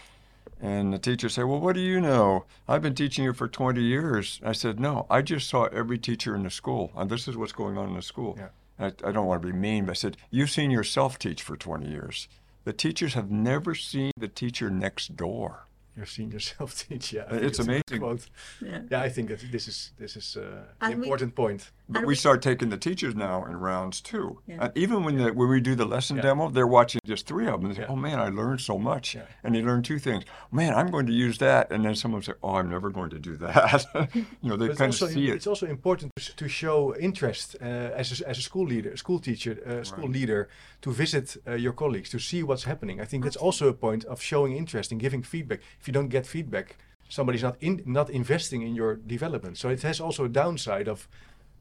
And 0.62 0.94
the 0.94 0.98
teachers 0.98 1.34
say, 1.34 1.44
Well, 1.44 1.60
what 1.60 1.76
do 1.76 1.82
you 1.82 2.00
know? 2.00 2.46
I've 2.68 2.82
been 2.82 2.96
teaching 2.96 3.26
you 3.26 3.34
for 3.34 3.50
20 3.50 3.82
years. 3.82 4.40
I 4.44 4.54
said, 4.54 4.80
No, 4.80 5.06
I 5.10 5.22
just 5.22 5.50
saw 5.50 5.66
every 5.66 5.98
teacher 5.98 6.36
in 6.36 6.44
the 6.44 6.50
school, 6.50 6.92
and 6.96 7.10
this 7.10 7.28
is 7.28 7.36
what's 7.36 7.52
going 7.52 7.78
on 7.78 7.90
in 7.90 7.96
the 7.96 8.02
school. 8.02 8.38
Yeah. 8.40 8.50
I, 8.80 9.10
I 9.10 9.12
don't 9.12 9.26
want 9.26 9.42
to 9.42 9.48
be 9.48 9.54
mean, 9.54 9.86
but 9.86 9.92
I 9.92 9.96
said, 9.96 10.16
You've 10.32 10.50
seen 10.50 10.72
yourself 10.72 11.20
teach 11.20 11.42
for 11.42 11.58
20 11.58 11.90
years. 11.90 12.30
The 12.64 12.74
teachers 12.74 13.14
have 13.14 13.30
never 13.30 13.76
seen 13.76 14.12
the 14.16 14.30
teacher 14.30 14.70
next 14.70 15.18
door. 15.18 15.68
You've 15.96 16.10
seen 16.10 16.32
yourself 16.32 16.76
teach, 16.88 17.14
yeah. 17.14 17.22
I 17.22 17.26
Uh, 17.26 17.30
think 17.40 17.44
it's 17.44 17.60
a 17.60 17.64
good 17.64 17.84
amazing. 18.02 18.30
Yeah. 18.62 18.82
Yeah, 18.92 19.02
I 19.08 19.10
think 19.10 19.30
that 19.30 19.40
this 19.52 19.68
is 19.68 19.92
this 19.98 20.16
is 20.16 20.36
uh, 20.38 20.42
an 20.82 20.92
And 20.92 21.00
we- 21.00 21.06
important 21.06 21.36
point. 21.36 21.72
But 21.94 22.02
we 22.02 22.08
we- 22.08 22.16
start 22.16 22.42
taking 22.42 22.70
the 22.70 22.78
teachers 22.78 23.16
now 23.16 23.46
in 23.46 23.56
rounds 23.56 24.02
too. 24.02 24.40
Yeah. 24.48 24.64
And 24.66 24.72
even 24.84 25.04
when 25.04 25.18
the, 25.18 25.32
when 25.34 25.48
we 25.50 25.60
do 25.62 25.76
the 25.76 25.86
lesson 25.86 26.16
Yeah. 26.18 26.24
demo, 26.24 26.50
they're 26.50 26.68
watching 26.80 27.02
just 27.06 27.28
three 27.28 27.48
of 27.48 27.62
them. 27.62 27.70
They 27.70 27.76
say, 27.76 27.82
Yeah. 27.84 27.94
"Oh 27.94 27.96
man, 27.96 28.20
I 28.20 28.30
learned 28.30 28.62
so 28.62 28.78
much," 28.78 29.16
Yeah. 29.16 29.26
and 29.44 29.54
they 29.56 29.62
learn 29.62 29.82
two 29.84 30.00
things. 30.00 30.24
Man, 30.52 30.74
I'm 30.74 30.90
going 30.96 31.06
to 31.06 31.14
use 31.14 31.38
that, 31.38 31.72
and 31.72 31.84
then 31.86 31.96
someone 31.96 32.22
say, 32.24 32.34
"Oh, 32.44 32.56
I'm 32.56 32.70
never 32.70 32.90
going 32.90 33.10
to 33.12 33.20
do 33.20 33.34
that." 33.38 33.86
you 34.42 34.50
know, 34.50 34.58
they 34.58 34.68
But 34.68 34.72
it's 34.72 34.80
kind 34.84 34.94
of 34.94 35.02
also, 35.02 35.08
see 35.08 35.28
it. 35.30 35.36
it's 35.36 35.48
also 35.48 35.66
important 35.68 36.12
to, 36.18 36.36
to 36.36 36.48
show 36.48 36.96
interest 36.96 37.56
uh, 37.62 37.66
as, 38.02 38.22
a, 38.22 38.28
as 38.30 38.38
a 38.38 38.42
school 38.42 38.66
leader, 38.66 38.96
school 38.98 39.20
teacher, 39.20 39.54
uh, 39.66 39.84
school 39.84 40.04
Right. 40.08 40.14
leader, 40.20 40.50
to 40.82 40.92
visit 40.92 41.38
uh, 41.48 41.54
your 41.66 41.74
colleagues, 41.74 42.10
to 42.10 42.20
see 42.20 42.42
what's 42.44 42.64
happening. 42.66 43.00
I 43.02 43.06
think 43.06 43.24
that's 43.24 43.38
also 43.48 43.68
a 43.68 43.74
point 43.74 44.04
of 44.06 44.22
showing 44.22 44.56
interest 44.58 44.92
and 44.92 45.00
giving 45.02 45.24
feedback. 45.24 45.60
If 45.80 45.88
you 45.88 45.94
don't 45.94 46.10
get 46.10 46.26
feedback, 46.28 46.78
somebody's 47.10 47.44
not 47.44 47.56
in, 47.62 47.82
not 47.86 48.10
investing 48.10 48.62
in 48.64 48.74
your 48.76 48.96
development. 48.96 49.58
So 49.58 49.70
it 49.70 49.82
has 49.84 50.00
also 50.00 50.26
a 50.26 50.30
downside 50.30 50.88
of, 50.88 51.08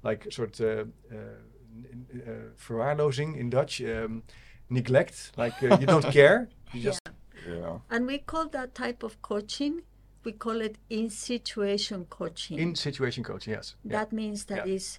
like, 0.03 0.27
sort 0.33 0.61
uh, 0.61 0.65
uh, 0.67 0.85
n- 1.13 2.07
n- 2.15 2.23
uh, 2.27 2.31
verwaarlozing 2.63 3.37
in 3.37 3.51
Dutch, 3.51 3.81
um, 3.83 4.23
neglect. 4.71 5.33
Like 5.37 5.63
uh, 5.63 5.79
you 5.81 5.87
don't 5.87 6.11
care. 6.21 6.49
You 6.73 6.83
just 6.83 7.01
Yeah. 7.47 7.79
And 7.91 8.07
we 8.07 8.19
call 8.19 8.49
that 8.51 8.75
type 8.75 9.03
of 9.03 9.21
coaching, 9.23 9.83
we 10.25 10.33
call 10.33 10.61
it 10.61 10.77
in 10.89 11.11
situation 11.11 12.07
coaching. 12.09 12.59
in 12.59 12.75
situation 12.77 13.25
coaching. 13.25 13.55
Yes. 13.55 13.75
Yeah. 13.85 13.99
That 13.99 14.13
means 14.13 14.45
that 14.47 14.67
Yeah. 14.67 14.75
is 14.75 14.99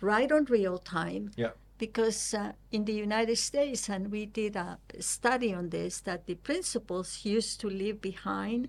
right 0.00 0.30
on 0.32 0.44
real 0.46 0.78
time. 0.78 1.30
Yeah. 1.36 1.52
Because 1.78 2.34
uh, 2.34 2.52
in 2.72 2.84
the 2.86 2.94
United 2.94 3.36
States, 3.36 3.88
and 3.90 4.10
we 4.10 4.26
did 4.26 4.56
a 4.56 4.78
study 4.98 5.52
on 5.54 5.68
this, 5.70 6.00
that 6.00 6.26
the 6.26 6.34
principals 6.34 7.20
used 7.24 7.60
to 7.60 7.68
leave 7.68 8.00
behind 8.00 8.68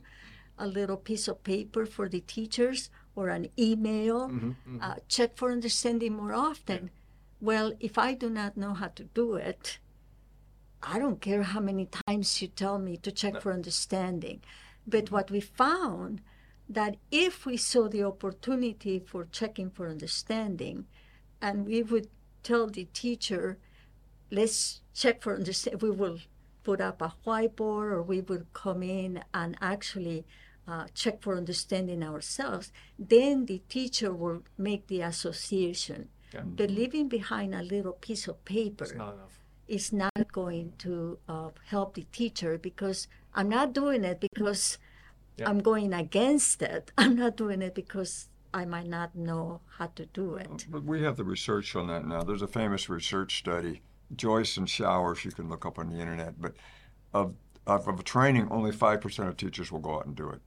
a 0.60 0.68
little 0.68 0.98
piece 0.98 1.28
of 1.28 1.42
paper 1.44 1.86
for 1.86 2.10
the 2.10 2.20
teachers 2.22 2.90
or 3.18 3.30
an 3.30 3.46
email, 3.58 4.30
Mm-hmm, 4.30 4.78
Uh, 4.86 4.96
check 5.16 5.32
for 5.40 5.52
understanding 5.52 6.14
more 6.22 6.34
often. 6.50 6.82
Well, 7.42 7.74
if 7.80 7.98
I 7.98 8.14
do 8.14 8.30
not 8.30 8.56
know 8.56 8.74
how 8.82 8.90
to 9.00 9.04
do 9.22 9.28
it, 9.36 9.80
I 10.94 11.00
don't 11.00 11.20
care 11.28 11.44
how 11.44 11.60
many 11.60 11.86
times 12.08 12.42
you 12.42 12.48
tell 12.48 12.78
me 12.88 12.94
to 12.98 13.12
check 13.12 13.34
for 13.42 13.52
understanding. 13.52 14.38
But 14.94 15.12
what 15.12 15.32
we 15.32 15.42
found 15.42 16.22
that 16.70 16.94
if 17.12 17.46
we 17.46 17.58
saw 17.58 17.84
the 17.90 18.04
opportunity 18.04 19.00
for 19.00 19.22
checking 19.40 19.70
for 19.72 19.88
understanding, 19.96 20.86
and 21.42 21.66
we 21.66 21.82
would 21.82 22.08
tell 22.44 22.68
the 22.68 22.86
teacher, 23.04 23.58
let's 24.30 24.82
check 24.94 25.22
for 25.24 25.36
understanding, 25.36 25.80
we 25.82 25.92
will 26.02 26.20
put 26.64 26.80
up 26.82 27.02
a 27.02 27.14
whiteboard 27.26 27.88
or 27.96 28.02
we 28.04 28.22
would 28.22 28.46
come 28.54 28.84
in 28.84 29.24
and 29.34 29.58
actually 29.62 30.26
uh, 30.68 30.86
check 30.94 31.22
for 31.22 31.38
understanding 31.38 32.04
ourselves, 32.04 32.72
then 33.00 33.46
the 33.46 33.62
teacher 33.70 34.14
will 34.14 34.44
make 34.58 34.88
the 34.88 35.02
association. 35.02 36.10
Yeah. 36.34 36.42
But 36.44 36.70
leaving 36.72 37.08
behind 37.08 37.56
a 37.56 37.64
little 37.64 37.94
piece 37.94 38.28
of 38.28 38.44
paper 38.46 38.84
It's 38.84 38.94
not 38.96 39.14
enough. 39.14 39.40
is 39.68 39.94
not 39.94 40.32
going 40.32 40.74
to 40.80 41.18
uh, 41.30 41.50
help 41.68 41.94
the 41.96 42.06
teacher 42.12 42.58
because 42.58 43.08
I'm 43.34 43.50
not 43.50 43.74
doing 43.74 44.04
it 44.04 44.20
because 44.20 44.78
Yeah. 45.38 45.50
I'm 45.50 45.60
going 45.60 45.94
against 45.94 46.62
it. 46.62 46.92
I'm 46.98 47.16
not 47.16 47.38
doing 47.38 47.62
it 47.62 47.74
because 47.76 48.28
I 48.54 48.66
might 48.66 48.88
not 48.88 49.16
know 49.16 49.62
how 49.78 49.88
to 49.96 50.06
do 50.08 50.36
it. 50.36 50.66
But 50.70 50.84
we 50.84 51.04
have 51.04 51.16
the 51.16 51.24
research 51.24 51.76
on 51.76 51.88
that 51.88 52.06
now. 52.06 52.24
There's 52.24 52.42
a 52.42 52.48
famous 52.48 52.90
research 52.90 53.38
study, 53.38 53.82
Joyce 54.16 54.58
and 54.58 54.68
Showers, 54.70 55.24
you 55.26 55.32
can 55.32 55.48
look 55.50 55.66
up 55.66 55.78
on 55.80 55.90
the 55.92 56.00
internet, 56.00 56.42
but 56.42 56.54
of, 57.14 57.36
of, 57.68 57.88
of 57.88 58.04
training, 58.04 58.48
only 58.50 58.72
5% 58.72 59.28
of 59.28 59.38
teachers 59.38 59.72
will 59.72 59.80
go 59.80 59.96
out 59.98 60.06
and 60.08 60.16
do 60.16 60.30
it. 60.30 60.42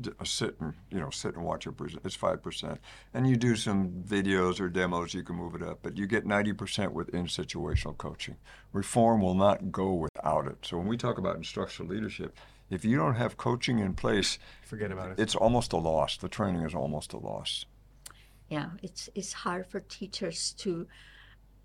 D- 0.00 0.10
uh, 0.18 0.24
Sit 0.24 0.56
and, 0.60 0.74
you 0.90 1.00
know, 1.00 1.10
sit 1.10 1.34
and 1.34 1.44
watch 1.44 1.66
a 1.66 1.72
present. 1.72 2.02
It's 2.04 2.16
5%. 2.16 2.78
And 3.14 3.28
you 3.28 3.36
do 3.36 3.56
some 3.56 3.90
videos 4.06 4.60
or 4.60 4.68
demos, 4.68 5.14
you 5.14 5.22
can 5.22 5.36
move 5.36 5.54
it 5.54 5.62
up, 5.62 5.78
but 5.82 5.96
you 5.96 6.06
get 6.06 6.24
90% 6.26 6.92
within 6.92 7.26
situational 7.26 7.96
coaching. 7.96 8.36
Reform 8.72 9.20
will 9.20 9.34
not 9.34 9.72
go 9.72 9.92
without 9.92 10.46
it. 10.46 10.58
So 10.62 10.78
when 10.78 10.86
we 10.86 10.96
talk 10.96 11.18
about 11.18 11.36
instructional 11.36 11.92
leadership, 11.92 12.36
if 12.70 12.84
you 12.84 12.96
don't 12.96 13.14
have 13.14 13.36
coaching 13.36 13.78
in 13.78 13.94
place, 13.94 14.38
Forget 14.62 14.92
about 14.92 15.12
it. 15.12 15.18
it's 15.18 15.34
almost 15.34 15.72
a 15.72 15.78
loss. 15.78 16.16
The 16.18 16.28
training 16.28 16.62
is 16.62 16.74
almost 16.74 17.12
a 17.12 17.18
loss. 17.18 17.64
Yeah, 18.50 18.70
it's 18.82 19.10
it's 19.14 19.32
hard 19.34 19.66
for 19.66 19.80
teachers 19.80 20.52
to 20.58 20.86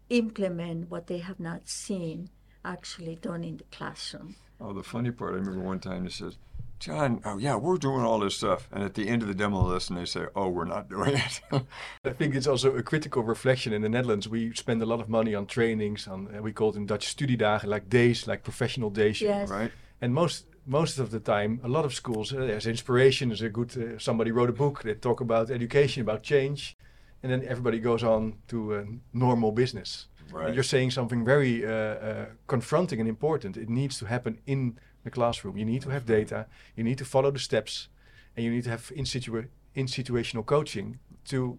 implement 0.09 0.89
what 0.89 1.07
they 1.07 1.19
have 1.19 1.39
not 1.39 1.67
seen 1.67 2.29
actually 2.65 3.15
done 3.15 3.43
in 3.43 3.57
the 3.57 3.63
classroom. 3.71 4.35
Oh, 4.59 4.73
the 4.73 4.83
funny 4.83 5.11
part, 5.11 5.33
I 5.33 5.37
remember 5.37 5.59
one 5.61 5.79
time 5.79 6.03
they 6.03 6.09
says, 6.09 6.37
John, 6.83 7.21
oh 7.23 7.37
yeah, 7.37 7.55
we're 7.55 7.77
doing 7.77 8.01
all 8.01 8.19
this 8.19 8.35
stuff. 8.35 8.67
And 8.69 8.83
at 8.83 8.93
the 8.93 9.07
end 9.07 9.21
of 9.21 9.29
the 9.29 9.33
demo 9.33 9.61
lesson, 9.61 9.95
they 9.95 10.03
say, 10.03 10.25
oh, 10.35 10.49
we're 10.49 10.65
not 10.65 10.89
doing 10.89 11.15
it. 11.15 11.41
I 12.03 12.09
think 12.09 12.35
it's 12.35 12.45
also 12.45 12.75
a 12.75 12.83
critical 12.83 13.23
reflection 13.23 13.71
in 13.71 13.81
the 13.81 13.87
Netherlands. 13.87 14.27
We 14.27 14.53
spend 14.53 14.81
a 14.81 14.85
lot 14.85 14.99
of 14.99 15.07
money 15.07 15.33
on 15.33 15.45
trainings, 15.45 16.09
on 16.09 16.35
uh, 16.35 16.41
we 16.41 16.51
call 16.51 16.71
it 16.71 16.75
in 16.75 16.85
Dutch 16.85 17.15
studiedagen, 17.15 17.67
like 17.67 17.87
days, 17.87 18.27
like 18.27 18.43
professional 18.43 18.89
days. 18.89 19.21
Yes. 19.21 19.49
right? 19.49 19.71
And 20.01 20.13
most 20.13 20.45
most 20.65 20.99
of 20.99 21.09
the 21.11 21.21
time, 21.21 21.61
a 21.63 21.69
lot 21.69 21.85
of 21.85 21.93
schools, 21.93 22.33
uh, 22.33 22.39
there's 22.39 22.67
inspiration. 22.67 23.29
There's 23.29 23.41
a 23.41 23.49
good 23.49 23.77
uh, 23.77 23.97
somebody 23.97 24.31
wrote 24.31 24.49
a 24.49 24.53
book. 24.53 24.83
They 24.83 24.95
talk 24.95 25.21
about 25.21 25.51
education, 25.51 26.01
about 26.01 26.21
change, 26.21 26.75
and 27.21 27.31
then 27.31 27.43
everybody 27.47 27.79
goes 27.79 28.03
on 28.03 28.33
to 28.47 28.75
uh, 28.75 28.83
normal 29.13 29.53
business. 29.53 30.07
And 30.35 30.55
you're 30.55 30.63
saying 30.63 30.91
something 30.91 31.23
very 31.23 31.65
uh, 31.65 31.69
uh, 31.69 32.25
confronting 32.47 32.99
and 32.99 33.07
important. 33.07 33.55
It 33.55 33.69
needs 33.69 33.99
to 33.99 34.05
happen 34.05 34.39
in 34.45 34.79
the 35.03 35.11
classroom. 35.11 35.57
You 35.57 35.65
need 35.65 35.81
to 35.83 35.89
have 35.89 36.05
data. 36.05 36.47
You 36.75 36.83
need 36.83 36.97
to 36.97 37.05
follow 37.05 37.31
the 37.31 37.39
steps, 37.39 37.89
and 38.35 38.45
you 38.45 38.51
need 38.51 38.63
to 38.63 38.69
have 38.69 38.91
in, 38.95 39.05
situa- 39.05 39.47
in 39.75 39.85
situational 39.87 40.45
coaching 40.45 40.99
to 41.25 41.57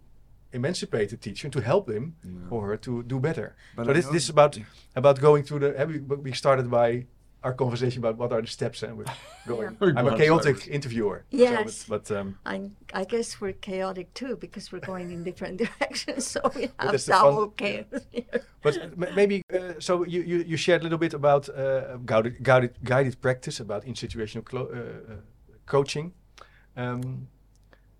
emancipate 0.52 1.10
the 1.10 1.16
teacher 1.16 1.48
to 1.48 1.60
help 1.60 1.88
him 1.90 2.14
or 2.50 2.68
her 2.68 2.76
to 2.76 3.02
do 3.02 3.18
better. 3.20 3.56
But 3.76 3.86
so 3.86 3.92
this 3.92 4.06
this 4.06 4.24
is 4.24 4.30
about 4.30 4.58
about 4.94 5.20
going 5.20 5.44
through 5.44 5.60
the. 5.60 5.86
we, 5.86 6.16
we 6.16 6.32
started 6.32 6.70
by 6.70 7.06
our 7.44 7.52
conversation 7.52 8.00
about 8.00 8.16
what 8.16 8.32
are 8.32 8.40
the 8.40 8.48
steps, 8.48 8.82
and 8.82 8.96
we're 8.98 9.04
going. 9.46 9.76
We're 9.78 9.94
I'm 9.96 10.06
a 10.08 10.16
chaotic 10.16 10.56
sideways. 10.56 10.74
interviewer. 10.74 11.24
so 11.30 11.36
Yes. 11.36 11.84
but, 11.88 12.08
but 12.08 12.16
um, 12.16 12.38
I, 12.46 12.70
I 12.92 13.04
guess 13.04 13.40
we're 13.40 13.52
chaotic 13.52 14.12
too 14.14 14.36
because 14.36 14.72
we're 14.72 14.80
going 14.80 15.10
in 15.10 15.22
different 15.22 15.58
directions. 15.64 16.26
So 16.26 16.40
we 16.56 16.62
have 16.62 16.92
that's 16.92 17.04
the 17.06 17.12
double 17.12 17.48
chaos 17.48 17.84
here. 18.10 18.24
But 18.62 18.98
maybe 19.14 19.42
uh, 19.52 19.74
so 19.78 20.04
you, 20.06 20.22
you, 20.22 20.38
you 20.38 20.56
shared 20.56 20.80
a 20.80 20.84
little 20.84 20.98
bit 20.98 21.12
about 21.14 21.48
uh, 21.50 21.98
guided, 22.06 22.42
guided 22.42 22.72
guided 22.82 23.20
practice 23.20 23.60
about 23.60 23.84
in 23.84 23.94
situational 23.94 24.44
clo- 24.44 24.70
uh, 24.72 25.12
uh, 25.12 25.16
coaching, 25.66 26.12
um, 26.76 27.28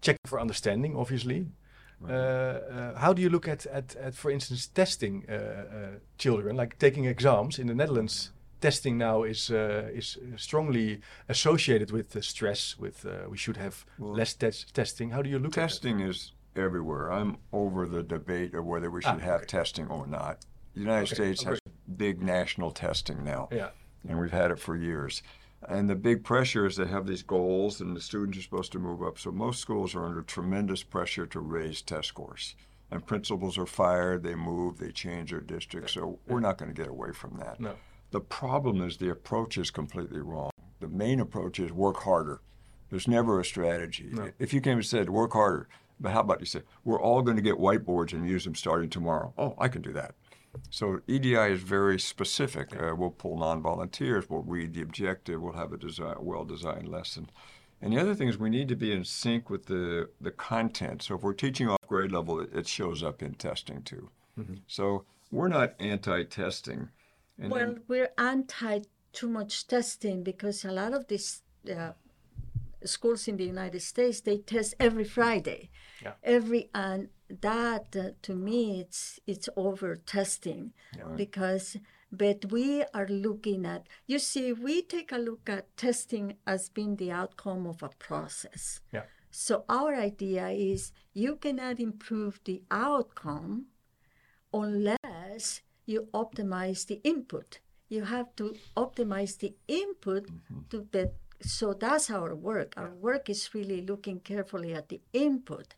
checking 0.00 0.26
for 0.26 0.40
understanding, 0.40 0.96
obviously. 0.96 1.46
Uh, 2.06 2.12
uh, 2.12 2.98
how 2.98 3.12
do 3.14 3.22
you 3.22 3.30
look 3.30 3.48
at, 3.48 3.64
at, 3.66 3.96
at 3.96 4.14
for 4.14 4.30
instance, 4.30 4.66
testing 4.66 5.24
uh, 5.28 5.32
uh, 5.32 5.86
children, 6.18 6.56
like 6.56 6.78
taking 6.78 7.06
exams 7.06 7.58
in 7.58 7.66
the 7.66 7.74
Netherlands? 7.74 8.30
Testing 8.64 8.96
now 8.96 9.24
is 9.24 9.50
uh, 9.50 9.90
is 9.92 10.16
strongly 10.36 11.00
associated 11.28 11.90
with 11.90 12.16
stress. 12.24 12.78
With 12.78 13.04
uh, 13.04 13.28
we 13.28 13.36
should 13.36 13.58
have 13.58 13.84
Well, 13.98 14.14
less 14.16 14.32
tes- 14.34 14.64
testing. 14.72 15.10
How 15.10 15.20
do 15.20 15.28
you 15.28 15.38
look 15.38 15.52
at 15.58 15.60
Testing 15.68 16.00
is 16.00 16.32
everywhere. 16.56 17.12
I'm 17.12 17.36
over 17.52 17.86
the 17.86 18.02
debate 18.02 18.54
of 18.54 18.64
whether 18.64 18.90
we 18.90 19.02
Ah, 19.04 19.12
should 19.12 19.20
have 19.22 19.40
okay. 19.42 19.58
testing 19.58 19.88
or 19.88 20.06
not. 20.06 20.46
The 20.74 20.80
United 20.80 21.12
Okay, 21.12 21.14
States 21.14 21.42
has 21.44 21.58
big 21.96 22.22
national 22.22 22.70
testing 22.70 23.22
now. 23.22 23.48
Yeah. 23.52 23.68
and 24.08 24.18
we've 24.18 24.32
had 24.42 24.50
it 24.50 24.58
for 24.58 24.76
years. 24.76 25.22
And 25.68 25.90
the 25.90 25.94
big 25.94 26.24
pressure 26.24 26.64
is 26.66 26.76
they 26.76 26.86
have 26.86 27.06
these 27.06 27.22
goals, 27.22 27.82
and 27.82 27.94
the 27.94 28.00
students 28.00 28.38
are 28.38 28.42
supposed 28.48 28.72
to 28.72 28.78
move 28.78 29.02
up. 29.02 29.18
So 29.18 29.30
most 29.30 29.60
schools 29.60 29.94
are 29.94 30.06
under 30.06 30.22
tremendous 30.22 30.82
pressure 30.82 31.26
to 31.26 31.40
raise 31.40 31.82
test 31.82 32.08
scores. 32.08 32.56
And 32.90 33.04
principals 33.06 33.58
are 33.58 33.66
fired, 33.66 34.22
they 34.22 34.34
move, 34.36 34.78
they 34.78 34.90
change 34.92 35.32
their 35.32 35.40
district. 35.42 35.90
So 35.90 36.18
we're 36.26 36.40
not 36.48 36.56
going 36.56 36.72
to 36.74 36.82
get 36.82 36.88
away 36.90 37.12
from 37.12 37.36
that. 37.40 37.60
No. 37.60 37.74
The 38.14 38.20
problem 38.20 38.80
is 38.80 38.98
the 38.98 39.10
approach 39.10 39.58
is 39.58 39.72
completely 39.72 40.20
wrong. 40.20 40.52
The 40.78 40.86
main 40.86 41.18
approach 41.18 41.58
is 41.58 41.72
work 41.72 41.96
harder. 41.96 42.42
There's 42.88 43.08
never 43.08 43.40
a 43.40 43.44
strategy. 43.44 44.10
No. 44.12 44.30
If 44.38 44.54
you 44.54 44.60
came 44.60 44.78
and 44.78 44.86
said, 44.86 45.10
work 45.10 45.32
harder, 45.32 45.68
but 45.98 46.12
how 46.12 46.20
about 46.20 46.38
you 46.38 46.46
say, 46.46 46.62
we're 46.84 47.02
all 47.02 47.22
going 47.22 47.36
to 47.36 47.42
get 47.42 47.56
whiteboards 47.56 48.12
and 48.12 48.24
use 48.24 48.44
them 48.44 48.54
starting 48.54 48.88
tomorrow? 48.88 49.34
Oh, 49.36 49.56
I 49.58 49.66
can 49.66 49.82
do 49.82 49.92
that. 49.94 50.14
So 50.70 51.00
EDI 51.08 51.34
is 51.34 51.62
very 51.62 51.98
specific. 51.98 52.80
Uh, 52.80 52.94
we'll 52.94 53.10
pull 53.10 53.36
non-volunteers. 53.36 54.30
We'll 54.30 54.42
read 54.42 54.74
the 54.74 54.82
objective. 54.82 55.42
We'll 55.42 55.54
have 55.54 55.72
a 55.72 55.76
design, 55.76 56.14
well-designed 56.20 56.86
lesson. 56.86 57.30
And 57.82 57.92
the 57.92 58.00
other 58.00 58.14
thing 58.14 58.28
is 58.28 58.38
we 58.38 58.48
need 58.48 58.68
to 58.68 58.76
be 58.76 58.92
in 58.92 59.04
sync 59.04 59.50
with 59.50 59.66
the, 59.66 60.08
the 60.20 60.30
content. 60.30 61.02
So 61.02 61.16
if 61.16 61.24
we're 61.24 61.32
teaching 61.32 61.68
off 61.68 61.80
grade 61.88 62.12
level, 62.12 62.38
it, 62.38 62.50
it 62.54 62.68
shows 62.68 63.02
up 63.02 63.24
in 63.24 63.34
testing 63.34 63.82
too. 63.82 64.08
So 64.68 65.04
we're 65.32 65.48
not 65.48 65.74
anti-testing. 65.80 66.90
And 67.38 67.50
Well, 67.50 67.66
then- 67.72 67.82
we're 67.88 68.12
anti 68.16 68.80
too 69.12 69.28
much 69.28 69.66
testing 69.66 70.22
because 70.22 70.64
a 70.64 70.72
lot 70.72 70.92
of 70.92 71.06
these 71.06 71.42
uh, 71.70 71.92
schools 72.84 73.28
in 73.28 73.36
the 73.36 73.44
United 73.44 73.80
States 73.80 74.20
they 74.20 74.38
test 74.38 74.74
every 74.78 75.04
Friday, 75.04 75.70
Yeah. 76.02 76.14
every 76.22 76.70
and 76.74 77.08
that 77.40 77.96
uh, 77.96 78.10
to 78.22 78.34
me 78.34 78.80
it's 78.80 79.18
it's 79.26 79.48
over 79.56 79.96
testing 79.96 80.72
yeah. 80.96 81.04
because 81.16 81.76
but 82.12 82.44
we 82.52 82.84
are 82.92 83.08
looking 83.08 83.64
at 83.66 83.86
you 84.06 84.18
see 84.18 84.52
we 84.52 84.82
take 84.82 85.10
a 85.12 85.18
look 85.18 85.48
at 85.48 85.74
testing 85.76 86.36
as 86.46 86.68
being 86.68 86.96
the 86.96 87.10
outcome 87.10 87.66
of 87.66 87.82
a 87.82 87.88
process. 87.88 88.80
Yeah. 88.92 89.04
So 89.30 89.64
our 89.68 89.94
idea 89.94 90.48
is 90.50 90.92
you 91.12 91.36
cannot 91.36 91.80
improve 91.80 92.40
the 92.44 92.62
outcome 92.70 93.66
unless 94.52 95.62
you 95.86 96.08
optimize 96.12 96.86
the 96.86 97.00
input. 97.04 97.60
You 97.88 98.04
have 98.04 98.34
to 98.36 98.56
optimize 98.76 99.38
the 99.38 99.54
input 99.68 100.28
to 100.70 100.86
the 100.90 101.12
so 101.40 101.74
that's 101.74 102.10
our 102.10 102.34
work. 102.34 102.72
Our 102.76 102.94
work 102.94 103.28
is 103.28 103.54
really 103.54 103.82
looking 103.82 104.20
carefully 104.20 104.72
at 104.72 104.88
the 104.88 105.00
input. 105.12 105.74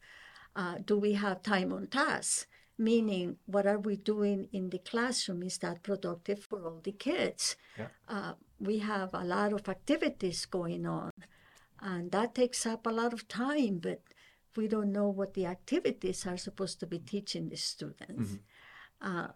Uh, 0.54 0.76
do 0.84 0.96
we 0.98 1.14
have 1.14 1.42
time 1.42 1.72
on 1.72 1.88
task? 1.88 2.46
Meaning, 2.78 3.38
what 3.46 3.66
are 3.66 3.78
we 3.78 3.96
doing 3.96 4.48
in 4.52 4.70
the 4.70 4.78
classroom? 4.78 5.42
Is 5.42 5.58
that 5.58 5.82
productive 5.82 6.44
for 6.44 6.64
all 6.64 6.80
the 6.82 6.92
kids? 6.92 7.56
Yeah. 7.78 7.88
Uh, 8.08 8.34
we 8.60 8.78
have 8.78 9.10
a 9.14 9.24
lot 9.24 9.52
of 9.52 9.68
activities 9.68 10.46
going 10.46 10.86
on, 10.86 11.10
and 11.80 12.10
that 12.12 12.34
takes 12.34 12.66
up 12.66 12.86
a 12.86 12.90
lot 12.90 13.12
of 13.12 13.28
time, 13.28 13.78
but 13.78 14.02
we 14.56 14.68
don't 14.68 14.92
know 14.92 15.08
what 15.08 15.34
the 15.34 15.46
activities 15.46 16.26
are 16.26 16.36
supposed 16.36 16.78
to 16.80 16.86
be 16.86 16.98
teaching 16.98 17.48
the 17.48 17.56
students. 17.56 18.38
Uh, 19.00 19.28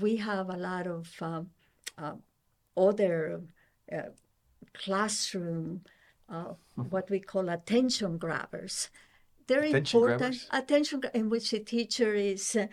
we 0.00 0.16
have 0.16 0.48
a 0.48 0.56
lot 0.56 0.86
of 0.86 1.10
um, 1.20 1.50
uh, 1.98 2.14
other 2.76 3.42
uh, 3.92 4.10
classroom, 4.72 5.82
uh, 6.28 6.54
what 6.90 7.10
we 7.10 7.20
call 7.20 7.48
attention 7.48 8.18
grabbers. 8.18 8.90
They're 9.46 9.62
Attention 9.62 9.98
important. 9.98 10.18
grabbers? 10.18 10.48
Attention, 10.50 11.02
in 11.12 11.30
which 11.30 11.50
the 11.50 11.60
teacher 11.60 12.14
is, 12.14 12.56
uh, 12.56 12.66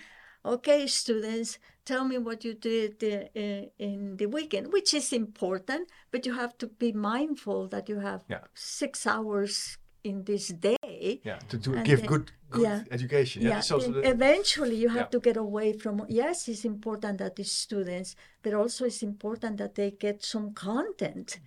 okay, 0.45 0.87
students, 0.87 1.59
tell 1.85 2.05
me 2.05 2.17
what 2.17 2.43
you 2.43 2.53
did 2.53 3.03
uh, 3.03 3.67
in 3.77 4.17
the 4.17 4.27
weekend, 4.27 4.71
which 4.71 4.93
is 4.93 5.11
important, 5.13 5.89
but 6.11 6.25
you 6.25 6.33
have 6.33 6.57
to 6.59 6.67
be 6.67 6.91
mindful 6.91 7.67
that 7.67 7.89
you 7.89 7.99
have 7.99 8.23
Yeah. 8.29 8.45
six 8.53 9.05
hours 9.05 9.77
in 10.03 10.23
this 10.23 10.47
day. 10.47 10.80
Yeah, 11.01 11.39
to, 11.49 11.57
to 11.57 11.83
give 11.83 11.99
then- 11.99 12.07
good, 12.13 12.31
good 12.49 12.61
yeah. 12.63 12.83
education. 12.91 13.41
Yeah, 13.41 13.49
Yeah, 13.49 13.55
that's 13.55 13.71
also 13.71 13.91
then 13.91 14.01
the- 14.01 14.09
eventually 14.09 14.75
you 14.75 14.89
have 14.89 15.07
yeah. 15.09 15.15
to 15.15 15.19
get 15.19 15.37
away 15.37 15.73
from. 15.73 16.05
Yes, 16.09 16.47
it's 16.47 16.65
important 16.65 17.17
that 17.19 17.35
the 17.35 17.43
students, 17.43 18.15
but 18.43 18.53
also 18.53 18.85
it's 18.85 19.03
important 19.03 19.57
that 19.57 19.75
they 19.75 19.91
get 19.91 20.23
some 20.23 20.53
content 20.53 21.39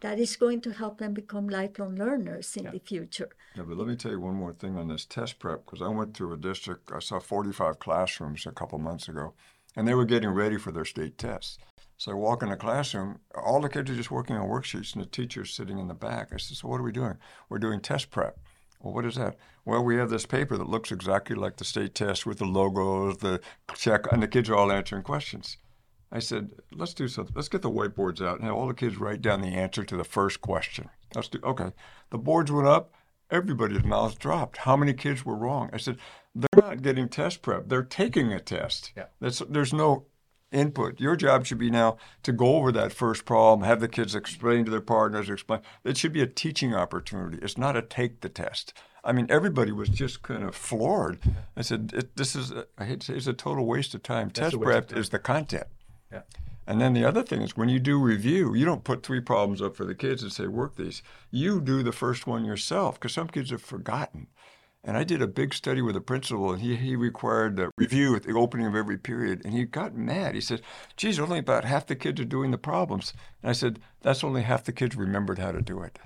that 0.00 0.18
is 0.18 0.36
going 0.36 0.60
to 0.60 0.70
help 0.72 0.98
them 0.98 1.14
become 1.14 1.48
lifelong 1.48 1.94
learners 1.96 2.56
in 2.56 2.64
the 2.64 2.80
future. 2.80 3.30
Yeah, 3.56 3.62
but 3.66 3.76
let 3.78 3.86
me 3.86 3.96
tell 3.96 4.10
you 4.10 4.20
one 4.20 4.34
more 4.34 4.52
thing 4.52 4.76
on 4.76 4.88
this 4.88 5.04
test 5.04 5.38
prep 5.38 5.64
because 5.64 5.80
I 5.82 5.88
went 5.88 6.14
through 6.14 6.32
a 6.32 6.36
district. 6.36 6.90
I 6.92 6.98
saw 6.98 7.20
45 7.20 7.78
classrooms 7.78 8.44
a 8.46 8.52
couple 8.52 8.78
months 8.78 9.08
ago, 9.08 9.34
and 9.76 9.86
they 9.86 9.94
were 9.94 10.04
getting 10.04 10.30
ready 10.30 10.58
for 10.58 10.72
their 10.72 10.84
state 10.84 11.16
tests. 11.16 11.58
So 11.96 12.10
I 12.10 12.14
walk 12.16 12.42
in 12.42 12.48
the 12.50 12.56
classroom, 12.56 13.20
all 13.36 13.60
the 13.60 13.68
kids 13.68 13.88
are 13.90 13.94
just 13.94 14.10
working 14.10 14.36
on 14.36 14.48
worksheets, 14.48 14.94
and 14.94 15.02
the 15.04 15.08
teacher's 15.08 15.54
sitting 15.54 15.78
in 15.78 15.86
the 15.86 15.94
back. 15.94 16.32
I 16.32 16.38
said, 16.38 16.56
"So 16.56 16.68
what 16.68 16.80
are 16.80 16.82
we 16.82 16.90
doing? 16.92 17.16
We're 17.48 17.60
doing 17.60 17.80
test 17.80 18.10
prep." 18.10 18.36
Well, 18.84 18.92
what 18.92 19.06
is 19.06 19.14
that? 19.14 19.36
Well, 19.64 19.82
we 19.82 19.96
have 19.96 20.10
this 20.10 20.26
paper 20.26 20.58
that 20.58 20.68
looks 20.68 20.92
exactly 20.92 21.34
like 21.34 21.56
the 21.56 21.64
state 21.64 21.94
test 21.94 22.26
with 22.26 22.38
the 22.38 22.44
logos, 22.44 23.16
the 23.16 23.40
check, 23.74 24.12
and 24.12 24.22
the 24.22 24.28
kids 24.28 24.50
are 24.50 24.56
all 24.56 24.70
answering 24.70 25.02
questions. 25.02 25.56
I 26.12 26.18
said, 26.18 26.50
let's 26.70 26.92
do 26.92 27.08
something. 27.08 27.34
Let's 27.34 27.48
get 27.48 27.62
the 27.62 27.70
whiteboards 27.70 28.24
out 28.24 28.36
and 28.36 28.44
have 28.44 28.54
all 28.54 28.68
the 28.68 28.74
kids 28.74 28.98
write 28.98 29.22
down 29.22 29.40
the 29.40 29.48
answer 29.48 29.84
to 29.84 29.96
the 29.96 30.04
first 30.04 30.42
question. 30.42 30.90
Let's 31.14 31.28
do, 31.28 31.40
okay. 31.42 31.72
The 32.10 32.18
boards 32.18 32.52
went 32.52 32.68
up. 32.68 32.92
Everybody's 33.30 33.82
mouths 33.84 34.16
dropped. 34.16 34.58
How 34.58 34.76
many 34.76 34.92
kids 34.92 35.24
were 35.24 35.34
wrong? 35.34 35.70
I 35.72 35.78
said, 35.78 35.96
they're 36.34 36.62
not 36.62 36.82
getting 36.82 37.08
test 37.08 37.40
prep. 37.40 37.70
They're 37.70 37.82
taking 37.82 38.34
a 38.34 38.38
test. 38.38 38.92
Yeah. 38.94 39.06
That's, 39.18 39.38
there's 39.48 39.72
no 39.72 40.04
input. 40.54 41.00
Your 41.00 41.16
job 41.16 41.44
should 41.44 41.58
be 41.58 41.70
now 41.70 41.96
to 42.22 42.32
go 42.32 42.56
over 42.56 42.72
that 42.72 42.92
first 42.92 43.24
problem, 43.24 43.66
have 43.66 43.80
the 43.80 43.88
kids 43.88 44.14
explain 44.14 44.64
to 44.64 44.70
their 44.70 44.80
partners, 44.80 45.28
explain. 45.28 45.60
It 45.82 45.96
should 45.96 46.12
be 46.12 46.22
a 46.22 46.26
teaching 46.26 46.74
opportunity. 46.74 47.38
It's 47.42 47.58
not 47.58 47.76
a 47.76 47.82
take 47.82 48.20
the 48.20 48.28
test. 48.28 48.72
I 49.02 49.12
mean, 49.12 49.26
everybody 49.28 49.72
was 49.72 49.90
just 49.90 50.22
kind 50.22 50.44
of 50.44 50.54
floored. 50.54 51.18
I 51.56 51.62
said, 51.62 51.92
it, 51.94 52.16
this 52.16 52.34
is, 52.34 52.50
a, 52.52 52.66
I 52.78 52.84
hate 52.84 53.00
to 53.00 53.06
say, 53.06 53.14
it's 53.14 53.26
a 53.26 53.34
total 53.34 53.66
waste 53.66 53.94
of 53.94 54.02
time. 54.02 54.28
That's 54.28 54.38
test 54.38 54.54
a 54.54 54.58
waste 54.58 54.68
of 54.68 54.72
prep 54.72 54.88
time. 54.88 54.98
is 54.98 55.08
the 55.10 55.18
content. 55.18 55.66
Yeah. 56.10 56.22
And 56.66 56.80
then 56.80 56.94
the 56.94 57.04
other 57.04 57.22
thing 57.22 57.42
is 57.42 57.56
when 57.56 57.68
you 57.68 57.78
do 57.78 57.98
review, 57.98 58.54
you 58.54 58.64
don't 58.64 58.84
put 58.84 59.02
three 59.02 59.20
problems 59.20 59.60
up 59.60 59.76
for 59.76 59.84
the 59.84 59.94
kids 59.94 60.22
and 60.22 60.32
say, 60.32 60.46
work 60.46 60.76
these. 60.76 61.02
You 61.30 61.60
do 61.60 61.82
the 61.82 61.92
first 61.92 62.26
one 62.26 62.44
yourself 62.44 62.94
because 62.94 63.12
some 63.12 63.28
kids 63.28 63.50
have 63.50 63.60
forgotten. 63.60 64.28
And 64.86 64.98
I 64.98 65.04
did 65.04 65.22
a 65.22 65.26
big 65.26 65.54
study 65.54 65.80
with 65.80 65.96
a 65.96 66.00
principal, 66.02 66.52
and 66.52 66.60
he, 66.60 66.76
he 66.76 66.94
required 66.94 67.58
a 67.58 67.70
review 67.78 68.14
at 68.14 68.24
the 68.24 68.34
opening 68.34 68.66
of 68.66 68.74
every 68.76 68.98
period. 68.98 69.40
And 69.44 69.54
he 69.54 69.64
got 69.64 69.96
mad. 69.96 70.34
He 70.34 70.42
said, 70.42 70.60
geez, 70.98 71.18
only 71.18 71.38
about 71.38 71.64
half 71.64 71.86
the 71.86 71.96
kids 71.96 72.20
are 72.20 72.24
doing 72.26 72.50
the 72.50 72.58
problems. 72.58 73.14
And 73.42 73.48
I 73.48 73.54
said, 73.54 73.78
that's 74.02 74.22
only 74.22 74.42
half 74.42 74.64
the 74.64 74.72
kids 74.72 74.94
remembered 74.94 75.38
how 75.38 75.52
to 75.52 75.62
do 75.62 75.80
it. 75.80 75.98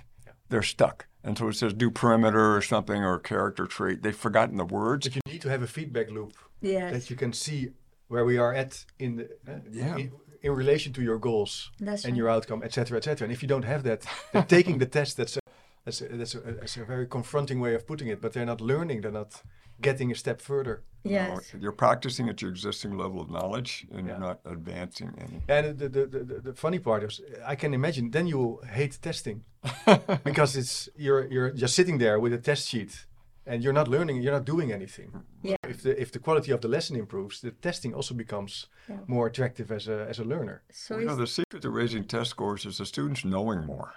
They're 0.48 0.62
stuck. 0.62 1.06
And 1.24 1.36
so 1.36 1.48
it 1.48 1.54
says 1.54 1.74
do 1.74 1.90
perimeter 1.90 2.54
or 2.56 2.62
something 2.62 3.02
or 3.02 3.18
character 3.18 3.66
trait. 3.66 4.02
They've 4.02 4.14
forgotten 4.16 4.56
the 4.56 4.64
words. 4.64 5.08
But 5.08 5.16
you 5.16 5.22
need 5.32 5.42
to 5.42 5.50
have 5.50 5.62
a 5.62 5.66
feedback 5.66 6.08
loop 6.10 6.32
Yes, 6.60 6.92
that 6.92 7.10
you 7.10 7.16
can 7.16 7.32
see 7.32 7.70
where 8.06 8.24
we 8.24 8.38
are 8.38 8.54
at 8.54 8.84
in 9.00 9.16
the 9.16 9.24
uh, 9.46 9.58
Yeah. 9.70 9.96
in, 9.96 10.12
in 10.40 10.52
relation 10.52 10.92
to 10.94 11.02
your 11.02 11.18
goals 11.18 11.70
That's 11.80 12.04
and 12.04 12.12
right. 12.12 12.18
your 12.18 12.30
outcome, 12.30 12.62
etc., 12.62 12.96
etc. 12.98 13.24
And 13.26 13.32
if 13.32 13.42
you 13.42 13.48
don't 13.48 13.64
have 13.64 13.82
that, 13.82 14.06
then 14.32 14.46
taking 14.46 14.78
the 14.78 14.86
test 14.86 15.16
that's 15.16 15.36
a, 15.36 15.40
that's 15.88 16.00
a, 16.02 16.08
that's, 16.20 16.34
a, 16.34 16.40
that's 16.60 16.76
a 16.76 16.84
very 16.84 17.06
confronting 17.06 17.58
way 17.60 17.74
of 17.74 17.82
putting 17.86 18.08
it. 18.12 18.20
But 18.20 18.32
they're 18.32 18.46
not 18.54 18.60
learning; 18.60 19.00
they're 19.02 19.18
not 19.22 19.42
getting 19.80 20.10
a 20.12 20.14
step 20.14 20.40
further. 20.40 20.76
yes. 21.04 21.54
You're 21.62 21.76
practicing 21.86 22.28
at 22.28 22.40
your 22.42 22.50
existing 22.50 22.92
level 23.02 23.18
of 23.20 23.28
knowledge 23.36 23.86
and 23.94 24.00
Yeah. 24.06 24.08
you're 24.08 24.26
not 24.28 24.38
advancing 24.44 25.10
any. 25.24 25.38
And 25.56 25.78
the 25.78 25.88
the, 25.96 26.06
the, 26.14 26.20
the, 26.30 26.36
the 26.48 26.54
funny 26.54 26.78
part 26.80 27.02
is, 27.04 27.20
I 27.52 27.56
can 27.56 27.72
imagine 27.74 28.10
then 28.10 28.26
you 28.26 28.38
will 28.42 28.56
hate 28.78 28.94
testing 29.08 29.38
because 30.28 30.56
it's 30.60 30.88
you're 30.96 31.24
you're 31.32 31.50
just 31.62 31.74
sitting 31.74 31.98
there 31.98 32.18
with 32.22 32.32
a 32.32 32.38
test 32.50 32.68
sheet 32.68 33.06
and 33.50 33.62
you're 33.62 33.72
not 33.80 33.88
learning, 33.88 34.22
you're 34.22 34.36
not 34.38 34.44
doing 34.46 34.72
anything. 34.72 35.10
Yeah. 35.42 35.56
If 35.74 35.78
the 35.82 35.92
if 36.04 36.10
the 36.10 36.18
quality 36.18 36.52
of 36.52 36.60
the 36.60 36.68
lesson 36.68 36.96
improves, 36.96 37.40
the 37.40 37.50
testing 37.68 37.94
also 37.94 38.14
becomes 38.14 38.68
Yeah. 38.88 39.00
more 39.06 39.26
attractive 39.30 39.74
as 39.76 39.88
a 39.88 40.06
as 40.10 40.18
a 40.18 40.24
learner. 40.24 40.56
So 40.72 40.94
Well, 40.94 41.00
you 41.02 41.08
know, 41.08 41.16
the 41.20 41.26
secret 41.26 41.62
to 41.62 41.70
raising 41.70 42.04
test 42.06 42.30
scores 42.30 42.64
is 42.66 42.76
the 42.78 42.84
students 42.84 43.22
knowing 43.24 43.66
more, 43.66 43.90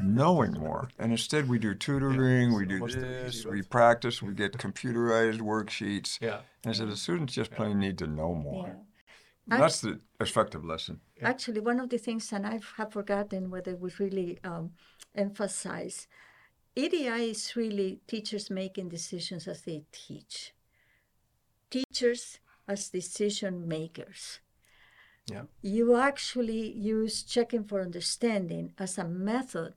knowing 0.00 0.52
more. 0.52 0.88
And 0.98 1.12
instead, 1.12 1.48
we 1.48 1.58
do 1.58 1.74
tutoring, 1.74 2.54
we 2.54 2.66
do 2.66 2.74
almost 2.74 3.00
this, 3.00 3.44
we 3.44 3.62
practice, 3.62 4.22
we 4.22 4.34
get 4.34 4.52
computerized 4.52 5.40
worksheets. 5.40 6.18
Yeah. 6.20 6.40
And 6.64 6.74
I 6.74 6.76
said, 6.76 6.88
the 6.88 6.96
students 6.96 7.34
just 7.34 7.50
plain 7.52 7.78
need 7.78 7.98
to 7.98 8.06
know 8.06 8.34
more. 8.34 8.76
yeah. 9.48 9.58
That's 9.58 9.80
the 9.80 10.00
effective 10.20 10.64
lesson. 10.64 11.00
Actually, 11.22 11.60
one 11.60 11.80
of 11.80 11.88
the 11.88 11.98
things, 11.98 12.32
and 12.32 12.46
I 12.46 12.60
have 12.76 12.92
forgotten 12.92 13.50
whether 13.50 13.76
we 13.76 13.90
really 13.98 14.38
um, 14.44 14.72
emphasize, 15.14 16.08
EDI 16.74 17.30
is 17.30 17.56
really 17.56 18.00
teachers 18.06 18.50
making 18.50 18.90
decisions 18.90 19.48
as 19.48 19.62
they 19.62 19.84
teach. 19.92 20.52
Teachers 21.70 22.38
as 22.68 22.90
decision 22.90 23.66
makers. 23.66 24.40
Yeah. 25.26 25.42
You 25.62 25.96
actually 25.96 26.72
use 26.72 27.22
checking 27.22 27.64
for 27.64 27.80
understanding 27.80 28.72
as 28.78 28.96
a 28.98 29.04
method 29.04 29.74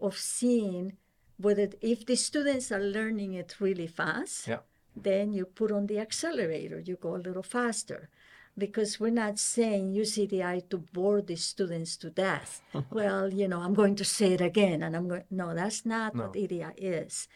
of 0.00 0.16
seeing 0.16 0.96
whether 1.38 1.68
if 1.80 2.06
the 2.06 2.16
students 2.16 2.70
are 2.70 2.80
learning 2.80 3.34
it 3.34 3.56
really 3.60 3.86
fast, 3.88 4.46
Yeah. 4.46 4.60
then 4.94 5.32
you 5.32 5.44
put 5.46 5.72
on 5.72 5.86
the 5.86 5.98
accelerator, 5.98 6.78
you 6.80 6.96
go 6.96 7.16
a 7.16 7.24
little 7.26 7.42
faster. 7.42 8.08
Because 8.56 9.00
we're 9.00 9.10
not 9.24 9.38
saying 9.38 9.92
use 9.94 10.18
EDI 10.18 10.60
to 10.68 10.76
bore 10.92 11.22
the 11.22 11.36
students 11.36 11.96
to 11.96 12.10
death. 12.10 12.60
well, 12.90 13.32
you 13.32 13.48
know, 13.48 13.60
I'm 13.60 13.72
going 13.72 13.96
to 13.96 14.04
say 14.04 14.34
it 14.34 14.42
again, 14.42 14.82
and 14.82 14.94
I'm 14.94 15.08
going. 15.08 15.24
No, 15.30 15.54
that's 15.54 15.86
not 15.86 16.14
what 16.14 16.34
No. 16.34 16.40
EDI 16.42 16.74
is. 16.76 17.28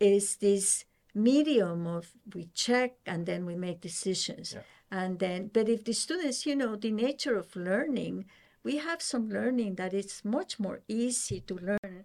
Is 0.00 0.36
this 0.36 0.86
medium 1.14 1.86
of 1.86 2.12
we 2.34 2.48
check 2.54 2.92
and 3.04 3.26
then 3.26 3.44
we 3.44 3.56
make 3.56 3.82
decisions, 3.82 4.54
Yeah. 4.54 4.62
And 4.90 5.18
then. 5.18 5.50
But 5.52 5.68
if 5.68 5.84
the 5.84 5.92
students, 5.92 6.46
you 6.46 6.56
know, 6.56 6.76
the 6.76 6.90
nature 6.90 7.36
of 7.36 7.54
learning, 7.56 8.26
we 8.62 8.78
have 8.78 9.00
some 9.02 9.28
learning 9.30 9.76
that 9.76 9.94
is 9.94 10.22
much 10.24 10.58
more 10.58 10.80
easy 10.88 11.40
to 11.42 11.54
learn 11.54 12.04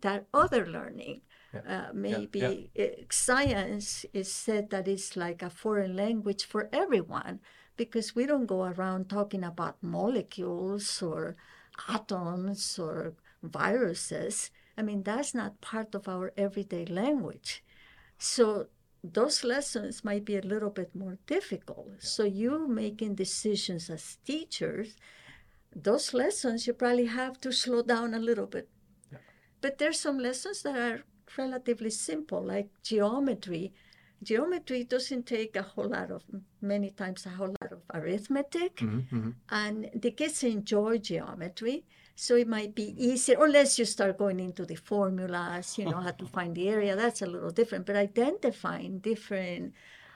than 0.00 0.26
other 0.34 0.66
learning. 0.66 1.22
Uh, 1.66 1.88
maybe 1.94 2.70
uh, 2.78 2.84
science 3.10 4.04
is 4.12 4.30
said 4.30 4.68
that 4.68 4.86
it's 4.86 5.16
like 5.16 5.42
a 5.42 5.48
foreign 5.48 5.96
language 5.96 6.44
for 6.44 6.68
everyone 6.70 7.40
because 7.78 8.14
we 8.14 8.26
don't 8.26 8.44
go 8.44 8.64
around 8.64 9.08
talking 9.08 9.42
about 9.42 9.82
molecules 9.82 11.00
or 11.00 11.36
atoms 11.88 12.78
or 12.78 13.14
viruses. 13.42 14.50
I 14.76 14.82
mean, 14.82 15.02
that's 15.02 15.34
not 15.34 15.60
part 15.62 15.94
of 15.94 16.08
our 16.08 16.32
everyday 16.36 16.84
language. 16.84 17.64
So 18.18 18.66
those 19.12 19.44
lessons 19.44 20.04
might 20.04 20.24
be 20.24 20.36
a 20.36 20.42
little 20.42 20.70
bit 20.70 20.94
more 20.94 21.18
difficult. 21.26 21.88
So 21.98 22.24
you 22.24 22.66
making 22.66 23.14
decisions 23.14 23.90
as 23.90 24.18
teachers, 24.24 24.96
those 25.74 26.14
lessons 26.14 26.66
you 26.66 26.72
probably 26.72 27.06
have 27.06 27.40
to 27.40 27.52
slow 27.52 27.82
down 27.82 28.14
a 28.14 28.18
little 28.18 28.46
bit. 28.46 28.68
But 29.60 29.78
there's 29.78 30.00
some 30.00 30.18
lessons 30.18 30.62
that 30.62 30.76
are 30.76 31.02
relatively 31.36 31.90
simple, 31.90 32.42
like 32.42 32.68
geometry. 32.82 33.72
Geometry 34.22 34.84
doesn't 34.84 35.26
take 35.26 35.56
a 35.56 35.62
whole 35.62 35.88
lot 35.88 36.10
of, 36.10 36.22
many 36.60 36.90
times, 36.90 37.26
a 37.26 37.30
whole 37.30 37.54
lot 37.60 37.72
of 37.72 37.80
arithmetic. 37.92 38.76
Mm-hmm. 38.76 39.30
And 39.50 39.90
the 39.94 40.10
kids 40.10 40.44
enjoy 40.44 40.98
geometry. 40.98 41.84
So 42.18 42.34
it 42.34 42.48
might 42.48 42.74
be 42.74 42.94
easier, 42.96 43.36
unless 43.44 43.78
you 43.78 43.84
start 43.84 44.16
going 44.16 44.40
into 44.40 44.64
the 44.64 44.74
formulas, 44.74 45.76
you 45.76 45.84
know, 45.84 46.00
how 46.00 46.12
to 46.12 46.24
find 46.26 46.54
the 46.54 46.66
area. 46.68 46.96
That's 46.96 47.20
a 47.20 47.26
little 47.26 47.50
different. 47.50 47.84
But 47.84 47.94
identifying 47.96 49.00
different 49.00 49.74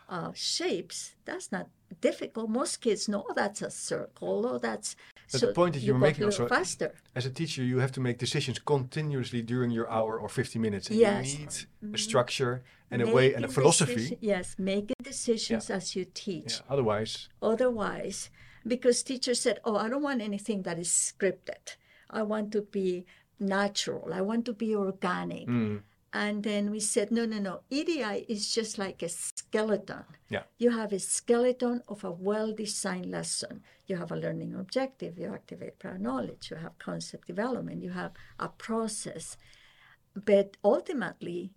uh, 0.08 0.32
shapes, 0.34 1.14
that's 1.26 1.52
not 1.52 1.68
difficult. 2.00 2.48
Most 2.48 2.80
kids 2.80 3.06
know 3.06 3.26
oh, 3.28 3.34
that's 3.34 3.60
a 3.60 3.70
circle 3.70 4.46
or 4.46 4.58
that's. 4.58 4.96
But 5.30 5.40
the 5.42 5.52
point 5.52 5.74
that 5.74 5.80
you 5.80 5.88
you're 5.88 5.96
a 5.96 5.98
making 6.08 6.24
also- 6.24 6.48
faster. 6.48 6.94
As 7.14 7.26
a 7.26 7.30
teacher, 7.30 7.62
you 7.62 7.78
have 7.78 7.92
to 7.92 8.00
make 8.00 8.16
decisions 8.18 8.58
continuously 8.58 9.42
during 9.42 9.70
your 9.70 9.88
hour 9.90 10.18
or 10.18 10.28
50 10.28 10.58
minutes. 10.58 10.88
And 10.88 10.98
Yes. 10.98 11.26
Mm-hmm. 11.34 11.42
you 11.42 11.46
need 11.88 11.94
a 11.94 11.98
structure 11.98 12.62
and 12.90 13.02
a 13.02 13.06
way 13.12 13.34
and 13.34 13.44
a 13.44 13.48
philosophy. 13.48 13.94
decision- 13.94 14.18
yes, 14.22 14.56
making 14.58 14.96
decisions 15.02 15.68
as 15.70 15.94
you 15.94 16.06
teach. 16.14 16.52
Yeah, 16.54 16.72
Otherwise, 16.72 17.28
Otherwise, 17.42 18.30
because 18.66 19.02
teachers 19.02 19.38
said, 19.40 19.60
"Oh, 19.64 19.76
I 19.76 19.88
don't 19.90 20.02
want 20.02 20.22
anything 20.22 20.62
that 20.62 20.78
is 20.78 20.88
scripted. 20.88 21.76
I 22.12 22.22
want 22.22 22.52
to 22.52 22.62
be 22.62 23.06
natural. 23.38 24.12
I 24.12 24.20
want 24.20 24.44
to 24.46 24.52
be 24.52 24.74
organic." 24.74 25.46
mm, 25.48 25.82
And 26.12 26.42
then 26.42 26.70
we 26.74 26.80
said, 26.80 27.10
"No, 27.12 27.24
no, 27.24 27.38
no. 27.38 27.54
EDI 27.70 28.26
is 28.28 28.52
just 28.52 28.78
like 28.78 29.00
a 29.02 29.08
skeleton. 29.08 30.04
Yeah. 30.28 30.42
You 30.58 30.70
have 30.80 30.92
a 30.92 30.98
skeleton 30.98 31.82
of 31.92 32.02
a 32.04 32.10
well-designed 32.10 33.10
lesson. 33.18 33.62
You 33.86 33.96
have 33.96 34.10
a 34.12 34.16
learning 34.16 34.54
objective. 34.54 35.12
You 35.18 35.28
activate 35.32 35.78
prior 35.78 35.98
knowledge. 35.98 36.50
You 36.50 36.56
have 36.64 36.78
concept 36.78 37.26
development. 37.28 37.82
You 37.82 37.90
have 38.02 38.12
a 38.38 38.48
process. 38.48 39.36
But 40.30 40.56
ultimately, 40.64 41.52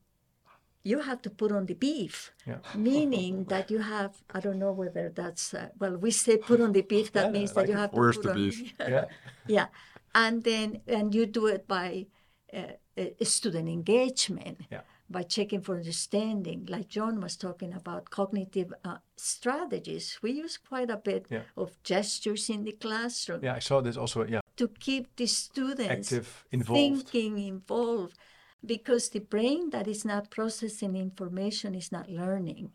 you 0.84 1.00
have 1.00 1.22
to 1.24 1.30
put 1.30 1.52
on 1.52 1.66
the 1.66 1.74
beef, 1.88 2.32
Yeah. 2.46 2.60
meaning 2.76 3.46
that 3.46 3.72
you 3.72 3.80
have, 3.80 4.12
I 4.36 4.40
don't 4.40 4.60
know 4.60 4.74
whether 4.74 5.10
that's, 5.10 5.54
uh, 5.54 5.70
well, 5.80 5.96
we 5.98 6.12
say 6.12 6.38
put 6.38 6.60
on 6.62 6.74
the 6.74 6.82
beef, 6.82 7.12
that 7.14 7.26
Yeah, 7.28 7.32
means 7.32 7.52
I 7.52 7.54
that 7.56 7.70
you 7.70 7.78
have 7.78 7.92
to 7.92 7.98
Where's 8.00 8.18
put 8.18 8.24
the 8.26 8.32
on, 8.32 8.36
beef? 8.36 8.74
yeah. 8.80 9.06
yeah. 9.48 9.68
And 10.16 10.44
then, 10.44 10.82
and 10.88 11.14
you 11.16 11.26
do 11.26 11.48
it 11.48 11.68
by 11.68 12.08
uh, 12.54 12.74
uh, 12.98 13.06
student 13.26 13.68
engagement, 13.68 14.60
Yeah. 14.70 14.82
by 15.10 15.24
checking 15.24 15.62
for 15.62 15.76
understanding, 15.78 16.66
like 16.70 16.88
John 16.88 17.20
was 17.20 17.36
talking 17.36 17.74
about 17.74 18.10
cognitive 18.10 18.74
uh, 18.86 18.98
strategies. 19.18 20.20
We 20.22 20.32
use 20.32 20.58
quite 20.58 20.90
a 20.92 20.98
bit 20.98 21.26
Yeah. 21.30 21.44
of 21.56 21.82
gestures 21.84 22.50
in 22.50 22.64
the 22.64 22.74
classroom 22.74 23.40
Yeah, 23.44 23.56
I 23.58 23.60
saw 23.62 23.82
this 23.82 23.98
also. 23.98 24.26
Yeah, 24.26 24.42
to 24.56 24.68
keep 24.68 25.16
the 25.16 25.26
students 25.28 26.12
active, 26.14 26.46
involved. 26.52 27.10
thinking 27.10 27.40
involved 27.40 28.18
because 28.66 29.10
the 29.10 29.20
brain 29.20 29.70
that 29.72 29.88
is 29.88 30.06
not 30.06 30.30
processing 30.30 30.96
information 30.96 31.76
is 31.76 31.92
not 31.92 32.08
learning 32.10 32.72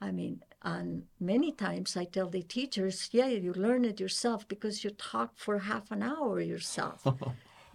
i 0.00 0.10
mean 0.12 0.42
and 0.64 1.02
many 1.20 1.50
times 1.52 1.96
i 1.96 2.04
tell 2.04 2.28
the 2.28 2.42
teachers 2.42 3.08
yeah 3.12 3.26
you 3.26 3.52
learn 3.52 3.84
it 3.84 3.98
yourself 4.00 4.46
because 4.48 4.84
you 4.84 4.90
talk 4.90 5.30
for 5.36 5.58
half 5.60 5.90
an 5.90 6.02
hour 6.02 6.40
yourself 6.40 7.02
Oh, 7.06 7.16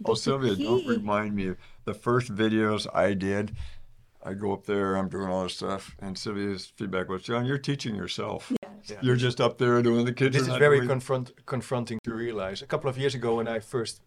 But 0.00 0.12
the 0.12 0.16
Silvia, 0.20 0.54
don't 0.54 0.86
remind 0.86 1.34
me. 1.34 1.54
The 1.84 1.92
first 2.06 2.32
videos 2.32 2.86
I 2.94 3.14
did, 3.14 3.56
I 4.22 4.32
go 4.34 4.52
up 4.52 4.64
there, 4.64 4.94
I'm 4.96 5.08
doing 5.08 5.28
all 5.28 5.42
this 5.42 5.56
stuff, 5.56 5.96
and 5.98 6.16
Silvia's 6.16 6.66
feedback 6.76 7.08
was, 7.08 7.22
John, 7.24 7.44
you're 7.44 7.58
teaching 7.70 7.96
yourself. 7.96 8.52
Yeah. 8.88 8.96
You're 9.02 9.16
just 9.16 9.40
up 9.40 9.58
there 9.58 9.82
doing 9.82 10.04
the 10.04 10.12
kids. 10.12 10.36
This 10.36 10.46
is 10.46 10.56
very 10.56 10.78
doing- 10.78 10.88
confront, 10.88 11.26
confronting 11.46 11.98
to 12.04 12.14
realize. 12.14 12.62
A 12.62 12.66
couple 12.66 12.88
of 12.88 12.96
years 12.96 13.16
ago, 13.16 13.30
when 13.38 13.48
I 13.48 13.58
first 13.58 14.00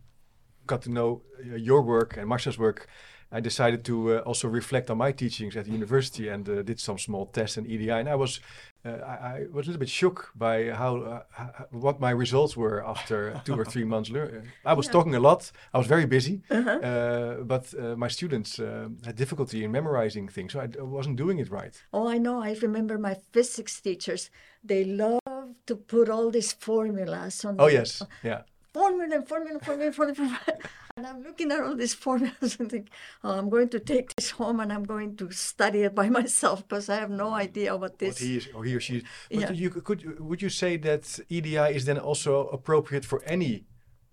got 0.66 0.82
to 0.84 0.90
know 0.90 1.24
uh, 1.40 1.56
your 1.58 1.82
work 1.82 2.16
and 2.16 2.26
Marcia's 2.26 2.58
work, 2.58 2.88
I 3.32 3.40
decided 3.40 3.84
to 3.86 3.96
uh, 4.16 4.18
also 4.20 4.48
reflect 4.50 4.90
on 4.90 4.98
my 4.98 5.12
teachings 5.14 5.56
at 5.56 5.66
the 5.66 5.72
university 5.72 6.28
and 6.30 6.48
uh, 6.50 6.62
did 6.64 6.80
some 6.80 6.98
small 6.98 7.26
tests 7.28 7.58
in 7.58 7.66
EDI. 7.66 7.90
And 7.92 8.10
I 8.10 8.16
was, 8.16 8.42
uh, 8.86 8.90
I, 8.90 9.14
I 9.14 9.46
was 9.54 9.68
a 9.68 9.70
little 9.70 9.80
bit 9.80 9.90
shocked 9.90 10.26
by 10.36 10.72
how, 10.72 10.98
uh, 10.98 11.22
h- 11.40 11.66
what 11.72 12.00
my 12.02 12.10
results 12.12 12.58
were 12.58 12.86
after 12.86 13.42
two 13.46 13.56
or 13.58 13.64
three 13.66 13.86
months. 13.86 14.10
Lear- 14.10 14.44
I 14.66 14.74
was 14.74 14.88
Yeah. 14.88 14.92
talking 14.92 15.16
a 15.16 15.20
lot. 15.20 15.52
I 15.74 15.78
was 15.78 15.88
very 15.88 16.06
busy, 16.06 16.42
Uh-huh. 16.50 16.70
uh, 16.70 17.44
but 17.44 17.74
uh, 17.74 17.96
my 17.96 18.10
students 18.10 18.60
uh, 18.60 18.90
had 19.06 19.16
difficulty 19.16 19.64
in 19.64 19.72
memorizing 19.72 20.28
things, 20.28 20.52
so 20.54 20.60
I, 20.60 20.68
d- 20.68 20.80
I 20.80 20.84
wasn't 20.84 21.16
doing 21.18 21.40
it 21.40 21.50
right. 21.50 21.74
oh 21.94 22.08
i 22.16 22.18
know 22.18 22.42
i 22.44 22.54
remember 22.62 22.98
my 22.98 23.16
physics 23.34 23.80
teachers 23.82 24.30
they 24.64 24.84
love 24.84 25.20
to 25.66 25.76
put 25.76 26.10
all 26.10 26.30
these 26.32 26.52
formulas 26.54 27.46
on 27.46 27.56
Oh 27.60 27.68
the- 27.68 27.74
yes, 27.80 28.02
yeah. 28.24 28.42
formula, 28.74 29.22
formula, 29.22 29.60
formula, 29.60 29.92
formula. 29.94 30.40
And 31.02 31.08
I'm 31.08 31.24
looking 31.24 31.52
at 31.52 31.62
all 31.64 31.76
these 31.76 31.96
formulas 31.96 32.58
and 32.60 32.70
think, 32.70 32.90
oh, 33.24 33.32
I'm 33.40 33.50
going 33.50 33.70
to 33.70 33.80
take 33.80 34.16
this 34.16 34.30
home 34.30 34.60
and 34.60 34.72
I'm 34.72 34.84
going 34.84 35.16
to 35.18 35.32
study 35.32 35.82
it 35.82 35.96
by 35.96 36.10
myself 36.20 36.68
because 36.68 36.90
I 36.90 36.98
have 36.98 37.10
no 37.10 37.30
idea 37.34 37.72
what 37.76 37.82
what 37.82 37.98
this. 37.98 38.20
he 38.20 38.38
is 38.38 38.48
or 38.54 38.64
he 38.64 38.76
or 38.76 38.80
she 38.80 38.98
is. 38.98 39.04
But 39.32 39.40
Yeah. 39.40 39.52
you 39.52 39.70
could, 39.72 39.84
could 39.84 40.20
would 40.20 40.42
you 40.44 40.50
say 40.50 40.78
that 40.78 41.20
EDI 41.28 41.70
is 41.78 41.86
then 41.86 41.98
also 41.98 42.48
appropriate 42.50 43.04
for 43.04 43.24
any 43.24 43.66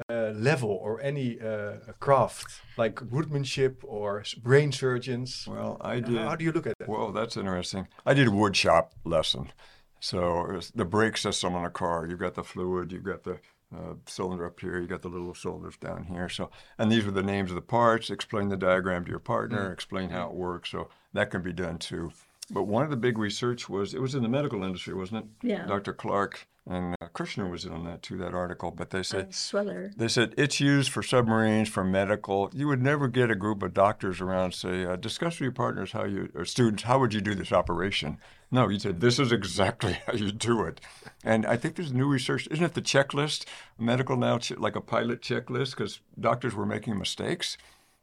uh, 0.09 0.31
level 0.51 0.71
or 0.71 0.99
any 1.03 1.39
uh, 1.39 1.93
craft 2.01 2.47
like 2.79 2.97
woodmanship 3.15 3.75
or 3.85 4.25
brain 4.43 4.73
surgeons? 4.73 5.47
Well, 5.47 5.77
I 5.83 5.97
How- 5.97 6.01
did. 6.09 6.17
How 6.29 6.37
do 6.37 6.45
you 6.47 6.53
look 6.53 6.67
at 6.67 6.79
that? 6.79 6.89
Well, 6.89 7.13
that's 7.13 7.37
interesting. 7.37 7.87
I 8.07 8.15
did 8.15 8.29
a 8.29 8.31
wood 8.31 8.57
shop 8.57 8.95
lesson. 9.05 9.53
So 10.01 10.21
it 10.53 10.73
the 10.75 10.87
brake 10.87 11.19
system 11.19 11.55
on 11.55 11.65
a 11.67 11.71
car, 11.83 12.07
you've 12.09 12.21
got 12.27 12.35
the 12.35 12.45
fluid, 12.45 12.93
you've 12.93 13.05
got 13.13 13.25
the 13.25 13.41
uh, 13.75 13.95
cylinder 14.07 14.47
up 14.47 14.61
here, 14.61 14.79
you 14.79 14.87
got 14.87 15.03
the 15.03 15.09
little 15.09 15.35
cylinders 15.35 15.77
down 15.77 16.05
here. 16.05 16.29
So, 16.29 16.51
and 16.79 16.91
these 16.91 17.07
are 17.07 17.11
the 17.11 17.23
names 17.23 17.51
of 17.51 17.55
the 17.55 17.61
parts. 17.61 18.11
Explain 18.11 18.49
the 18.49 18.57
diagram 18.57 19.05
to 19.05 19.11
your 19.11 19.19
partner. 19.19 19.73
Explain 19.73 20.11
how 20.11 20.29
it 20.29 20.35
works. 20.35 20.71
So 20.71 20.89
that 21.13 21.31
can 21.31 21.43
be 21.43 21.53
done 21.53 21.79
too. 21.79 22.13
But 22.51 22.63
one 22.65 22.83
of 22.83 22.91
the 22.91 22.97
big 22.97 23.19
research 23.19 23.69
was 23.69 23.93
it 23.93 24.01
was 24.01 24.15
in 24.15 24.23
the 24.23 24.29
medical 24.29 24.65
industry, 24.65 24.95
wasn't 24.95 25.25
it? 25.25 25.49
Yeah. 25.49 25.67
Dr. 25.67 25.93
Clark 25.93 26.49
and 26.69 26.95
uh, 27.01 27.07
Kirschner 27.15 27.51
was 27.51 27.65
in 27.65 27.73
on 27.73 27.85
that 27.85 28.03
too. 28.03 28.19
That 28.19 28.35
article. 28.35 28.71
But 28.71 28.91
they 28.91 29.03
said 29.03 29.35
Sweller. 29.35 29.91
they 29.97 30.09
said 30.09 30.35
it's 30.37 30.61
used 30.61 30.91
for 30.93 31.03
submarines, 31.03 31.69
for 31.69 31.83
medical. 31.83 32.51
You 32.53 32.69
would 32.69 32.83
never 32.83 33.09
get 33.09 33.31
a 33.31 33.35
group 33.35 33.63
of 33.63 33.73
doctors 33.73 34.21
around 34.21 34.45
and 34.45 34.55
say, 34.55 34.85
uh, 34.85 34.97
discuss 34.97 35.35
with 35.35 35.41
your 35.41 35.53
partners 35.53 35.93
how 35.93 36.05
you, 36.05 36.31
or 36.35 36.45
students, 36.45 36.83
how 36.83 36.99
would 36.99 37.15
you 37.15 37.23
do 37.23 37.35
this 37.35 37.53
operation? 37.53 38.19
No, 38.51 38.69
you 38.69 38.79
said, 38.79 39.01
this 39.01 39.19
is 39.19 39.33
exactly 39.33 39.99
how 40.07 40.13
you 40.13 40.31
do 40.31 40.63
it. 40.63 40.81
And 41.25 41.47
I 41.47 41.57
think 41.57 41.77
there's 41.77 41.93
new 41.93 42.07
research. 42.07 42.47
Isn't 42.51 42.65
it 42.65 42.75
the 42.75 42.83
checklist? 42.83 43.47
Medical 43.79 44.17
now, 44.17 44.39
like 44.59 44.77
a 44.77 44.81
pilot 44.81 45.23
checklist, 45.23 45.71
because 45.71 46.01
doctors 46.21 46.55
were 46.55 46.67
making 46.67 46.99
mistakes 46.99 47.57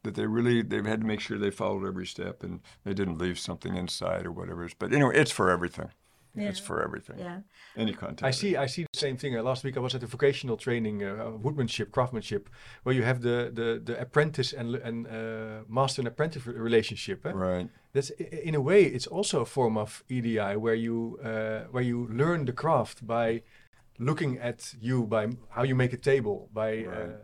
that 0.03 0.16
they 0.16 0.26
really, 0.26 0.61
they've 0.61 0.86
had 0.86 1.01
to 1.01 1.07
make 1.07 1.20
sure 1.20 1.38
they 1.38 1.51
followed 1.51 1.86
every 1.86 2.05
step 2.05 2.43
and 2.43 2.61
they 2.84 2.93
didn't 2.93 3.18
leave 3.18 3.39
something 3.39 3.76
inside 3.76 4.26
or 4.26 4.32
whatever. 4.32 4.68
But 4.80 4.93
anyway, 4.93 5.16
it's 5.16 5.32
for 5.32 5.49
everything. 5.49 5.89
It's 6.38 6.60
for 6.60 6.84
everything. 6.84 7.20
Yeah. 7.20 7.40
Any 7.78 7.94
content. 7.94 8.24
I 8.24 8.32
see. 8.32 8.56
I 8.58 8.68
see 8.68 8.84
the 8.94 9.00
same 9.00 9.18
thing. 9.18 9.36
Uh, 9.38 9.44
last 9.44 9.64
week 9.64 9.78
I 9.78 9.80
was 9.80 9.96
at 9.96 10.04
a 10.04 10.08
vocational 10.08 10.58
training, 10.58 11.04
uh, 11.04 11.32
woodmanship, 11.42 11.92
craftsmanship, 11.92 12.50
where 12.84 12.96
you 12.96 13.04
have 13.04 13.20
the 13.22 13.52
the, 13.54 13.82
the 13.84 14.00
apprentice 14.02 14.54
and 14.54 14.76
and 14.76 15.08
uh, 15.08 15.64
master 15.68 16.02
and 16.02 16.08
apprentice 16.08 16.46
relationship. 16.48 17.26
eh? 17.26 17.32
Right. 17.34 17.70
That's 17.94 18.12
i- 18.20 18.24
i- 18.36 18.42
in 18.50 18.56
a 18.56 18.62
way 18.62 18.84
it's 18.84 19.08
also 19.08 19.42
a 19.42 19.46
form 19.46 19.78
of 19.78 20.04
EDI 20.10 20.56
where 20.58 20.76
you 20.76 21.18
uh, 21.24 21.68
where 21.72 21.84
you 21.84 22.08
learn 22.12 22.46
the 22.46 22.54
craft 22.54 23.06
by 23.08 23.42
looking 24.00 24.38
at 24.40 24.76
you 24.82 25.06
by 25.08 25.28
how 25.50 25.64
you 25.64 25.76
make 25.76 25.94
a 25.94 25.98
table 25.98 26.50
by 26.54 26.86
uh, 26.86 26.90
Right. 26.90 27.16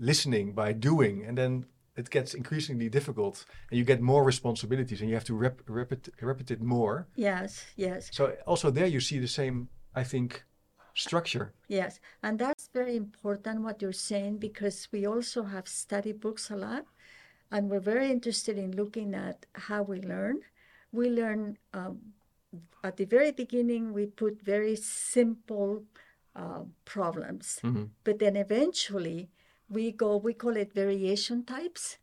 listening 0.00 0.54
by 0.54 0.72
doing 0.72 1.24
and 1.28 1.36
then 1.36 1.64
it 1.96 2.10
gets 2.10 2.34
increasingly 2.34 2.88
difficult 2.88 3.44
and 3.70 3.78
you 3.78 3.84
get 3.84 4.00
more 4.00 4.24
responsibilities 4.24 5.00
and 5.00 5.08
you 5.08 5.14
have 5.14 5.24
to 5.24 5.34
rep, 5.34 5.60
repeat, 5.66 6.08
repeat 6.20 6.50
it 6.50 6.60
more 6.60 7.06
Yes, 7.16 7.64
yes, 7.76 8.10
so 8.12 8.34
also 8.46 8.70
there 8.70 8.86
you 8.86 9.00
see 9.00 9.18
the 9.18 9.28
same 9.28 9.68
i 9.94 10.04
think 10.04 10.44
structure 10.94 11.52
yes. 11.68 12.00
And 12.22 12.38
that's 12.38 12.68
very 12.72 12.96
important 12.96 13.62
what 13.62 13.82
you're 13.82 13.92
saying 13.92 14.38
because 14.38 14.88
we 14.92 15.06
also 15.06 15.42
have 15.42 15.66
study 15.68 16.12
books 16.12 16.50
a 16.50 16.56
lot 16.56 16.84
and 17.50 17.68
we're 17.68 17.80
very 17.80 18.10
interested 18.10 18.58
in 18.58 18.76
looking 18.76 19.14
at 19.14 19.46
how 19.54 19.82
we 19.82 20.00
learn. 20.00 20.40
We 20.92 21.10
learn 21.10 21.58
um, 21.72 21.98
at 22.82 22.96
the 22.96 23.04
very 23.04 23.32
beginning, 23.32 23.92
we 23.92 24.06
put 24.06 24.40
very 24.42 24.76
simple 24.76 25.84
uh, 26.36 26.64
problems. 26.84 27.60
Mhm. 27.62 27.90
But 28.04 28.18
then 28.18 28.36
eventually 28.36 29.30
we 29.68 29.92
go, 29.92 30.16
we 30.16 30.34
call 30.34 30.56
it 30.56 30.72
variation 30.72 31.44
types. 31.44 31.98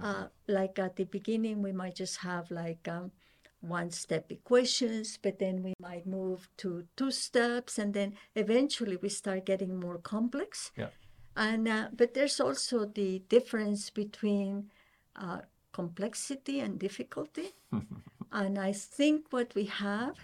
Uh, 0.00 0.26
like 0.48 0.78
at 0.78 0.96
the 0.96 1.04
beginning, 1.04 1.62
we 1.62 1.70
might 1.70 1.94
just 1.94 2.18
have 2.18 2.50
like 2.50 2.88
um, 2.88 3.12
one 3.60 3.90
step 3.90 4.30
equations, 4.30 5.18
but 5.22 5.38
then 5.38 5.62
we 5.62 5.74
might 5.80 6.06
move 6.06 6.48
to 6.58 6.84
two 6.96 7.10
steps, 7.10 7.78
and 7.78 7.94
then 7.94 8.14
eventually 8.34 8.96
we 8.96 9.08
start 9.08 9.46
getting 9.46 9.78
more 9.78 9.98
complex. 9.98 10.72
Yeah. 10.76 10.88
And 11.36 11.68
uh, 11.68 11.88
but 11.96 12.14
there's 12.14 12.40
also 12.40 12.84
the 12.84 13.20
difference 13.28 13.90
between 13.90 14.70
uh, 15.16 15.40
complexity 15.72 16.60
and 16.60 16.78
difficulty. 16.78 17.54
and 18.32 18.58
I 18.58 18.72
think 18.72 19.26
what 19.30 19.54
we 19.54 19.66
have 19.66 20.16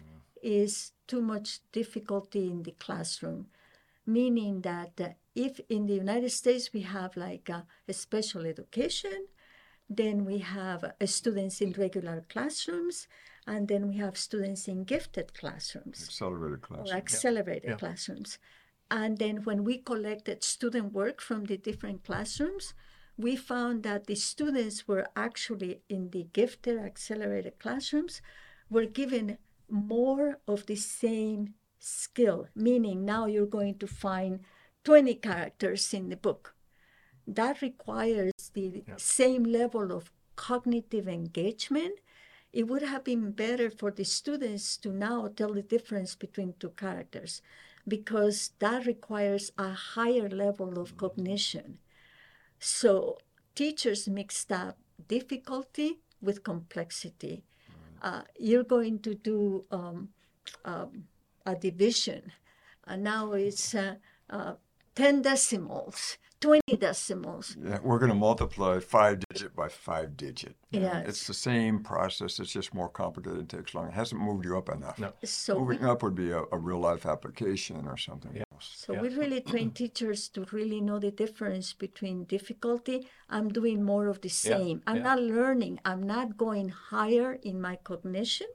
is 0.42 0.92
too 1.06 1.20
much 1.20 1.60
difficulty 1.72 2.50
in 2.50 2.62
the 2.62 2.72
classroom, 2.72 3.46
meaning 4.06 4.62
that 4.62 5.00
uh, 5.00 5.08
if 5.34 5.60
in 5.68 5.86
the 5.86 5.94
United 5.94 6.30
States 6.30 6.70
we 6.72 6.80
have 6.82 7.16
like 7.16 7.48
uh, 7.50 7.62
a 7.88 7.92
special 7.92 8.46
education, 8.46 9.26
then 9.88 10.24
we 10.24 10.38
have 10.38 10.84
uh, 10.84 11.06
students 11.06 11.60
in 11.60 11.72
regular 11.72 12.24
classrooms, 12.28 13.08
and 13.46 13.68
then 13.68 13.88
we 13.88 13.96
have 13.96 14.16
students 14.16 14.68
in 14.68 14.84
gifted 14.84 15.34
classrooms 15.34 16.04
Accelerated 16.08 16.62
class. 16.62 16.90
or 16.90 16.94
accelerated 16.94 17.70
Yeah. 17.70 17.76
classrooms. 17.76 18.38
And 18.90 19.18
then 19.18 19.44
when 19.44 19.64
we 19.64 19.78
collected 19.78 20.42
student 20.42 20.92
work 20.92 21.20
from 21.20 21.44
the 21.44 21.56
different 21.56 22.04
classrooms, 22.04 22.74
we 23.16 23.36
found 23.36 23.82
that 23.84 24.06
the 24.06 24.14
students 24.14 24.88
were 24.88 25.06
actually 25.14 25.82
in 25.88 26.10
the 26.10 26.24
gifted 26.32 26.78
accelerated 26.78 27.58
classrooms 27.58 28.20
were 28.68 28.86
given 28.86 29.38
more 29.68 30.38
of 30.48 30.66
the 30.66 30.76
same 30.76 31.54
skill, 31.80 32.46
meaning 32.54 33.04
now 33.04 33.26
you're 33.26 33.46
going 33.46 33.76
to 33.78 33.86
find 33.86 34.40
20 34.84 35.14
characters 35.16 35.92
in 35.92 36.08
the 36.08 36.16
book. 36.16 36.54
That 37.26 37.60
requires 37.62 38.32
the 38.54 38.84
Yeah. 38.86 38.96
same 38.96 39.44
level 39.44 39.92
of 39.92 40.12
cognitive 40.36 41.08
engagement. 41.08 41.98
It 42.52 42.64
would 42.68 42.82
have 42.82 43.04
been 43.04 43.32
better 43.32 43.70
for 43.70 43.90
the 43.90 44.04
students 44.04 44.76
to 44.78 44.90
now 44.92 45.28
tell 45.28 45.52
the 45.54 45.62
difference 45.62 46.14
between 46.16 46.54
two 46.58 46.70
characters 46.70 47.42
because 47.86 48.50
that 48.58 48.86
requires 48.86 49.52
a 49.56 49.70
higher 49.72 50.28
level 50.28 50.78
of 50.78 50.96
cognition. 50.96 51.78
So 52.58 53.18
teachers 53.54 54.08
mixed 54.08 54.50
up 54.52 54.78
difficulty 55.08 56.00
with 56.20 56.42
complexity. 56.44 57.44
Uh, 58.02 58.22
you're 58.38 58.64
going 58.64 58.98
to 59.00 59.14
do 59.14 59.64
um, 59.70 60.10
um, 60.64 61.04
a 61.52 61.56
division. 61.56 62.32
And 62.86 63.02
now 63.04 63.32
it's 63.32 63.74
uh, 63.74 63.94
uh, 64.28 64.54
10 64.96 65.22
decimals, 65.22 66.18
20 66.40 66.60
decimals. 66.78 67.56
Yeah, 67.62 67.78
we're 67.82 67.98
going 67.98 68.10
to 68.10 68.16
multiply 68.16 68.80
five 68.80 69.22
digit 69.28 69.54
by 69.54 69.68
five 69.68 70.16
digit. 70.16 70.56
You 70.70 70.80
know, 70.80 70.86
Yes. 70.86 71.08
It's 71.08 71.26
the 71.26 71.34
same 71.34 71.80
process. 71.84 72.40
It's 72.40 72.52
just 72.52 72.74
more 72.74 72.88
complicated. 72.88 73.40
It 73.42 73.48
takes 73.56 73.74
longer. 73.74 73.90
It 73.90 73.94
hasn't 73.94 74.20
moved 74.20 74.44
you 74.44 74.56
up 74.56 74.68
enough. 74.70 74.98
No. 74.98 75.12
So 75.24 75.54
we, 75.58 75.60
Moving 75.76 75.84
up 75.86 76.02
would 76.02 76.14
be 76.14 76.30
a, 76.30 76.42
a 76.50 76.58
real 76.58 76.80
life 76.80 77.04
application 77.06 77.86
or 77.86 77.96
something 77.96 78.32
Yeah. 78.34 78.42
else. 78.52 78.68
so 78.84 78.94
Yeah. 78.94 79.02
we 79.02 79.08
really 79.10 79.40
train 79.42 79.70
teachers 79.70 80.28
to 80.30 80.46
really 80.50 80.80
know 80.80 80.98
the 80.98 81.10
difference 81.12 81.72
between 81.74 82.24
difficulty. 82.24 83.06
I'm 83.28 83.48
doing 83.50 83.84
more 83.84 84.06
of 84.08 84.20
the 84.22 84.28
Yeah, 84.28 84.56
same. 84.56 84.82
I'm 84.88 84.96
yeah. 84.96 85.02
not 85.10 85.18
learning. 85.22 85.74
I'm 85.84 86.02
not 86.02 86.36
going 86.36 86.68
higher 86.70 87.30
in 87.42 87.60
my 87.60 87.76
cognition. 87.76 88.48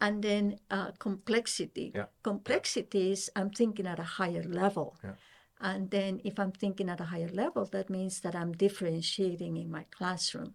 And 0.00 0.22
then 0.22 0.58
uh, 0.70 0.90
complexity. 0.98 1.92
Yeah. 1.94 2.06
Complexity 2.22 3.12
is 3.12 3.30
I'm 3.34 3.50
thinking 3.50 3.86
at 3.86 3.98
a 3.98 4.04
higher 4.04 4.42
level. 4.42 4.96
Yeah. 5.02 5.12
And 5.60 5.90
then 5.90 6.20
if 6.24 6.38
I'm 6.38 6.52
thinking 6.52 6.90
at 6.90 7.00
a 7.00 7.04
higher 7.04 7.30
level, 7.30 7.64
that 7.72 7.88
means 7.88 8.20
that 8.20 8.34
I'm 8.34 8.52
differentiating 8.52 9.56
in 9.56 9.70
my 9.70 9.86
classroom. 9.90 10.54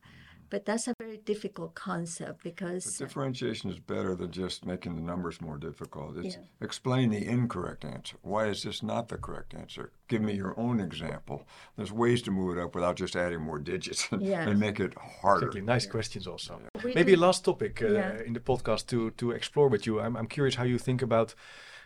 But 0.52 0.66
that's 0.66 0.88
a 0.88 0.94
very 1.00 1.18
difficult 1.18 1.72
concept 1.76 2.44
But 2.44 2.50
because 2.52 2.98
differentiation 2.98 3.70
is 3.72 3.80
better 3.80 4.14
than 4.16 4.32
just 4.32 4.66
making 4.66 4.94
the 4.98 5.02
numbers 5.12 5.40
more 5.42 5.58
difficult. 5.58 6.18
It's 6.18 6.36
Yeah. 6.36 6.44
explain 6.68 7.10
the 7.10 7.26
incorrect 7.38 7.86
answer. 7.86 8.18
Why 8.22 8.44
is 8.50 8.62
this 8.64 8.84
not 8.84 9.08
the 9.08 9.18
correct 9.18 9.54
answer? 9.54 9.92
Give 10.10 10.22
me 10.22 10.34
your 10.34 10.54
own 10.60 10.80
example. 10.82 11.38
There's 11.78 11.92
ways 12.04 12.22
to 12.24 12.32
move 12.32 12.58
it 12.58 12.64
up 12.64 12.76
without 12.76 13.00
just 13.00 13.16
adding 13.16 13.42
more 13.50 13.60
digits 13.60 14.02
and, 14.12 14.22
Yes. 14.22 14.48
and 14.48 14.60
make 14.60 14.80
it 14.86 14.94
harder. 15.22 15.48
Exactly. 15.48 15.62
Nice 15.76 15.88
questions 15.88 16.28
also. 16.28 16.54
We 16.84 16.94
Maybe 16.94 17.14
a 17.14 17.16
do- 17.16 17.22
last 17.28 17.46
topic 17.46 17.82
uh, 17.82 17.88
Yeah. 17.88 18.28
in 18.28 18.34
the 18.34 18.42
podcast 18.42 18.86
to 18.88 19.12
to 19.22 19.32
explore 19.32 19.70
with 19.70 19.84
you. 19.88 20.00
I'm 20.06 20.16
I'm 20.20 20.28
curious 20.28 20.56
how 20.56 20.66
you 20.66 20.78
think 20.80 21.02
about 21.02 21.36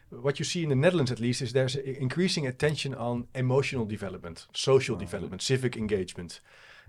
what 0.09 0.35
you 0.39 0.45
see 0.45 0.61
in 0.63 0.69
the 0.69 0.75
Netherlands 0.85 1.11
at 1.11 1.19
least 1.19 1.41
is 1.41 1.51
there's 1.51 1.75
increasing 1.75 2.47
attention 2.47 2.93
on 2.95 3.27
emotional 3.33 3.85
development, 3.85 4.47
social 4.53 4.97
development, 4.97 5.41
civic 5.41 5.75
engagement, 5.77 6.41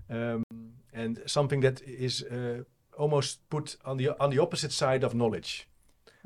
um, 0.09 0.43
and 0.97 1.21
something 1.25 1.61
that 1.61 1.81
is 1.81 2.23
uh, 2.23 2.63
almost 2.97 3.49
put 3.49 3.77
on 3.85 3.97
the 3.97 4.09
on 4.19 4.29
the 4.29 4.39
opposite 4.39 4.71
side 4.71 5.03
of 5.03 5.13
knowledge. 5.13 5.67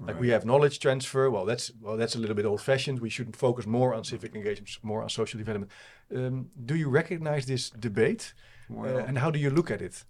Like 0.07 0.19
we 0.19 0.30
have 0.30 0.45
knowledge 0.45 0.80
transfer. 0.80 1.30
Well, 1.30 1.45
that's 1.45 1.72
well, 1.80 1.97
that's 1.97 2.15
a 2.15 2.19
little 2.19 2.36
bit 2.36 2.45
old-fashioned. 2.45 2.99
We 2.99 3.09
should 3.09 3.36
focus 3.36 3.65
more 3.67 3.93
on 3.93 4.03
civic 4.03 4.36
engagement, 4.36 4.69
more 4.82 5.03
on 5.03 5.09
social 5.09 5.38
development. 5.38 5.72
Um, 6.15 6.49
do 6.65 6.76
you 6.76 6.89
recognize 6.89 7.45
this 7.45 7.69
debate, 7.69 8.34
Well- 8.69 8.97
uh, 8.97 9.07
and 9.07 9.17
how 9.19 9.30
do 9.30 9.38
you 9.38 9.51
look 9.51 9.69
at 9.69 9.82
it? 9.82 10.05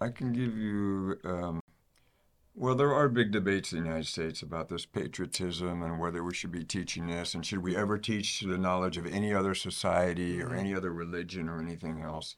I 0.00 0.08
can 0.08 0.32
give 0.32 0.56
you. 0.56 1.18
Um, 1.24 1.60
well, 2.56 2.76
there 2.76 2.94
are 2.94 3.08
big 3.08 3.32
debates 3.32 3.72
in 3.72 3.80
the 3.80 3.84
United 3.84 4.06
States 4.06 4.40
about 4.42 4.68
this 4.68 4.86
patriotism 4.86 5.82
and 5.82 5.98
whether 5.98 6.22
we 6.22 6.34
should 6.34 6.52
be 6.52 6.64
teaching 6.64 7.08
this 7.08 7.34
and 7.34 7.44
should 7.44 7.62
we 7.64 7.76
ever 7.76 7.98
teach 7.98 8.40
the 8.40 8.56
knowledge 8.56 8.96
of 8.96 9.06
any 9.06 9.34
other 9.34 9.54
society 9.54 10.40
or 10.40 10.54
any 10.54 10.72
other 10.72 10.92
religion 10.92 11.48
or 11.48 11.60
anything 11.60 12.00
else. 12.00 12.36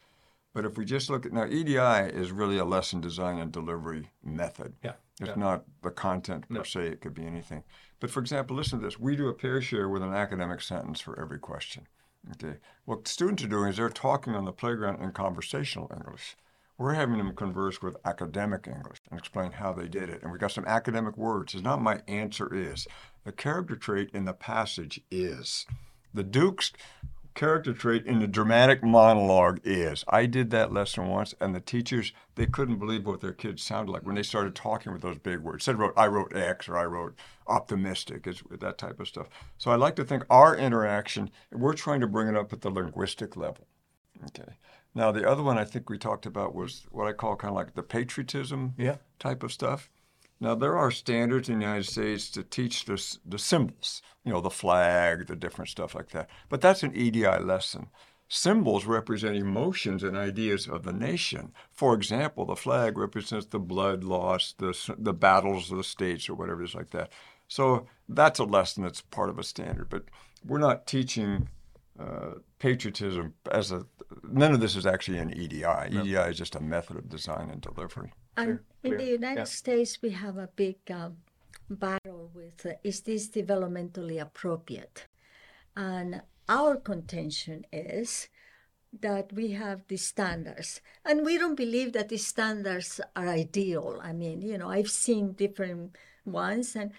But 0.57 0.65
if 0.65 0.79
we 0.79 0.87
just 0.87 1.11
look 1.11 1.27
at 1.27 1.35
now, 1.35 1.45
EDI 1.45 2.17
is 2.17 2.33
really 2.33 2.57
a 2.57 2.65
lesson 2.65 3.03
design 3.03 3.39
and 3.39 3.53
delivery 3.53 4.09
method. 4.25 4.73
Yeah, 4.83 4.95
It's 5.21 5.29
yeah. 5.29 5.35
not 5.37 5.65
the 5.83 5.91
content 5.91 6.49
per 6.49 6.55
No. 6.55 6.63
se, 6.63 6.87
it 6.87 7.03
could 7.03 7.13
be 7.13 7.27
anything. 7.27 7.63
But 8.01 8.09
for 8.11 8.21
example, 8.21 8.57
listen 8.57 8.79
to 8.79 8.85
this. 8.87 8.99
We 8.99 9.17
do 9.17 9.29
a 9.29 9.35
pair 9.35 9.61
share 9.61 9.87
with 9.91 10.03
an 10.03 10.15
academic 10.15 10.63
sentence 10.63 10.99
for 10.99 11.21
every 11.21 11.39
question. 11.39 11.87
Okay. 12.33 12.57
What 12.87 13.07
students 13.07 13.45
are 13.45 13.49
doing 13.49 13.69
is 13.69 13.77
they're 13.77 13.91
talking 13.91 14.35
on 14.35 14.47
the 14.47 14.53
playground 14.53 15.03
in 15.03 15.13
conversational 15.13 15.93
English. 15.95 16.39
We're 16.79 16.95
having 16.95 17.19
them 17.19 17.37
converse 17.37 17.83
with 17.83 17.99
academic 18.07 18.67
English 18.67 19.01
and 19.11 19.19
explain 19.19 19.53
how 19.53 19.75
they 19.75 19.89
did 19.89 20.09
it. 20.09 20.23
And 20.23 20.33
we 20.33 20.39
got 20.39 20.53
some 20.53 20.65
academic 20.65 21.19
words. 21.19 21.53
It's 21.53 21.63
not 21.63 21.83
my 21.83 22.01
answer 22.09 22.49
is. 22.55 22.87
The 23.25 23.33
character 23.33 23.77
trait 23.77 24.09
in 24.15 24.25
the 24.25 24.33
passage 24.33 25.03
is. 25.11 25.67
The 26.15 26.25
Duke's 26.25 26.73
character 27.37 27.73
trait 27.73 28.05
in 28.07 28.19
the 28.19 28.27
dramatic 28.27 28.83
monologue 28.83 29.61
is. 29.63 30.05
I 30.09 30.27
did 30.27 30.51
that 30.51 30.73
lesson 30.73 31.07
once, 31.07 31.35
and 31.41 31.55
the 31.55 31.61
teachers 31.61 32.13
they 32.35 32.47
couldn't 32.47 32.79
believe 32.79 33.07
what 33.07 33.21
their 33.21 33.33
kids 33.33 33.63
sounded 33.63 33.93
like 33.93 34.03
when 34.05 34.17
they 34.17 34.23
started 34.25 34.55
talking 34.57 34.93
with 34.93 35.03
those 35.03 35.19
big 35.19 35.41
words. 35.41 35.65
Said 35.65 35.79
wrote 35.79 35.95
I 35.97 36.07
wrote 36.09 36.35
X 36.35 36.69
or 36.69 36.77
I 36.77 36.85
wrote 36.87 37.15
optimistic, 37.47 38.27
is 38.27 38.43
that 38.51 38.79
type 38.79 38.99
of 38.99 39.07
stuff. 39.07 39.29
So 39.59 39.71
I 39.71 39.77
like 39.77 39.95
to 39.97 40.05
think 40.05 40.25
our 40.29 40.57
interaction, 40.57 41.31
we're 41.53 41.75
trying 41.75 42.01
to 42.01 42.07
bring 42.09 42.29
it 42.29 42.37
up 42.37 42.53
at 42.53 42.63
the 42.63 42.71
linguistic 42.71 43.37
level. 43.37 43.67
Okay. 44.25 44.55
Now 44.95 45.13
the 45.13 45.29
other 45.29 45.43
one 45.43 45.59
I 45.59 45.65
think 45.65 45.89
we 45.91 45.99
talked 45.99 46.27
about 46.27 46.55
was 46.55 46.87
what 46.91 47.07
I 47.07 47.13
call 47.13 47.37
kind 47.37 47.51
of 47.53 47.57
like 47.57 47.75
the 47.75 47.83
patriotism 47.83 48.75
Yeah. 48.79 48.97
type 49.19 49.43
of 49.43 49.53
stuff. 49.53 49.91
Now 50.41 50.55
there 50.55 50.77
are 50.77 50.91
standards 50.91 51.49
in 51.49 51.59
the 51.59 51.65
United 51.65 51.87
States 51.87 52.31
to 52.31 52.43
teach 52.43 52.85
the 52.85 53.03
the 53.25 53.39
symbols, 53.39 54.03
you 54.25 54.33
know, 54.33 54.41
the 54.41 54.51
flag, 54.51 55.27
the 55.27 55.37
different 55.37 55.71
stuff 55.71 55.95
like 55.95 56.11
that. 56.11 56.29
But 56.49 56.61
that's 56.61 56.83
an 56.83 56.95
EDI 56.95 57.39
lesson. 57.41 57.89
Symbols 58.29 58.87
represent 58.87 59.37
emotions 59.37 60.03
and 60.03 60.17
ideas 60.17 60.67
of 60.67 60.83
the 60.83 60.93
nation. 60.93 61.53
For 61.71 61.95
example, 61.95 62.45
the 62.45 62.57
flag 62.57 62.99
represents 62.99 63.47
the 63.47 63.61
blood 63.61 64.05
loss, 64.05 64.55
the 64.59 64.77
the 64.99 65.15
battles 65.15 65.71
of 65.71 65.79
the 65.79 65.85
states, 65.85 66.29
or 66.29 66.35
whatever 66.35 66.63
it 66.63 66.67
is 66.67 66.75
like 66.75 66.91
that. 66.91 67.13
So 67.49 67.87
that's 68.09 68.39
a 68.39 68.45
lesson 68.45 68.83
that's 68.83 69.01
part 69.01 69.31
of 69.31 69.39
a 69.39 69.45
standard. 69.45 69.89
But 69.89 70.05
we're 70.45 70.59
not 70.59 70.87
teaching 70.87 71.49
uh, 71.99 72.35
patriotism 72.59 73.35
as 73.51 73.73
a. 73.73 73.87
None 74.31 74.53
of 74.53 74.61
this 74.61 74.77
is 74.77 74.87
actually 74.87 75.19
an 75.19 75.33
EDI. 75.33 75.89
EDI 75.91 76.31
is 76.31 76.39
just 76.39 76.55
a 76.55 76.61
method 76.61 76.97
of 76.97 77.09
design 77.09 77.51
and 77.51 77.61
delivery. 77.61 78.13
And 78.37 78.61
in 78.83 78.97
the 78.97 79.05
United 79.05 79.41
Yeah. 79.41 79.45
States, 79.45 80.03
we 80.03 80.11
have 80.11 80.37
a 80.37 80.49
big 80.55 80.77
um, 80.91 81.17
battle 81.71 82.31
with 82.35 82.67
uh, 82.67 82.73
is 82.85 83.01
this 83.01 83.29
developmentally 83.29 84.21
appropriate? 84.21 85.07
And 85.75 86.23
our 86.49 86.77
contention 86.77 87.65
is 87.73 88.29
that 89.01 89.33
we 89.33 89.51
have 89.53 89.87
the 89.89 89.97
standards, 89.97 90.81
and 91.05 91.25
we 91.25 91.39
don't 91.39 91.57
believe 91.57 91.93
that 91.93 92.09
the 92.09 92.17
standards 92.17 93.01
are 93.15 93.29
ideal. 93.29 94.01
I 94.03 94.13
mean, 94.13 94.41
you 94.43 94.57
know, 94.57 94.71
I've 94.71 94.91
seen 94.91 95.33
different 95.33 95.97
ones, 96.25 96.77
and 96.77 96.93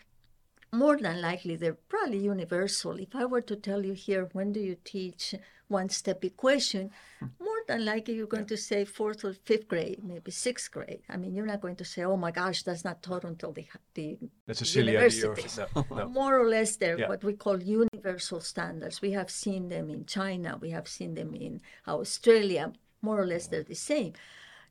more 0.72 0.97
than 0.97 1.22
likely 1.22 1.55
they're 1.55 1.74
probably 1.74 2.20
universal. 2.20 2.99
If 2.99 3.15
I 3.15 3.26
were 3.26 3.41
to 3.41 3.55
tell 3.55 3.86
you 3.86 3.93
here, 3.93 4.30
when 4.34 4.51
do 4.51 4.59
you 4.59 4.78
teach 4.84 5.36
one 5.68 5.89
step 5.89 6.24
equation, 6.24 6.91
hmm. 7.20 7.26
more 7.39 7.61
than 7.68 7.84
likely 7.86 8.15
you're 8.15 8.28
going 8.28 8.45
to 8.45 8.57
say 8.57 8.86
fourth 8.86 9.24
or 9.24 9.34
fifth 9.34 9.68
grade, 9.68 10.03
maybe 10.03 10.32
sixth 10.32 10.72
grade. 10.72 11.01
I 11.09 11.18
mean, 11.18 11.36
you're 11.36 11.45
not 11.45 11.61
going 11.61 11.76
to 11.78 11.86
say, 11.86 12.03
oh 12.03 12.18
my 12.18 12.32
gosh, 12.32 12.63
that's 12.63 12.86
not 12.86 13.03
taught 13.03 13.24
until 13.24 13.51
the, 13.51 13.65
the 13.93 14.18
That's 14.45 14.61
a 14.61 14.65
silly 14.65 14.97
idea. 14.97 15.30
Or, 15.30 15.38
no, 15.76 15.86
no. 15.91 16.09
More 16.20 16.39
or 16.39 16.47
less, 16.47 16.78
they're 16.78 16.99
Yeah. 16.99 17.09
what 17.09 17.24
we 17.24 17.34
call 17.34 17.61
universal 17.61 18.39
standards. 18.39 19.01
We 19.01 19.11
have 19.11 19.30
seen 19.30 19.70
them 19.70 19.89
in 19.89 20.05
China, 20.05 20.57
we 20.59 20.70
have 20.72 20.88
seen 20.88 21.15
them 21.15 21.36
in 21.36 21.61
Australia. 21.88 22.74
More 23.01 23.22
or 23.22 23.28
less, 23.28 23.47
they're 23.47 23.63
the 23.63 23.76
same. 23.76 24.13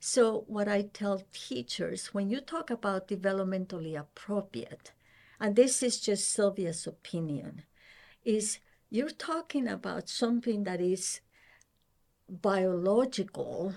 So, 0.01 0.45
what 0.47 0.69
I 0.69 0.83
tell 0.83 1.23
teachers 1.33 2.13
when 2.13 2.29
you 2.29 2.41
talk 2.41 2.71
about 2.71 3.09
developmentally 3.09 3.99
appropriate, 3.99 4.93
and 5.41 5.57
this 5.57 5.83
is 5.83 6.01
just 6.01 6.35
Silvia's 6.35 6.87
opinion, 6.87 7.63
is 8.25 8.59
you're 8.91 9.11
talking 9.11 9.69
about 9.69 10.09
something 10.09 10.65
that 10.65 10.81
is 10.81 11.21
biological 12.29 13.75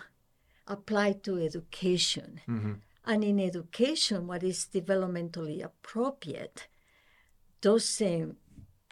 applied 0.68 1.24
to 1.24 1.38
education. 1.38 2.42
Mm-hmm. 2.48 2.74
And 3.06 3.24
in 3.24 3.40
education, 3.40 4.28
what 4.28 4.44
is 4.44 4.68
developmentally 4.72 5.64
appropriate 5.64 6.68
doesn't 7.62 8.38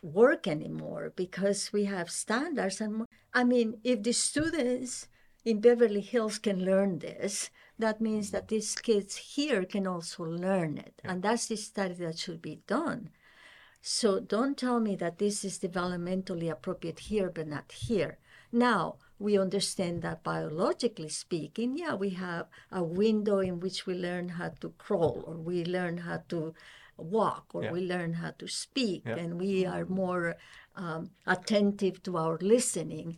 work 0.01 0.47
anymore 0.47 1.13
because 1.15 1.71
we 1.71 1.85
have 1.85 2.09
standards. 2.09 2.81
And 2.81 3.05
I 3.33 3.43
mean, 3.43 3.79
if 3.83 4.03
the 4.03 4.13
students 4.13 5.07
in 5.45 5.61
Beverly 5.61 6.01
Hills 6.01 6.39
can 6.39 6.65
learn 6.65 6.99
this, 6.99 7.49
that 7.79 8.01
means 8.01 8.31
that 8.31 8.47
these 8.47 8.75
kids 8.75 9.15
here 9.15 9.63
can 9.63 9.85
also 9.85 10.23
learn 10.23 10.77
it. 10.77 11.01
And 11.03 11.21
that's 11.21 11.47
the 11.47 11.57
study 11.57 11.93
that 11.95 12.17
should 12.17 12.41
be 12.41 12.59
done. 12.67 13.09
So 13.81 14.19
don't 14.19 14.57
tell 14.57 14.79
me 14.79 14.95
that 14.95 15.17
this 15.19 15.45
is 15.45 15.59
developmentally 15.59 16.49
appropriate 16.51 16.99
here, 16.99 17.29
but 17.29 17.47
not 17.47 17.71
here. 17.71 18.17
Now, 18.51 18.95
we 19.19 19.37
understand 19.37 20.01
that 20.01 20.23
biologically 20.23 21.09
speaking, 21.09 21.77
yeah, 21.77 21.93
we 21.95 22.11
have 22.11 22.47
a 22.71 22.83
window 22.83 23.39
in 23.39 23.59
which 23.59 23.85
we 23.85 23.93
learn 23.93 24.29
how 24.29 24.49
to 24.61 24.73
crawl 24.77 25.23
or 25.27 25.35
we 25.35 25.63
learn 25.65 25.97
how 25.99 26.23
to 26.29 26.53
walk 26.97 27.45
or 27.53 27.63
Yeah. 27.63 27.71
we 27.71 27.81
learn 27.81 28.13
how 28.13 28.31
to 28.31 28.47
speak 28.47 29.03
Yeah. 29.05 29.15
and 29.17 29.39
we 29.39 29.65
are 29.65 29.85
more 29.85 30.35
um, 30.75 31.11
attentive 31.25 32.03
to 32.03 32.17
our 32.17 32.37
listening. 32.41 33.17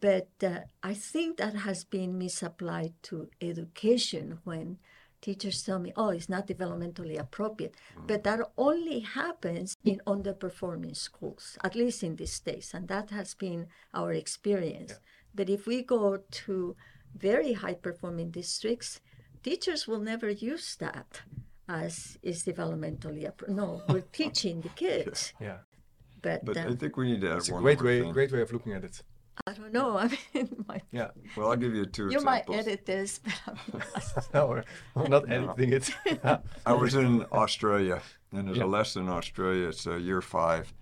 But 0.00 0.30
uh, 0.42 0.60
I 0.82 0.94
think 0.94 1.36
that 1.38 1.54
has 1.54 1.84
been 1.84 2.18
misapplied 2.18 2.94
to 3.04 3.28
education 3.40 4.38
when 4.44 4.78
teachers 5.20 5.62
tell 5.62 5.78
me, 5.78 5.92
oh, 5.96 6.10
it's 6.10 6.28
not 6.28 6.46
developmentally 6.46 7.18
appropriate. 7.18 7.74
But 8.06 8.24
that 8.24 8.40
only 8.58 9.00
happens 9.00 9.76
in 9.84 10.00
underperforming 10.06 10.96
schools, 10.96 11.56
at 11.64 11.74
least 11.74 12.02
in 12.02 12.16
these 12.16 12.32
states. 12.32 12.74
And 12.74 12.88
that 12.88 13.10
has 13.10 13.34
been 13.34 13.66
our 13.92 14.12
experience. 14.12 14.92
But 15.34 15.48
if 15.48 15.66
we 15.66 15.82
go 15.82 16.18
to 16.18 16.76
very 17.16 17.52
high 17.54 17.74
performing 17.74 18.30
districts, 18.30 19.00
teachers 19.42 19.86
will 19.88 20.00
never 20.00 20.30
use 20.30 20.76
that 20.76 21.22
as 21.68 22.18
is 22.22 22.44
developmentally 22.44 23.26
appropriate. 23.26 23.56
No, 23.56 23.82
we're 23.88 24.02
teaching 24.12 24.60
the 24.60 24.68
kids. 24.70 25.32
Yeah. 25.40 25.58
But, 26.20 26.44
But 26.44 26.56
uh, 26.56 26.68
I 26.70 26.74
think 26.74 26.96
we 26.96 27.12
need 27.12 27.20
to 27.22 27.30
add 27.32 27.36
It's 27.38 27.48
a 27.48 27.52
great 27.52 27.78
more 27.78 27.86
way, 27.86 28.00
thing. 28.00 28.12
great 28.12 28.32
way 28.32 28.40
of 28.40 28.52
looking 28.52 28.72
at 28.72 28.84
it. 28.84 29.02
I 29.46 29.52
don't 29.52 29.72
know. 29.72 29.96
I 29.98 30.08
mean, 30.34 30.64
my, 30.68 30.80
Yeah. 30.92 31.08
Well, 31.36 31.50
I'll 31.50 31.56
give 31.56 31.74
you 31.74 31.84
two 31.86 32.08
you 32.10 32.20
might 32.20 32.42
examples. 32.42 32.66
edit 32.66 32.86
this, 32.86 33.18
but 33.18 33.34
I 33.46 33.52
mean, 33.72 33.82
no, 34.34 34.46
we're 34.46 34.64
we're 34.94 35.08
not 35.08 35.30
editing 35.30 35.72
it. 35.72 35.90
I 36.66 36.72
was 36.72 36.94
in 36.94 37.24
Australia, 37.32 38.02
and 38.32 38.48
there's 38.48 38.58
Yeah. 38.58 38.64
a 38.64 38.66
lesson 38.78 39.02
in 39.04 39.08
Australia. 39.08 39.68
It's 39.68 39.86
uh, 39.86 39.96
year 39.96 40.20
five. 40.22 40.72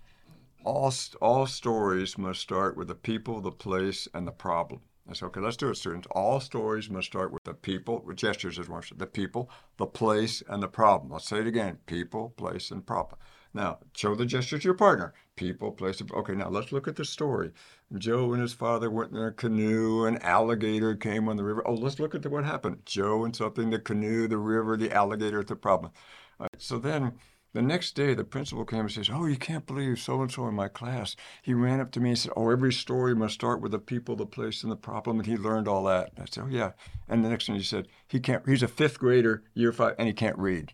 All 0.65 0.93
all 1.21 1.45
stories 1.45 2.17
must 2.17 2.39
start 2.41 2.77
with 2.77 2.87
the 2.87 2.95
people, 2.95 3.41
the 3.41 3.51
place, 3.51 4.07
and 4.13 4.25
the 4.27 4.31
problem. 4.31 4.81
I 5.09 5.13
said, 5.13 5.25
okay, 5.25 5.41
let's 5.41 5.57
do 5.57 5.69
it, 5.69 5.75
students. 5.75 6.07
All 6.11 6.39
stories 6.39 6.89
must 6.89 7.07
start 7.07 7.33
with 7.33 7.43
the 7.43 7.53
people, 7.53 8.01
with 8.05 8.15
gestures 8.15 8.57
as 8.57 8.69
one. 8.69 8.81
The 8.95 9.05
people, 9.05 9.49
the 9.75 9.85
place, 9.85 10.41
and 10.47 10.63
the 10.63 10.69
problem. 10.69 11.11
Let's 11.11 11.27
say 11.27 11.39
it 11.39 11.47
again: 11.47 11.79
people, 11.87 12.29
place, 12.37 12.71
and 12.71 12.85
problem. 12.85 13.19
Now, 13.53 13.79
show 13.95 14.15
the 14.15 14.25
gesture 14.25 14.57
to 14.57 14.63
your 14.63 14.73
partner. 14.73 15.13
People, 15.35 15.71
place. 15.71 16.01
Okay, 16.01 16.33
now 16.33 16.49
let's 16.49 16.71
look 16.71 16.87
at 16.87 16.95
the 16.95 17.05
story. 17.05 17.51
Joe 17.97 18.33
and 18.33 18.41
his 18.41 18.53
father 18.53 18.89
went 18.89 19.11
in 19.11 19.17
a 19.17 19.31
canoe. 19.31 20.05
An 20.05 20.17
alligator 20.17 20.95
came 20.95 21.29
on 21.29 21.37
the 21.37 21.43
river. 21.43 21.61
Oh, 21.67 21.75
let's 21.75 21.99
look 21.99 22.15
at 22.15 22.23
the, 22.23 22.29
what 22.29 22.45
happened. 22.45 22.85
Joe 22.85 23.25
and 23.25 23.35
something, 23.35 23.69
the 23.69 23.79
canoe, 23.79 24.27
the 24.27 24.37
river, 24.37 24.75
the 24.75 24.91
alligator, 24.91 25.43
the 25.43 25.55
problem. 25.55 25.91
Right, 26.39 26.49
so 26.57 26.79
then 26.79 27.13
the 27.53 27.61
next 27.61 27.91
day, 27.91 28.15
the 28.15 28.23
principal 28.23 28.65
came 28.65 28.79
and 28.79 28.91
says, 28.91 29.11
"Oh, 29.13 29.27
you 29.27 29.37
can't 29.37 29.67
believe 29.67 29.99
so 29.99 30.23
and 30.23 30.31
so 30.31 30.47
in 30.47 30.55
my 30.55 30.67
class." 30.67 31.15
He 31.43 31.53
ran 31.53 31.79
up 31.79 31.91
to 31.91 31.99
me 31.99 32.09
and 32.09 32.17
said, 32.17 32.33
"Oh, 32.35 32.49
every 32.49 32.73
story 32.73 33.13
must 33.13 33.35
start 33.35 33.61
with 33.61 33.71
the 33.71 33.79
people, 33.79 34.15
the 34.15 34.25
place, 34.25 34.63
and 34.63 34.71
the 34.71 34.75
problem." 34.75 35.19
And 35.19 35.27
he 35.27 35.37
learned 35.37 35.67
all 35.67 35.83
that. 35.83 36.09
And 36.15 36.23
I 36.23 36.25
said, 36.25 36.45
"Oh, 36.45 36.47
yeah." 36.47 36.71
And 37.07 37.23
the 37.23 37.29
next 37.29 37.45
thing 37.45 37.55
he 37.55 37.61
said, 37.61 37.87
"He 38.07 38.19
can't. 38.19 38.47
He's 38.49 38.63
a 38.63 38.67
fifth 38.67 38.97
grader, 38.97 39.43
year 39.53 39.71
five, 39.71 39.93
and 39.99 40.07
he 40.07 40.13
can't 40.13 40.37
read." 40.39 40.73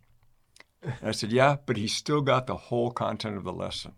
And 0.81 1.09
I 1.09 1.11
said, 1.11 1.31
"Yeah, 1.31 1.57
but 1.65 1.77
he's 1.77 1.93
still 1.93 2.21
got 2.21 2.47
the 2.47 2.55
whole 2.55 2.91
content 2.91 3.37
of 3.37 3.43
the 3.43 3.53
lesson." 3.53 3.93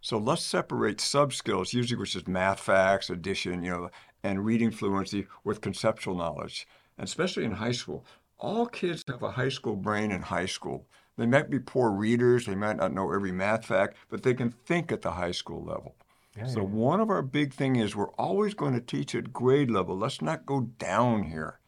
So 0.00 0.18
let's 0.18 0.42
separate 0.42 1.00
sub 1.00 1.32
skills, 1.32 1.72
usually 1.72 1.98
which 1.98 2.14
is 2.14 2.28
math 2.28 2.60
facts, 2.60 3.10
addition, 3.10 3.62
you 3.62 3.70
know, 3.70 3.90
and 4.22 4.44
reading 4.44 4.70
fluency 4.70 5.26
with 5.42 5.60
conceptual 5.60 6.14
knowledge, 6.14 6.66
and 6.96 7.06
especially 7.06 7.44
in 7.44 7.52
high 7.52 7.72
school. 7.72 8.04
All 8.38 8.66
kids 8.66 9.04
have 9.08 9.22
a 9.22 9.32
high 9.32 9.48
school 9.48 9.76
brain 9.76 10.12
in 10.12 10.22
high 10.22 10.46
school. 10.46 10.86
They 11.16 11.26
might 11.26 11.48
be 11.48 11.58
poor 11.58 11.90
readers, 11.90 12.44
they 12.44 12.54
might 12.54 12.76
not 12.76 12.92
know 12.92 13.10
every 13.10 13.32
math 13.32 13.64
fact, 13.64 13.96
but 14.10 14.22
they 14.22 14.34
can 14.34 14.50
think 14.50 14.92
at 14.92 15.02
the 15.02 15.12
high 15.12 15.32
school 15.32 15.64
level. 15.64 15.96
Yeah, 16.36 16.46
so 16.46 16.60
yeah. 16.60 16.66
one 16.66 17.00
of 17.00 17.08
our 17.08 17.22
big 17.22 17.54
thing 17.54 17.76
is 17.76 17.96
we're 17.96 18.10
always 18.10 18.52
going 18.52 18.74
to 18.74 18.80
teach 18.80 19.14
at 19.14 19.32
grade 19.32 19.70
level. 19.70 19.96
Let's 19.96 20.20
not 20.20 20.44
go 20.44 20.60
down 20.60 21.24
here. 21.24 21.58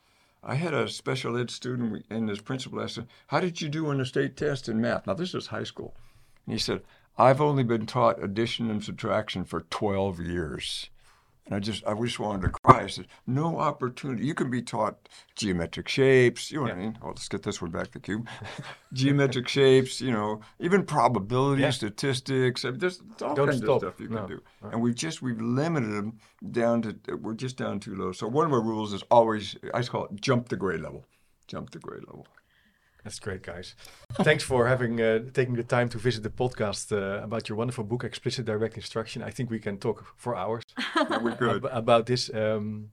I 0.42 0.54
had 0.54 0.72
a 0.72 0.88
special 0.88 1.36
ed 1.36 1.50
student 1.50 2.06
in 2.10 2.26
this 2.26 2.40
principal 2.40 2.78
lesson. 2.78 3.08
How 3.26 3.40
did 3.40 3.60
you 3.60 3.68
do 3.68 3.88
on 3.88 3.98
the 3.98 4.06
state 4.06 4.36
test 4.36 4.68
in 4.68 4.80
math? 4.80 5.06
Now 5.06 5.14
this 5.14 5.34
is 5.34 5.48
high 5.48 5.64
school. 5.64 5.94
And 6.46 6.54
he 6.54 6.58
said, 6.58 6.82
I've 7.16 7.40
only 7.40 7.64
been 7.64 7.86
taught 7.86 8.22
addition 8.22 8.70
and 8.70 8.82
subtraction 8.82 9.44
for 9.44 9.62
12 9.62 10.20
years. 10.20 10.90
And 11.48 11.56
I 11.56 11.60
just, 11.60 11.82
I 11.86 11.94
just 11.94 12.18
wanted 12.20 12.42
to 12.42 12.48
cry. 12.50 12.82
I 12.82 12.86
said, 12.88 13.06
no 13.26 13.58
opportunity. 13.58 14.26
You 14.26 14.34
can 14.34 14.50
be 14.50 14.60
taught 14.60 15.08
geometric 15.34 15.88
shapes. 15.88 16.52
You 16.52 16.58
know 16.58 16.62
what 16.64 16.72
I 16.72 16.76
mean? 16.76 16.98
Oh, 17.02 17.08
let's 17.08 17.26
get 17.26 17.42
this 17.42 17.62
one 17.62 17.70
back, 17.70 17.90
the 17.90 18.00
cube. 18.00 18.28
geometric 18.92 19.48
shapes, 19.48 19.98
you 20.00 20.10
know, 20.12 20.40
even 20.60 20.84
probability, 20.84 21.62
Yeah. 21.62 21.70
statistics. 21.70 22.66
I 22.66 22.70
mean, 22.70 22.80
there's 22.80 23.00
all 23.22 23.34
Don't 23.34 23.48
kinds 23.48 23.62
stop. 23.62 23.82
of 23.82 23.94
stuff 23.94 24.00
you 24.00 24.08
No, 24.08 24.16
can 24.18 24.26
do. 24.28 24.42
no. 24.62 24.68
And 24.70 24.82
we've 24.82 24.94
just, 24.94 25.22
we've 25.22 25.40
limited 25.40 25.90
them 25.90 26.18
down 26.52 26.82
to, 26.82 27.14
we're 27.16 27.32
just 27.34 27.56
down 27.56 27.80
too 27.80 27.94
low. 27.96 28.12
So 28.12 28.26
one 28.28 28.44
of 28.44 28.52
our 28.52 28.60
rules 28.62 28.92
is 28.92 29.02
always, 29.10 29.56
I 29.72 29.78
just 29.78 29.90
call 29.90 30.04
it 30.04 30.20
jump 30.20 30.50
the 30.50 30.56
grade 30.56 30.80
level. 30.80 31.06
Jump 31.46 31.70
the 31.70 31.78
grade 31.78 32.04
level. 32.06 32.26
That's 33.08 33.20
great, 33.20 33.42
guys. 33.42 33.74
Thanks 34.22 34.44
for 34.44 34.68
having 34.68 35.00
uh, 35.00 35.20
taking 35.32 35.54
the 35.54 35.62
time 35.62 35.88
to 35.88 35.98
visit 35.98 36.22
the 36.22 36.28
podcast 36.28 36.92
uh, 36.92 37.24
about 37.24 37.48
your 37.48 37.56
wonderful 37.56 37.82
book, 37.84 38.04
Explicit 38.04 38.44
Direct 38.44 38.76
Instruction. 38.76 39.22
I 39.22 39.30
think 39.30 39.48
we 39.50 39.58
can 39.58 39.78
talk 39.78 40.04
for 40.16 40.36
hours 40.36 40.62
could. 40.94 41.64
ab- 41.64 41.70
about 41.72 42.04
this. 42.04 42.28
Um, 42.34 42.90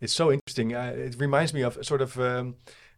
it's 0.00 0.12
so 0.12 0.30
interesting. 0.30 0.72
Uh, 0.72 0.92
it 0.96 1.16
reminds 1.18 1.52
me 1.52 1.62
of 1.64 1.76
a 1.78 1.82
sort 1.82 2.00
of 2.00 2.16
um, 2.16 2.54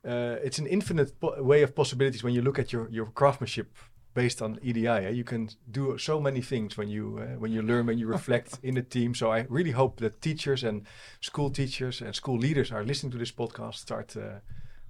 uh, 0.06 0.36
it's 0.44 0.58
an 0.58 0.66
infinite 0.66 1.18
po- 1.18 1.42
way 1.42 1.62
of 1.62 1.74
possibilities 1.74 2.22
when 2.22 2.34
you 2.34 2.42
look 2.42 2.58
at 2.58 2.70
your 2.70 2.86
your 2.90 3.06
craftsmanship 3.06 3.68
based 4.12 4.42
on 4.42 4.58
EDI. 4.62 4.86
eh? 5.06 5.08
You 5.08 5.24
can 5.24 5.48
do 5.70 5.96
so 5.96 6.20
many 6.20 6.42
things 6.42 6.76
when 6.76 6.88
you 6.90 7.18
uh, 7.18 7.38
when 7.40 7.50
you 7.50 7.62
learn, 7.62 7.86
when 7.86 7.98
you 7.98 8.06
reflect 8.06 8.58
in 8.62 8.76
a 8.76 8.82
team. 8.82 9.14
So 9.14 9.32
I 9.32 9.46
really 9.48 9.72
hope 9.72 10.00
that 10.00 10.20
teachers 10.20 10.64
and 10.64 10.86
school 11.20 11.50
teachers 11.50 12.02
and 12.02 12.14
school 12.14 12.38
leaders 12.38 12.70
are 12.70 12.84
listening 12.84 13.12
to 13.12 13.18
this 13.18 13.32
podcast, 13.32 13.76
start. 13.76 14.14
Uh, 14.16 14.40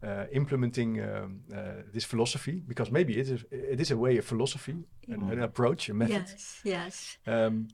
uh, 0.03 0.24
implementing 0.32 1.01
um, 1.01 1.40
uh, 1.53 1.82
this 1.92 2.05
philosophy 2.05 2.62
because 2.66 2.92
maybe 2.92 3.12
it 3.18 3.28
is 3.28 3.44
it 3.51 3.80
is 3.80 3.90
a 3.90 3.96
way 3.96 4.18
of 4.18 4.24
philosophy, 4.24 4.76
an, 5.09 5.30
an 5.30 5.42
approach, 5.42 5.88
a 5.88 5.94
method. 5.94 6.26
yes, 6.30 6.61
yes. 6.64 7.18
Um, 7.26 7.68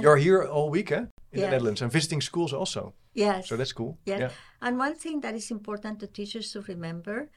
you're 0.00 0.16
here 0.18 0.42
all 0.44 0.70
week, 0.70 0.92
eh? 0.92 1.04
In 1.32 1.40
the 1.40 1.48
Netherlands 1.50 1.82
and 1.82 1.92
visiting 1.92 2.20
schools 2.22 2.52
also. 2.52 2.94
Yes. 3.14 3.48
So 3.48 3.56
that's 3.56 3.72
cool. 3.72 3.98
Yes. 4.04 4.20
Yeah. 4.20 4.30
And 4.60 4.78
one 4.78 4.94
thing 4.94 5.20
that 5.20 5.34
is 5.34 5.50
important 5.50 5.98
to 6.00 6.06
teachers 6.06 6.52
to 6.52 6.60
remember 6.62 7.28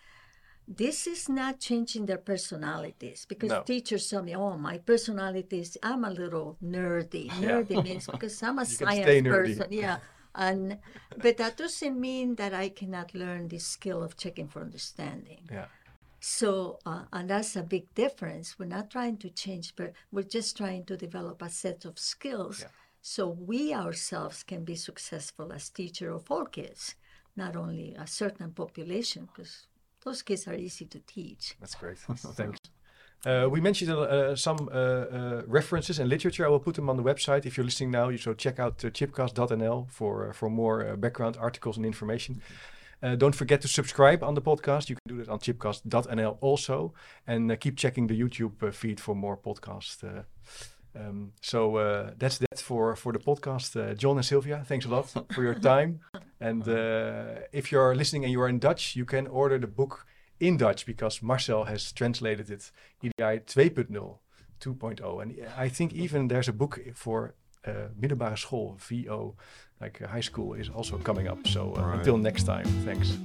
this 0.68 1.08
is 1.08 1.28
not 1.30 1.60
changing 1.60 2.06
their 2.06 2.18
personalities 2.20 3.26
because 3.28 3.50
No. 3.50 3.64
teachers 3.64 4.08
tell 4.10 4.24
me, 4.24 4.36
oh, 4.36 4.58
my 4.58 4.78
personality 4.78 5.60
is, 5.60 5.78
I'm 5.84 6.06
a 6.06 6.10
little 6.10 6.58
nerdy. 6.64 7.26
Yeah. 7.26 7.50
Nerdy 7.62 7.84
means 7.84 8.08
because 8.08 8.42
I'm 8.44 8.60
a 8.60 8.62
You 8.68 8.68
science 8.68 9.28
person. 9.28 9.68
Yeah. 9.72 9.98
And 10.36 10.80
but 11.18 11.38
that 11.38 11.58
doesn't 11.58 12.00
mean 12.00 12.36
that 12.36 12.54
I 12.54 12.70
cannot 12.70 13.14
learn 13.14 13.48
the 13.48 13.60
skill 13.60 14.02
of 14.04 14.18
checking 14.18 14.48
for 14.48 14.62
understanding. 14.62 15.48
Yeah. 15.52 15.66
So, 16.20 16.80
uh, 16.86 17.04
and 17.12 17.30
that's 17.30 17.56
a 17.56 17.64
big 17.64 17.94
difference. 17.96 18.58
We're 18.58 18.66
not 18.66 18.90
trying 18.90 19.18
to 19.18 19.30
change, 19.30 19.76
but 19.76 19.92
we're 20.12 20.24
just 20.24 20.56
trying 20.56 20.86
to 20.86 20.96
develop 20.96 21.42
a 21.42 21.50
set 21.50 21.84
of 21.86 22.00
skills 22.00 22.62
Yeah. 22.62 22.68
so 23.02 23.28
we 23.28 23.74
ourselves 23.74 24.42
can 24.44 24.64
be 24.64 24.76
successful 24.76 25.52
as 25.52 25.70
teacher 25.70 26.12
of 26.12 26.32
all 26.32 26.46
kids, 26.46 26.96
not 27.36 27.56
only 27.58 27.94
a 27.96 28.08
certain 28.08 28.52
population, 28.54 29.26
because 29.26 29.68
those 30.06 30.22
kids 30.22 30.48
are 30.48 30.56
easy 30.56 30.86
to 30.86 31.00
teach. 31.02 31.58
That's 31.60 31.76
great. 31.76 31.98
Thanks. 32.16 32.60
Uh, 33.26 33.48
we 33.50 33.62
mentioned 33.62 33.90
uh, 33.92 34.36
some 34.36 34.70
uh, 34.72 34.76
uh, 34.76 35.42
references 35.48 36.00
and 36.00 36.10
literature. 36.10 36.46
I 36.46 36.50
will 36.50 36.60
put 36.60 36.76
them 36.76 36.90
on 36.90 36.98
the 36.98 37.04
website 37.04 37.46
if 37.46 37.56
you're 37.56 37.66
listening 37.66 37.92
now. 37.92 38.10
You 38.10 38.18
so 38.18 38.34
check 38.34 38.60
out 38.60 38.84
uh, 38.84 38.90
chipcast.nl 38.90 39.90
for 39.90 40.30
uh, 40.30 40.34
for 40.34 40.50
more 40.50 40.86
uh, 40.86 40.96
background 40.98 41.38
articles 41.40 41.78
and 41.78 41.86
information. 41.86 42.42
Uh, 43.02 43.16
don't 43.16 43.36
forget 43.36 43.62
to 43.62 43.68
subscribe 43.68 44.24
on 44.24 44.34
the 44.34 44.42
podcast. 44.42 44.90
You 44.90 44.96
can 44.96 45.18
do 45.18 45.24
that 45.24 45.30
on 45.30 45.40
chipcast.nl 45.40 46.38
also, 46.40 46.94
and 47.28 47.52
uh, 47.52 47.56
keep 47.58 47.76
checking 47.78 48.08
the 48.08 48.20
YouTube 48.20 48.64
uh, 48.64 48.72
feed 48.72 49.00
for 49.00 49.14
more 49.14 49.38
podcasts. 49.38 50.04
Uh, 50.04 50.24
um, 50.96 51.34
so 51.42 51.78
uh, 51.78 52.12
that's 52.18 52.38
that 52.38 52.60
for 52.60 52.96
for 52.96 53.12
the 53.12 53.20
podcast. 53.20 53.76
Uh, 53.76 53.94
John 53.94 54.18
and 54.18 54.26
Silvia, 54.26 54.64
thanks 54.66 54.86
a 54.86 54.90
lot 54.90 55.10
for 55.34 55.44
your 55.44 55.56
time. 55.56 56.00
And 56.40 56.68
uh, 56.68 57.48
if 57.54 57.72
you're 57.72 57.96
listening 57.96 58.26
and 58.26 58.32
you 58.34 58.42
are 58.42 58.50
in 58.50 58.60
Dutch, 58.60 58.98
you 58.98 59.06
can 59.06 59.28
order 59.28 59.58
the 59.58 59.68
book 59.68 60.06
in 60.48 60.58
Dutch 60.58 60.86
because 60.86 61.24
Marcel 61.24 61.64
has 61.66 61.92
translated 61.94 62.50
it 62.50 62.72
EDI 63.02 63.40
2.0, 63.40 64.18
2.0. 64.60 65.22
And 65.22 65.48
I 65.58 65.70
think 65.70 65.94
even 65.94 66.28
there's 66.28 66.50
a 66.50 66.54
book 66.54 66.80
for 66.96 67.36
middelbare 68.00 68.38
school, 68.38 68.74
VO, 68.78 69.36
like 69.80 70.04
uh, 70.04 70.10
high 70.12 70.24
school, 70.24 70.54
is 70.54 70.72
also 70.72 70.98
coming 71.02 71.30
up. 71.30 71.38
So 71.48 71.74
uh, 71.78 71.84
Right. 71.86 71.96
until 71.98 72.18
next 72.18 72.46
time, 72.46 72.64
thanks. 72.86 73.18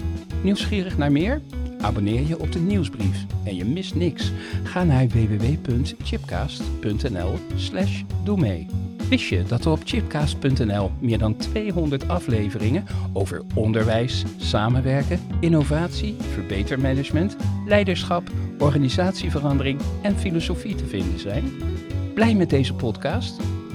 Nieuwsgierig 0.43 0.99
naar 0.99 1.13
meer? 1.13 1.41
Abonneer 1.81 2.27
je 2.27 2.39
op 2.39 2.53
de 2.53 2.59
nieuwsbrief 2.59 3.25
en 3.45 3.55
je 3.57 3.65
mist 3.65 3.95
niks. 3.95 4.33
Ga 4.65 4.85
naar 4.85 5.07
www.chipcast.nl 5.09 7.39
slash 7.57 8.03
doe 8.25 8.39
mee. 8.41 8.67
Wist 9.09 9.29
je 9.29 9.43
dat 9.43 9.65
er 9.65 9.71
op 9.71 9.81
chipcast.nl 9.85 10.91
meer 11.01 11.19
dan 11.19 11.37
200 11.37 12.09
afleveringen 12.09 12.85
over 13.13 13.43
onderwijs, 13.55 14.25
samenwerken, 14.37 15.21
innovatie, 15.41 16.17
verbetermanagement, 16.33 17.37
leiderschap, 17.67 18.31
organisatieverandering 18.59 19.81
en 20.03 20.17
filosofie 20.17 20.75
te 20.75 20.87
vinden 20.87 21.19
zijn? 21.19 21.45
Blij 22.15 22.35
met 22.35 22.51
deze 22.51 22.75
podcast? 22.75 23.41